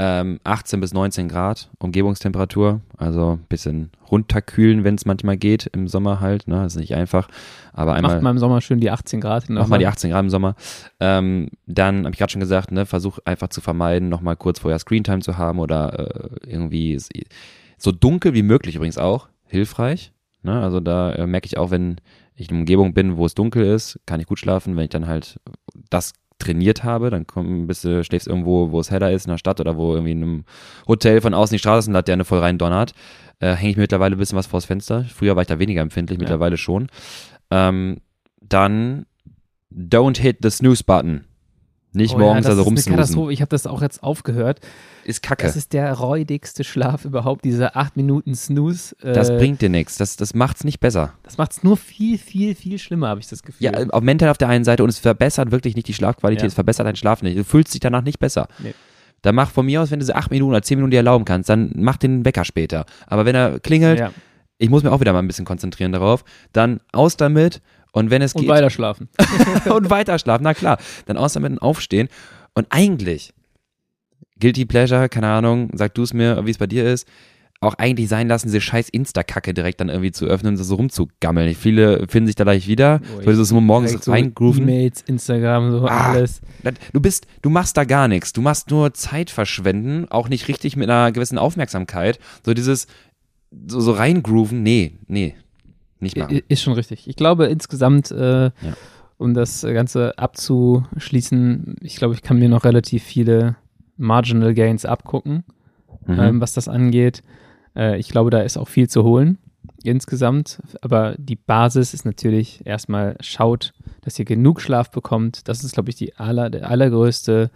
Ähm, 0.02 0.40
18 0.44 0.80
bis 0.80 0.94
19 0.94 1.28
Grad 1.28 1.68
Umgebungstemperatur, 1.78 2.80
also 2.96 3.32
ein 3.32 3.46
bisschen 3.50 3.90
runterkühlen, 4.10 4.82
wenn 4.82 4.94
es 4.94 5.04
manchmal 5.04 5.36
geht, 5.36 5.66
im 5.74 5.88
Sommer 5.88 6.20
halt, 6.20 6.48
ne, 6.48 6.64
ist 6.64 6.76
nicht 6.76 6.94
einfach, 6.94 7.28
aber 7.74 7.92
einmal 7.92 8.14
Macht 8.14 8.22
mal 8.22 8.30
im 8.30 8.38
Sommer 8.38 8.62
schön 8.62 8.80
die 8.80 8.90
18 8.90 9.20
Grad. 9.20 9.50
Mach 9.50 9.66
mal 9.66 9.76
die 9.76 9.84
Sonne. 9.84 9.92
18 9.92 10.10
Grad 10.10 10.24
im 10.24 10.30
Sommer. 10.30 10.54
Ähm, 11.00 11.50
dann 11.66 12.06
habe 12.06 12.12
ich 12.12 12.18
gerade 12.18 12.32
schon 12.32 12.40
gesagt, 12.40 12.72
ne, 12.72 12.86
versuch 12.86 13.18
einfach 13.26 13.48
zu 13.48 13.60
vermeiden, 13.60 14.08
nochmal 14.08 14.36
kurz 14.36 14.60
vorher 14.60 14.78
Screentime 14.78 15.20
zu 15.20 15.36
haben 15.36 15.58
oder 15.58 15.98
äh, 15.98 16.50
irgendwie 16.50 16.98
so 17.76 17.92
dunkel 17.92 18.32
wie 18.32 18.42
möglich 18.42 18.76
übrigens 18.76 18.96
auch 18.96 19.28
hilfreich. 19.44 20.12
Ne? 20.42 20.62
Also 20.62 20.80
da 20.80 21.12
äh, 21.12 21.26
merke 21.26 21.44
ich 21.44 21.58
auch, 21.58 21.70
wenn 21.70 21.96
ich 22.34 22.48
in 22.48 22.54
einer 22.54 22.60
Umgebung 22.60 22.94
bin, 22.94 23.18
wo 23.18 23.26
es 23.26 23.34
dunkel 23.34 23.66
ist, 23.66 24.00
kann 24.06 24.18
ich 24.18 24.26
gut 24.26 24.38
schlafen. 24.38 24.76
Wenn 24.76 24.84
ich 24.84 24.90
dann 24.90 25.06
halt 25.06 25.38
das 25.90 26.14
trainiert 26.40 26.82
habe, 26.82 27.10
dann 27.10 27.26
komm, 27.26 27.66
bist 27.68 27.84
du, 27.84 28.02
schläfst 28.02 28.26
irgendwo, 28.26 28.72
wo 28.72 28.80
es 28.80 28.90
heller 28.90 29.12
ist, 29.12 29.26
in 29.26 29.30
der 29.30 29.38
Stadt 29.38 29.60
oder 29.60 29.76
wo 29.76 29.92
irgendwie 29.92 30.12
in 30.12 30.22
einem 30.22 30.44
Hotel 30.88 31.20
von 31.20 31.34
außen 31.34 31.54
die 31.54 31.58
Straßenlaterne 31.60 32.24
voll 32.24 32.40
rein 32.40 32.58
donnert, 32.58 32.92
äh, 33.38 33.54
hänge 33.54 33.70
ich 33.70 33.76
mir 33.76 33.82
mittlerweile 33.82 34.16
ein 34.16 34.18
bisschen 34.18 34.36
was 34.38 34.46
vors 34.46 34.64
Fenster. 34.64 35.04
Früher 35.04 35.36
war 35.36 35.42
ich 35.42 35.48
da 35.48 35.58
weniger 35.58 35.80
empfindlich, 35.82 36.18
Ja. 36.18 36.22
mittlerweile 36.22 36.56
schon. 36.56 36.88
Ähm, 37.50 37.98
dann 38.40 39.06
don't 39.72 40.18
hit 40.18 40.38
the 40.42 40.50
snooze 40.50 40.82
button. 40.84 41.24
Nicht 41.92 42.14
Oh 42.14 42.18
ja, 42.18 42.24
morgens 42.24 42.44
das 42.44 42.50
also 42.52 42.62
rumsnoozen. 42.62 43.30
Ich 43.30 43.40
habe 43.40 43.48
das 43.50 43.66
auch 43.66 43.82
jetzt 43.82 44.02
aufgehört. 44.02 44.60
Ist 45.10 45.22
kacke. 45.22 45.42
Das 45.42 45.52
Das, 45.52 45.56
ist 45.64 45.72
der 45.72 45.92
räudigste 45.92 46.64
Schlaf 46.64 47.04
überhaupt, 47.04 47.44
diese 47.44 47.74
8 47.74 47.96
Minuten 47.96 48.34
Snooze. 48.34 48.94
Äh, 49.02 49.12
bringt 49.36 49.60
dir 49.60 49.68
nichts. 49.68 49.96
Das, 49.96 50.16
das 50.16 50.34
macht's 50.34 50.64
nicht 50.64 50.80
besser. 50.80 51.12
Das 51.22 51.36
macht 51.36 51.52
es 51.52 51.62
nur 51.62 51.76
viel, 51.76 52.16
viel, 52.18 52.54
viel 52.54 52.78
schlimmer, 52.78 53.08
habe 53.08 53.20
ich 53.20 53.26
das 53.28 53.42
Gefühl. 53.42 53.64
Ja, 53.64 53.72
auf 53.88 54.02
mental 54.02 54.28
auf 54.30 54.38
der 54.38 54.48
einen 54.48 54.64
Seite 54.64 54.82
und 54.82 54.88
es 54.88 54.98
verbessert 54.98 55.50
wirklich 55.50 55.74
nicht 55.74 55.88
die 55.88 55.94
Schlafqualität, 55.94 56.42
Ja. 56.42 56.48
es 56.48 56.54
verbessert 56.54 56.86
deinen 56.86 56.96
Schlaf 56.96 57.22
nicht. 57.22 57.36
Du 57.36 57.44
fühlst 57.44 57.74
dich 57.74 57.80
danach 57.80 58.02
nicht 58.02 58.18
besser. 58.18 58.48
Nee. 58.58 58.74
Dann 59.22 59.34
mach 59.34 59.50
von 59.50 59.66
mir 59.66 59.82
aus, 59.82 59.90
wenn 59.90 59.98
du 59.98 60.04
diese 60.04 60.16
acht 60.16 60.30
Minuten 60.30 60.50
oder 60.50 60.62
zehn 60.62 60.78
Minuten 60.78 60.92
dir 60.92 60.98
erlauben 60.98 61.24
kannst, 61.24 61.48
dann 61.50 61.72
mach 61.76 61.96
den 61.96 62.24
Wecker 62.24 62.44
später. 62.44 62.86
Aber 63.06 63.26
wenn 63.26 63.34
er 63.34 63.60
klingelt, 63.60 63.98
ja. 63.98 64.12
ich 64.58 64.70
muss 64.70 64.82
mir 64.82 64.92
auch 64.92 65.00
wieder 65.00 65.12
mal 65.12 65.18
ein 65.18 65.26
bisschen 65.26 65.44
konzentrieren 65.44 65.92
darauf, 65.92 66.24
dann 66.52 66.80
aus 66.92 67.16
damit 67.16 67.60
und 67.92 68.10
wenn 68.10 68.22
es 68.22 68.34
Und 68.34 68.42
geht 68.42 68.50
weiter 68.50 68.70
schlafen. 68.70 69.08
und 69.70 69.90
weiter 69.90 70.18
schlafen, 70.18 70.44
na 70.44 70.54
klar, 70.54 70.78
dann 71.06 71.16
aus 71.16 71.34
damit 71.34 71.52
und 71.52 71.58
aufstehen 71.58 72.08
und 72.54 72.66
eigentlich 72.70 73.34
Guilty 74.40 74.64
Pleasure, 74.64 75.08
keine 75.08 75.28
Ahnung, 75.28 75.70
sag 75.74 75.94
du 75.94 76.02
es 76.02 76.12
mir, 76.14 76.44
wie 76.46 76.50
es 76.50 76.58
bei 76.58 76.66
dir 76.66 76.84
ist, 76.90 77.06
auch 77.62 77.74
eigentlich 77.74 78.08
sein 78.08 78.26
lassen, 78.26 78.46
diese 78.48 78.62
scheiß 78.62 78.88
Insta-Kacke 78.88 79.52
direkt 79.52 79.82
dann 79.82 79.90
irgendwie 79.90 80.12
zu 80.12 80.24
öffnen 80.24 80.56
und 80.56 80.64
so 80.64 80.74
rumzugammeln. 80.76 81.54
Viele 81.54 82.06
finden 82.08 82.26
sich 82.26 82.34
da 82.36 82.44
gleich 82.44 82.66
wieder, 82.68 83.00
Oh, 83.20 83.26
weil 83.26 83.34
sie 83.34 83.44
so 83.44 83.60
morgens 83.60 83.92
so 84.02 84.10
reingrooven. 84.10 84.62
E-Mails, 84.62 85.02
Instagram, 85.06 85.70
so 85.70 85.86
Ah. 85.86 86.12
alles. 86.12 86.40
Du 86.94 87.00
bist, 87.00 87.26
du 87.42 87.50
machst 87.50 87.76
da 87.76 87.84
gar 87.84 88.08
nichts. 88.08 88.32
Du 88.32 88.40
machst 88.40 88.70
nur 88.70 88.94
Zeit 88.94 89.28
verschwenden, 89.28 90.06
auch 90.08 90.30
nicht 90.30 90.48
richtig 90.48 90.76
mit 90.76 90.88
einer 90.88 91.12
gewissen 91.12 91.36
Aufmerksamkeit. 91.36 92.18
So 92.46 92.54
dieses, 92.54 92.86
so, 93.66 93.78
so 93.80 93.92
reingrooven, 93.92 94.62
nee, 94.62 94.92
nee, 95.06 95.34
nicht 95.98 96.16
machen. 96.16 96.36
I- 96.36 96.44
Ist 96.48 96.62
schon 96.62 96.72
richtig. 96.72 97.08
Ich 97.08 97.16
glaube 97.16 97.44
insgesamt, 97.48 98.10
äh, 98.10 98.52
um 99.18 99.34
das 99.34 99.60
Ganze 99.60 100.16
abzuschließen, 100.18 101.76
ich 101.82 101.96
glaube, 101.96 102.14
ich 102.14 102.22
kann 102.22 102.38
mir 102.38 102.48
noch 102.48 102.64
relativ 102.64 103.02
viele 103.02 103.56
Marginal 104.00 104.54
Gains 104.54 104.84
abgucken, 104.84 105.44
Mhm. 106.06 106.18
ähm, 106.20 106.40
was 106.40 106.52
das 106.54 106.66
angeht. 106.68 107.22
Äh, 107.76 107.98
ich 107.98 108.08
glaube, 108.08 108.30
da 108.30 108.40
ist 108.40 108.56
auch 108.56 108.68
viel 108.68 108.88
zu 108.88 109.04
holen 109.04 109.38
insgesamt. 109.82 110.60
Aber 110.82 111.14
die 111.18 111.36
Basis 111.36 111.94
ist 111.94 112.04
natürlich 112.04 112.64
erstmal 112.66 113.16
schaut, 113.20 113.72
dass 114.02 114.18
ihr 114.18 114.24
genug 114.24 114.60
Schlaf 114.60 114.90
bekommt. 114.90 115.48
Das 115.48 115.64
ist, 115.64 115.72
glaube 115.74 115.90
ich, 115.90 115.96
die 115.96 116.16
aller, 116.16 116.50
der 116.50 116.68
allergrößte 116.70 117.50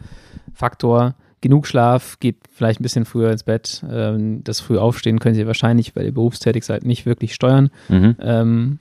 Faktor. 0.52 1.14
Genug 1.40 1.66
Schlaf, 1.66 2.18
geht 2.20 2.36
vielleicht 2.50 2.80
ein 2.80 2.82
bisschen 2.82 3.04
früher 3.04 3.30
ins 3.30 3.42
Bett. 3.42 3.84
Ähm, 3.90 4.42
das 4.44 4.60
früh 4.60 4.78
aufstehen 4.78 5.18
könnt 5.18 5.36
ihr 5.36 5.46
wahrscheinlich, 5.46 5.94
weil 5.94 6.06
ihr 6.06 6.14
berufstätig 6.14 6.64
seid, 6.64 6.84
nicht 6.84 7.04
wirklich 7.04 7.34
steuern. 7.34 7.70
Mhm. 7.88 8.16
Ähm, 8.20 8.78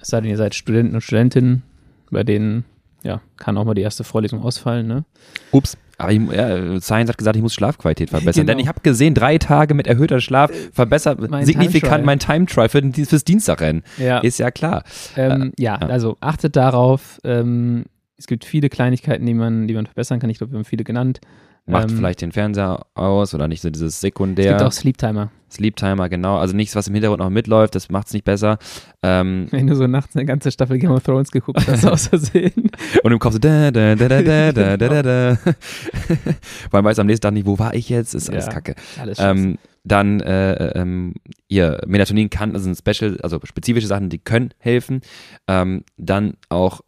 es 0.00 0.08
sei 0.08 0.20
denn, 0.22 0.30
ihr 0.30 0.36
seid 0.38 0.54
Studenten 0.54 0.94
und 0.94 1.02
Studentinnen, 1.02 1.62
bei 2.10 2.24
denen 2.24 2.64
ja, 3.02 3.20
kann 3.36 3.58
auch 3.58 3.64
mal 3.64 3.74
die 3.74 3.82
erste 3.82 4.04
Vorlesung 4.04 4.42
ausfallen. 4.42 4.86
Ne? 4.86 5.04
Ups. 5.50 5.76
Aber 6.02 6.12
ich, 6.12 6.20
ja, 6.30 6.80
Science 6.80 7.08
hat 7.10 7.18
gesagt, 7.18 7.36
ich 7.36 7.42
muss 7.42 7.54
Schlafqualität 7.54 8.10
verbessern. 8.10 8.42
Genau. 8.46 8.52
Denn 8.56 8.58
ich 8.62 8.68
habe 8.68 8.80
gesehen, 8.82 9.14
drei 9.14 9.38
Tage 9.38 9.74
mit 9.74 9.86
erhöhter 9.86 10.20
Schlaf 10.20 10.50
verbessert 10.72 11.18
mein 11.30 11.46
signifikant 11.46 12.04
mein 12.04 12.18
Time-Trial 12.18 12.68
für 12.68 12.82
den- 12.82 12.92
fürs 12.92 13.24
Dienstagrennen. 13.24 13.82
Ja, 13.98 14.18
Ist 14.18 14.38
ja 14.38 14.50
klar. 14.50 14.84
ähm, 15.16 15.52
ja, 15.58 15.78
ja. 15.80 15.86
also 15.86 16.16
achtet 16.20 16.56
darauf. 16.56 17.20
Ähm, 17.24 17.84
es 18.16 18.26
gibt 18.26 18.44
viele 18.44 18.68
Kleinigkeiten, 18.68 19.26
die 19.26 19.34
man, 19.34 19.66
die 19.66 19.74
man 19.74 19.86
verbessern 19.86 20.20
kann. 20.20 20.30
Ich 20.30 20.38
glaube, 20.38 20.52
wir 20.52 20.58
haben 20.58 20.64
viele 20.64 20.84
genannt. 20.84 21.20
Macht 21.64 21.90
ähm, 21.90 21.96
vielleicht 21.96 22.20
den 22.20 22.32
Fernseher 22.32 22.86
aus 22.94 23.34
oder 23.34 23.46
nicht 23.46 23.60
so 23.60 23.70
dieses 23.70 24.00
Sekundär. 24.00 24.46
Es 24.46 24.50
gibt 24.52 24.62
auch 24.62 24.72
Sleep 24.72 24.98
Timer. 24.98 25.30
Sleep 25.48 25.76
Timer, 25.76 26.08
genau. 26.08 26.38
Also 26.38 26.56
nichts, 26.56 26.74
was 26.74 26.88
im 26.88 26.94
Hintergrund 26.94 27.20
noch 27.20 27.30
mitläuft, 27.30 27.74
das 27.74 27.88
macht 27.88 28.08
es 28.08 28.14
nicht 28.14 28.24
besser. 28.24 28.58
Ähm, 29.02 29.46
Wenn 29.50 29.68
du 29.68 29.76
so 29.76 29.86
nachts 29.86 30.16
eine 30.16 30.24
ganze 30.24 30.50
Staffel 30.50 30.78
Game 30.78 30.90
of 30.90 31.04
Thrones 31.04 31.30
geguckt 31.30 31.64
hast, 31.68 31.86
aus 31.86 32.08
Versehen. 32.08 32.70
Und 33.04 33.12
im 33.12 33.18
Kopf 33.20 33.34
so 33.34 33.38
da, 33.38 33.70
da, 33.70 33.94
da, 33.94 34.08
da, 34.08 34.22
da, 34.22 34.52
da, 34.52 34.76
da, 34.76 35.02
da. 35.02 35.38
Weil 35.44 36.82
man 36.82 36.84
weiß 36.84 36.98
am 36.98 37.06
nächsten 37.06 37.22
Tag 37.22 37.34
nicht, 37.34 37.46
wo 37.46 37.58
war 37.58 37.74
ich 37.74 37.88
jetzt? 37.88 38.14
Ist 38.14 38.28
alles 38.28 38.46
ja, 38.46 38.52
kacke. 38.52 38.74
Alles 38.98 39.18
ähm, 39.20 39.58
dann 39.84 40.20
äh, 40.20 40.52
äh 40.54 40.80
ähm, 40.80 41.14
ihr 41.48 41.80
Melatonin 41.86 42.30
kann, 42.30 42.54
also 42.54 42.64
sind 42.64 42.76
Special, 42.78 43.18
also 43.22 43.40
spezifische 43.44 43.86
Sachen, 43.86 44.08
die 44.08 44.18
können 44.18 44.52
helfen. 44.58 45.00
Ähm, 45.46 45.84
dann 45.96 46.34
auch 46.48 46.80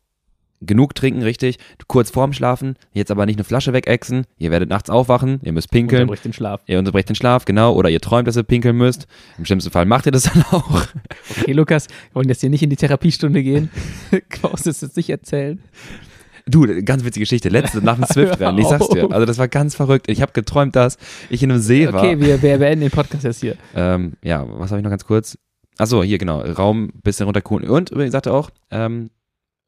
genug 0.66 0.94
trinken, 0.94 1.22
richtig. 1.22 1.58
Kurz 1.86 2.10
vorm 2.10 2.32
Schlafen, 2.32 2.76
jetzt 2.92 3.10
aber 3.10 3.26
nicht 3.26 3.36
eine 3.36 3.44
Flasche 3.44 3.72
wegexen. 3.72 4.26
Ihr 4.38 4.50
werdet 4.50 4.68
nachts 4.68 4.90
aufwachen, 4.90 5.40
ihr 5.42 5.52
müsst 5.52 5.70
pinkeln. 5.70 6.02
Unterbricht 6.02 6.24
den 6.24 6.32
Schlaf. 6.32 6.62
Ihr 6.66 6.78
unterbrecht 6.78 7.08
den 7.08 7.16
Schlaf, 7.16 7.44
genau. 7.44 7.74
Oder 7.74 7.90
ihr 7.90 8.00
träumt, 8.00 8.28
dass 8.28 8.36
ihr 8.36 8.42
pinkeln 8.42 8.76
müsst. 8.76 9.06
Im 9.38 9.44
schlimmsten 9.44 9.70
Fall 9.70 9.86
macht 9.86 10.06
ihr 10.06 10.12
das 10.12 10.22
dann 10.32 10.42
auch. 10.50 10.86
Okay, 11.38 11.52
Lukas, 11.52 11.88
wir 11.88 12.16
wollen 12.16 12.28
jetzt 12.28 12.40
hier 12.40 12.50
nicht 12.50 12.62
in 12.62 12.70
die 12.70 12.76
Therapiestunde 12.76 13.42
gehen. 13.42 13.70
Du 14.64 14.70
es 14.70 14.80
jetzt 14.80 14.96
nicht 14.96 15.10
erzählen? 15.10 15.60
Du, 16.46 16.66
ganz 16.84 17.04
witzige 17.04 17.22
Geschichte. 17.22 17.48
Letzte 17.48 17.82
nach 17.82 17.96
dem 17.96 18.04
Swift-Rennen, 18.12 18.58
ich 18.58 18.66
sag's 18.66 18.88
dir. 18.88 19.10
Also 19.10 19.26
das 19.26 19.38
war 19.38 19.48
ganz 19.48 19.74
verrückt. 19.74 20.10
Ich 20.10 20.20
habe 20.20 20.32
geträumt, 20.32 20.76
dass 20.76 20.98
ich 21.30 21.42
in 21.42 21.50
einem 21.50 21.60
See 21.60 21.90
war. 21.92 22.02
Okay, 22.02 22.20
wir, 22.20 22.42
wir 22.42 22.58
beenden 22.58 22.82
den 22.82 22.90
Podcast 22.90 23.24
jetzt 23.24 23.40
hier. 23.40 23.56
Ähm, 23.74 24.14
ja, 24.22 24.44
was 24.46 24.70
habe 24.70 24.80
ich 24.80 24.84
noch 24.84 24.90
ganz 24.90 25.04
kurz? 25.04 25.38
Achso, 25.78 26.02
hier 26.02 26.18
genau. 26.18 26.40
Raum 26.40 26.90
bisschen 27.02 27.24
runterkuhlen. 27.24 27.68
Und 27.68 27.90
übrigens 27.90 28.12
sagte 28.12 28.32
auch, 28.32 28.50
ähm, 28.70 29.10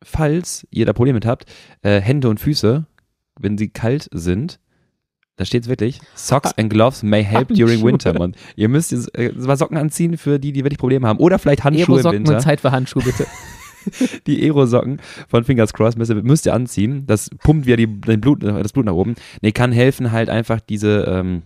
falls 0.06 0.66
ihr 0.70 0.86
da 0.86 0.92
Probleme 0.92 1.16
mit 1.16 1.26
habt, 1.26 1.46
äh, 1.82 2.00
Hände 2.00 2.28
und 2.28 2.38
Füße, 2.40 2.86
wenn 3.38 3.58
sie 3.58 3.68
kalt 3.68 4.08
sind, 4.12 4.60
da 5.36 5.44
steht's 5.44 5.68
wirklich, 5.68 6.00
Socks 6.14 6.56
and 6.56 6.70
Gloves 6.70 7.02
may 7.02 7.22
help 7.22 7.48
during 7.48 7.84
winter. 7.84 8.18
Man. 8.18 8.34
Ihr 8.54 8.70
müsst 8.70 8.92
äh, 8.92 9.32
Socken 9.36 9.76
anziehen 9.76 10.16
für 10.16 10.38
die, 10.38 10.52
die 10.52 10.64
wirklich 10.64 10.78
Probleme 10.78 11.06
haben. 11.06 11.18
Oder 11.18 11.38
vielleicht 11.38 11.62
Handschuhe 11.62 12.00
im 12.00 12.10
Winter. 12.10 12.36
und 12.36 12.40
Zeit 12.40 12.62
für 12.62 12.70
Handschuhe, 12.70 13.02
bitte. 13.02 13.26
die 14.26 14.42
Aero-Socken 14.44 14.98
von 15.28 15.44
Fingers 15.44 15.74
Crossed 15.74 15.98
müsst 15.98 16.10
ihr, 16.10 16.22
müsst 16.22 16.46
ihr 16.46 16.54
anziehen. 16.54 17.06
Das 17.06 17.28
pumpt 17.42 17.66
wieder 17.66 17.76
die, 17.76 17.86
den 17.86 18.20
Blut, 18.20 18.42
das 18.42 18.72
Blut 18.72 18.86
nach 18.86 18.94
oben. 18.94 19.14
Nee, 19.42 19.52
kann 19.52 19.72
helfen 19.72 20.10
halt 20.10 20.30
einfach 20.30 20.60
diese, 20.60 21.02
ähm, 21.02 21.42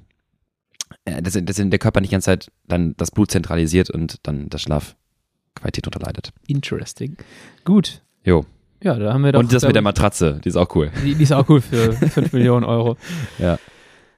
äh, 1.05 1.21
dass, 1.21 1.37
dass 1.43 1.57
der 1.57 1.79
Körper 1.79 2.01
nicht 2.01 2.11
die 2.11 2.15
ganze 2.15 2.27
Zeit 2.27 2.53
dann 2.69 2.95
das 2.97 3.11
Blut 3.11 3.33
zentralisiert 3.33 3.91
und 3.91 4.19
dann 4.23 4.49
das 4.51 4.63
Schlafqualität 4.63 5.87
unterleidet. 5.87 6.33
Interesting. 6.47 7.17
Gut. 7.65 8.03
Jo. 8.25 8.45
Ja, 8.83 8.95
da 8.99 9.13
haben 9.13 9.25
wir 9.25 9.33
doch. 9.33 9.41
Und 9.41 9.53
das 9.53 9.65
mit 9.65 9.75
der 9.75 9.83
Matratze, 9.83 10.41
die 10.43 10.49
ist 10.49 10.57
auch 10.57 10.75
cool. 10.75 10.91
Die, 11.05 11.15
die 11.15 11.23
ist 11.23 11.33
auch 11.33 11.49
cool 11.49 11.61
für 11.61 11.93
5 12.09 12.33
Millionen 12.33 12.65
Euro. 12.65 12.97
Ja. 13.39 13.59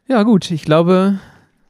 Ja, 0.07 0.23
gut, 0.23 0.51
ich 0.51 0.65
glaube. 0.65 1.19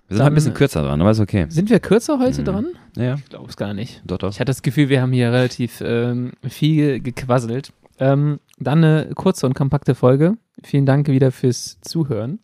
Wir 0.08 0.16
sind 0.16 0.24
halt 0.24 0.32
ein 0.32 0.34
bisschen 0.34 0.52
kürzer 0.52 0.82
dran, 0.82 1.00
aber 1.00 1.10
ist 1.10 1.20
okay. 1.20 1.46
Sind 1.48 1.70
wir 1.70 1.80
kürzer 1.80 2.18
heute 2.18 2.42
mhm. 2.42 2.44
dran? 2.44 2.66
Ja. 2.96 3.14
Ich 3.14 3.30
glaube 3.30 3.48
es 3.48 3.56
gar 3.56 3.72
nicht. 3.72 4.02
Doch, 4.04 4.18
doch. 4.18 4.30
Ich 4.30 4.40
hatte 4.40 4.50
das 4.50 4.60
Gefühl, 4.60 4.90
wir 4.90 5.00
haben 5.00 5.12
hier 5.12 5.32
relativ 5.32 5.82
ähm, 5.82 6.32
viel 6.46 7.00
gequasselt. 7.00 7.72
Ähm, 7.98 8.40
dann 8.58 8.84
eine 8.84 9.14
kurze 9.14 9.46
und 9.46 9.54
kompakte 9.54 9.94
Folge. 9.94 10.36
Vielen 10.62 10.84
Dank 10.84 11.08
wieder 11.08 11.32
fürs 11.32 11.80
Zuhören. 11.80 12.40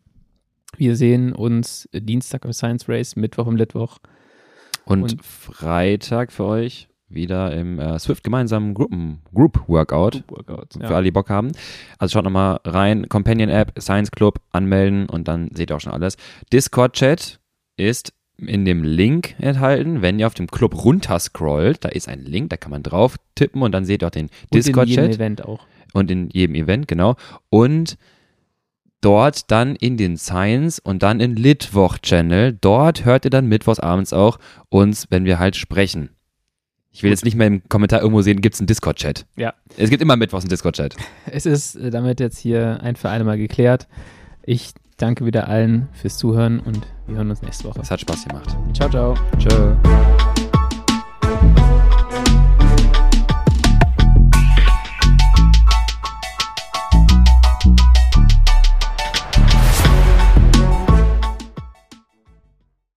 Wir 0.78 0.97
sehen 0.97 1.32
uns 1.34 1.89
Dienstag 1.93 2.45
im 2.45 2.53
Science 2.53 2.89
Race, 2.89 3.16
Mittwoch 3.16 3.47
im 3.47 3.57
Litwoch. 3.57 3.99
Und, 4.84 5.03
und 5.03 5.24
Freitag 5.24 6.32
für 6.32 6.45
euch 6.45 6.88
wieder 7.09 7.52
im 7.52 7.78
äh, 7.78 7.98
Swift 7.98 8.22
gemeinsamen 8.24 8.74
Gruppen, 8.74 9.20
Group 9.34 9.68
Workout. 9.68 10.24
Group 10.26 10.30
Workout 10.48 10.74
für 10.74 10.82
ja. 10.82 10.90
alle, 10.90 11.04
die 11.04 11.11
Bock 11.11 11.30
haben. 11.30 11.52
Also 11.98 12.12
schaut 12.12 12.24
nochmal 12.24 12.61
rein. 12.64 13.09
Companion 13.09 13.48
App, 13.48 13.72
Science 13.80 14.11
Club, 14.11 14.40
anmelden 14.52 15.09
und 15.09 15.28
dann 15.28 15.50
seht 15.54 15.70
ihr 15.70 15.76
auch 15.76 15.80
schon 15.80 15.92
alles. 15.92 16.16
Discord 16.52 16.94
Chat 16.94 17.40
ist 17.76 18.12
in 18.38 18.64
dem 18.64 18.84
Link 18.84 19.34
enthalten. 19.38 20.02
Wenn 20.02 20.18
ihr 20.18 20.26
auf 20.26 20.34
dem 20.34 20.46
Club 20.46 20.84
runterscrollt, 20.84 21.84
da 21.84 21.88
ist 21.88 22.09
ein 22.09 22.24
Link, 22.24 22.50
da 22.50 22.56
kann 22.56 22.70
man 22.70 22.82
drauf 22.82 23.16
tippen 23.34 23.62
und 23.62 23.72
dann 23.72 23.84
seht 23.84 24.02
ihr 24.02 24.06
auch 24.06 24.12
den 24.12 24.30
Discord 24.52 24.88
Chat. 24.88 24.98
Und 24.98 25.04
in 25.04 25.11
jedem 25.11 25.20
Event 25.20 25.44
auch. 25.44 25.66
Und 25.92 26.11
in 26.11 26.30
jedem 26.30 26.54
Event, 26.54 26.88
genau. 26.88 27.16
Und 27.50 27.96
dort 29.00 29.50
dann 29.50 29.76
in 29.76 29.96
den 29.96 30.16
Science 30.16 30.78
und 30.78 31.02
dann 31.02 31.20
in 31.20 31.36
Litwoch-Channel. 31.36 32.59
Dort 32.61 33.04
hört 33.04 33.24
ihr 33.24 33.30
dann 33.30 33.46
mittwochs 33.46 33.80
abends 33.80 34.12
auch 34.12 34.38
uns, 34.68 35.06
wenn 35.11 35.24
wir 35.24 35.38
halt 35.38 35.56
sprechen. 35.56 36.11
Ich 36.91 37.03
will 37.03 37.11
Gut. 37.11 37.18
jetzt 37.18 37.24
nicht 37.24 37.36
mehr 37.36 37.47
im 37.47 37.62
Kommentar 37.68 38.01
irgendwo 38.01 38.22
sehen, 38.22 38.41
gibt 38.41 38.55
es 38.55 38.61
einen 38.61 38.66
Discord-Chat. 38.66 39.26
Ja. 39.36 39.55
Es 39.76 39.91
gibt 39.91 40.03
immer 40.03 40.16
mittwochs 40.16 40.45
einen 40.45 40.51
Discord-Chat. 40.51 40.97
Es 41.30 41.47
ist 41.47 41.76
äh, 41.76 41.91
damit 41.91 42.20
jetzt 42.20 42.39
hier 42.39 42.80
ein 42.82 42.97
für 42.97 43.11
alle 43.11 43.24
Mal 43.24 43.36
geklärt. 43.39 43.86
Ich 44.45 44.72
danke 44.97 45.24
wieder 45.26 45.49
allen 45.49 45.89
fürs 45.93 46.16
Zuhören 46.16 46.61
und 46.61 46.86
wir 47.07 47.16
hören 47.16 47.30
uns 47.30 47.43
nächste 47.43 47.64
Woche. 47.64 47.80
Es 47.80 47.91
hat 47.91 48.01
Spaß 48.01 48.26
gemacht. 48.26 48.57
Ciao, 48.74 48.89
ciao. 48.89 49.14
Tschö. 49.39 50.47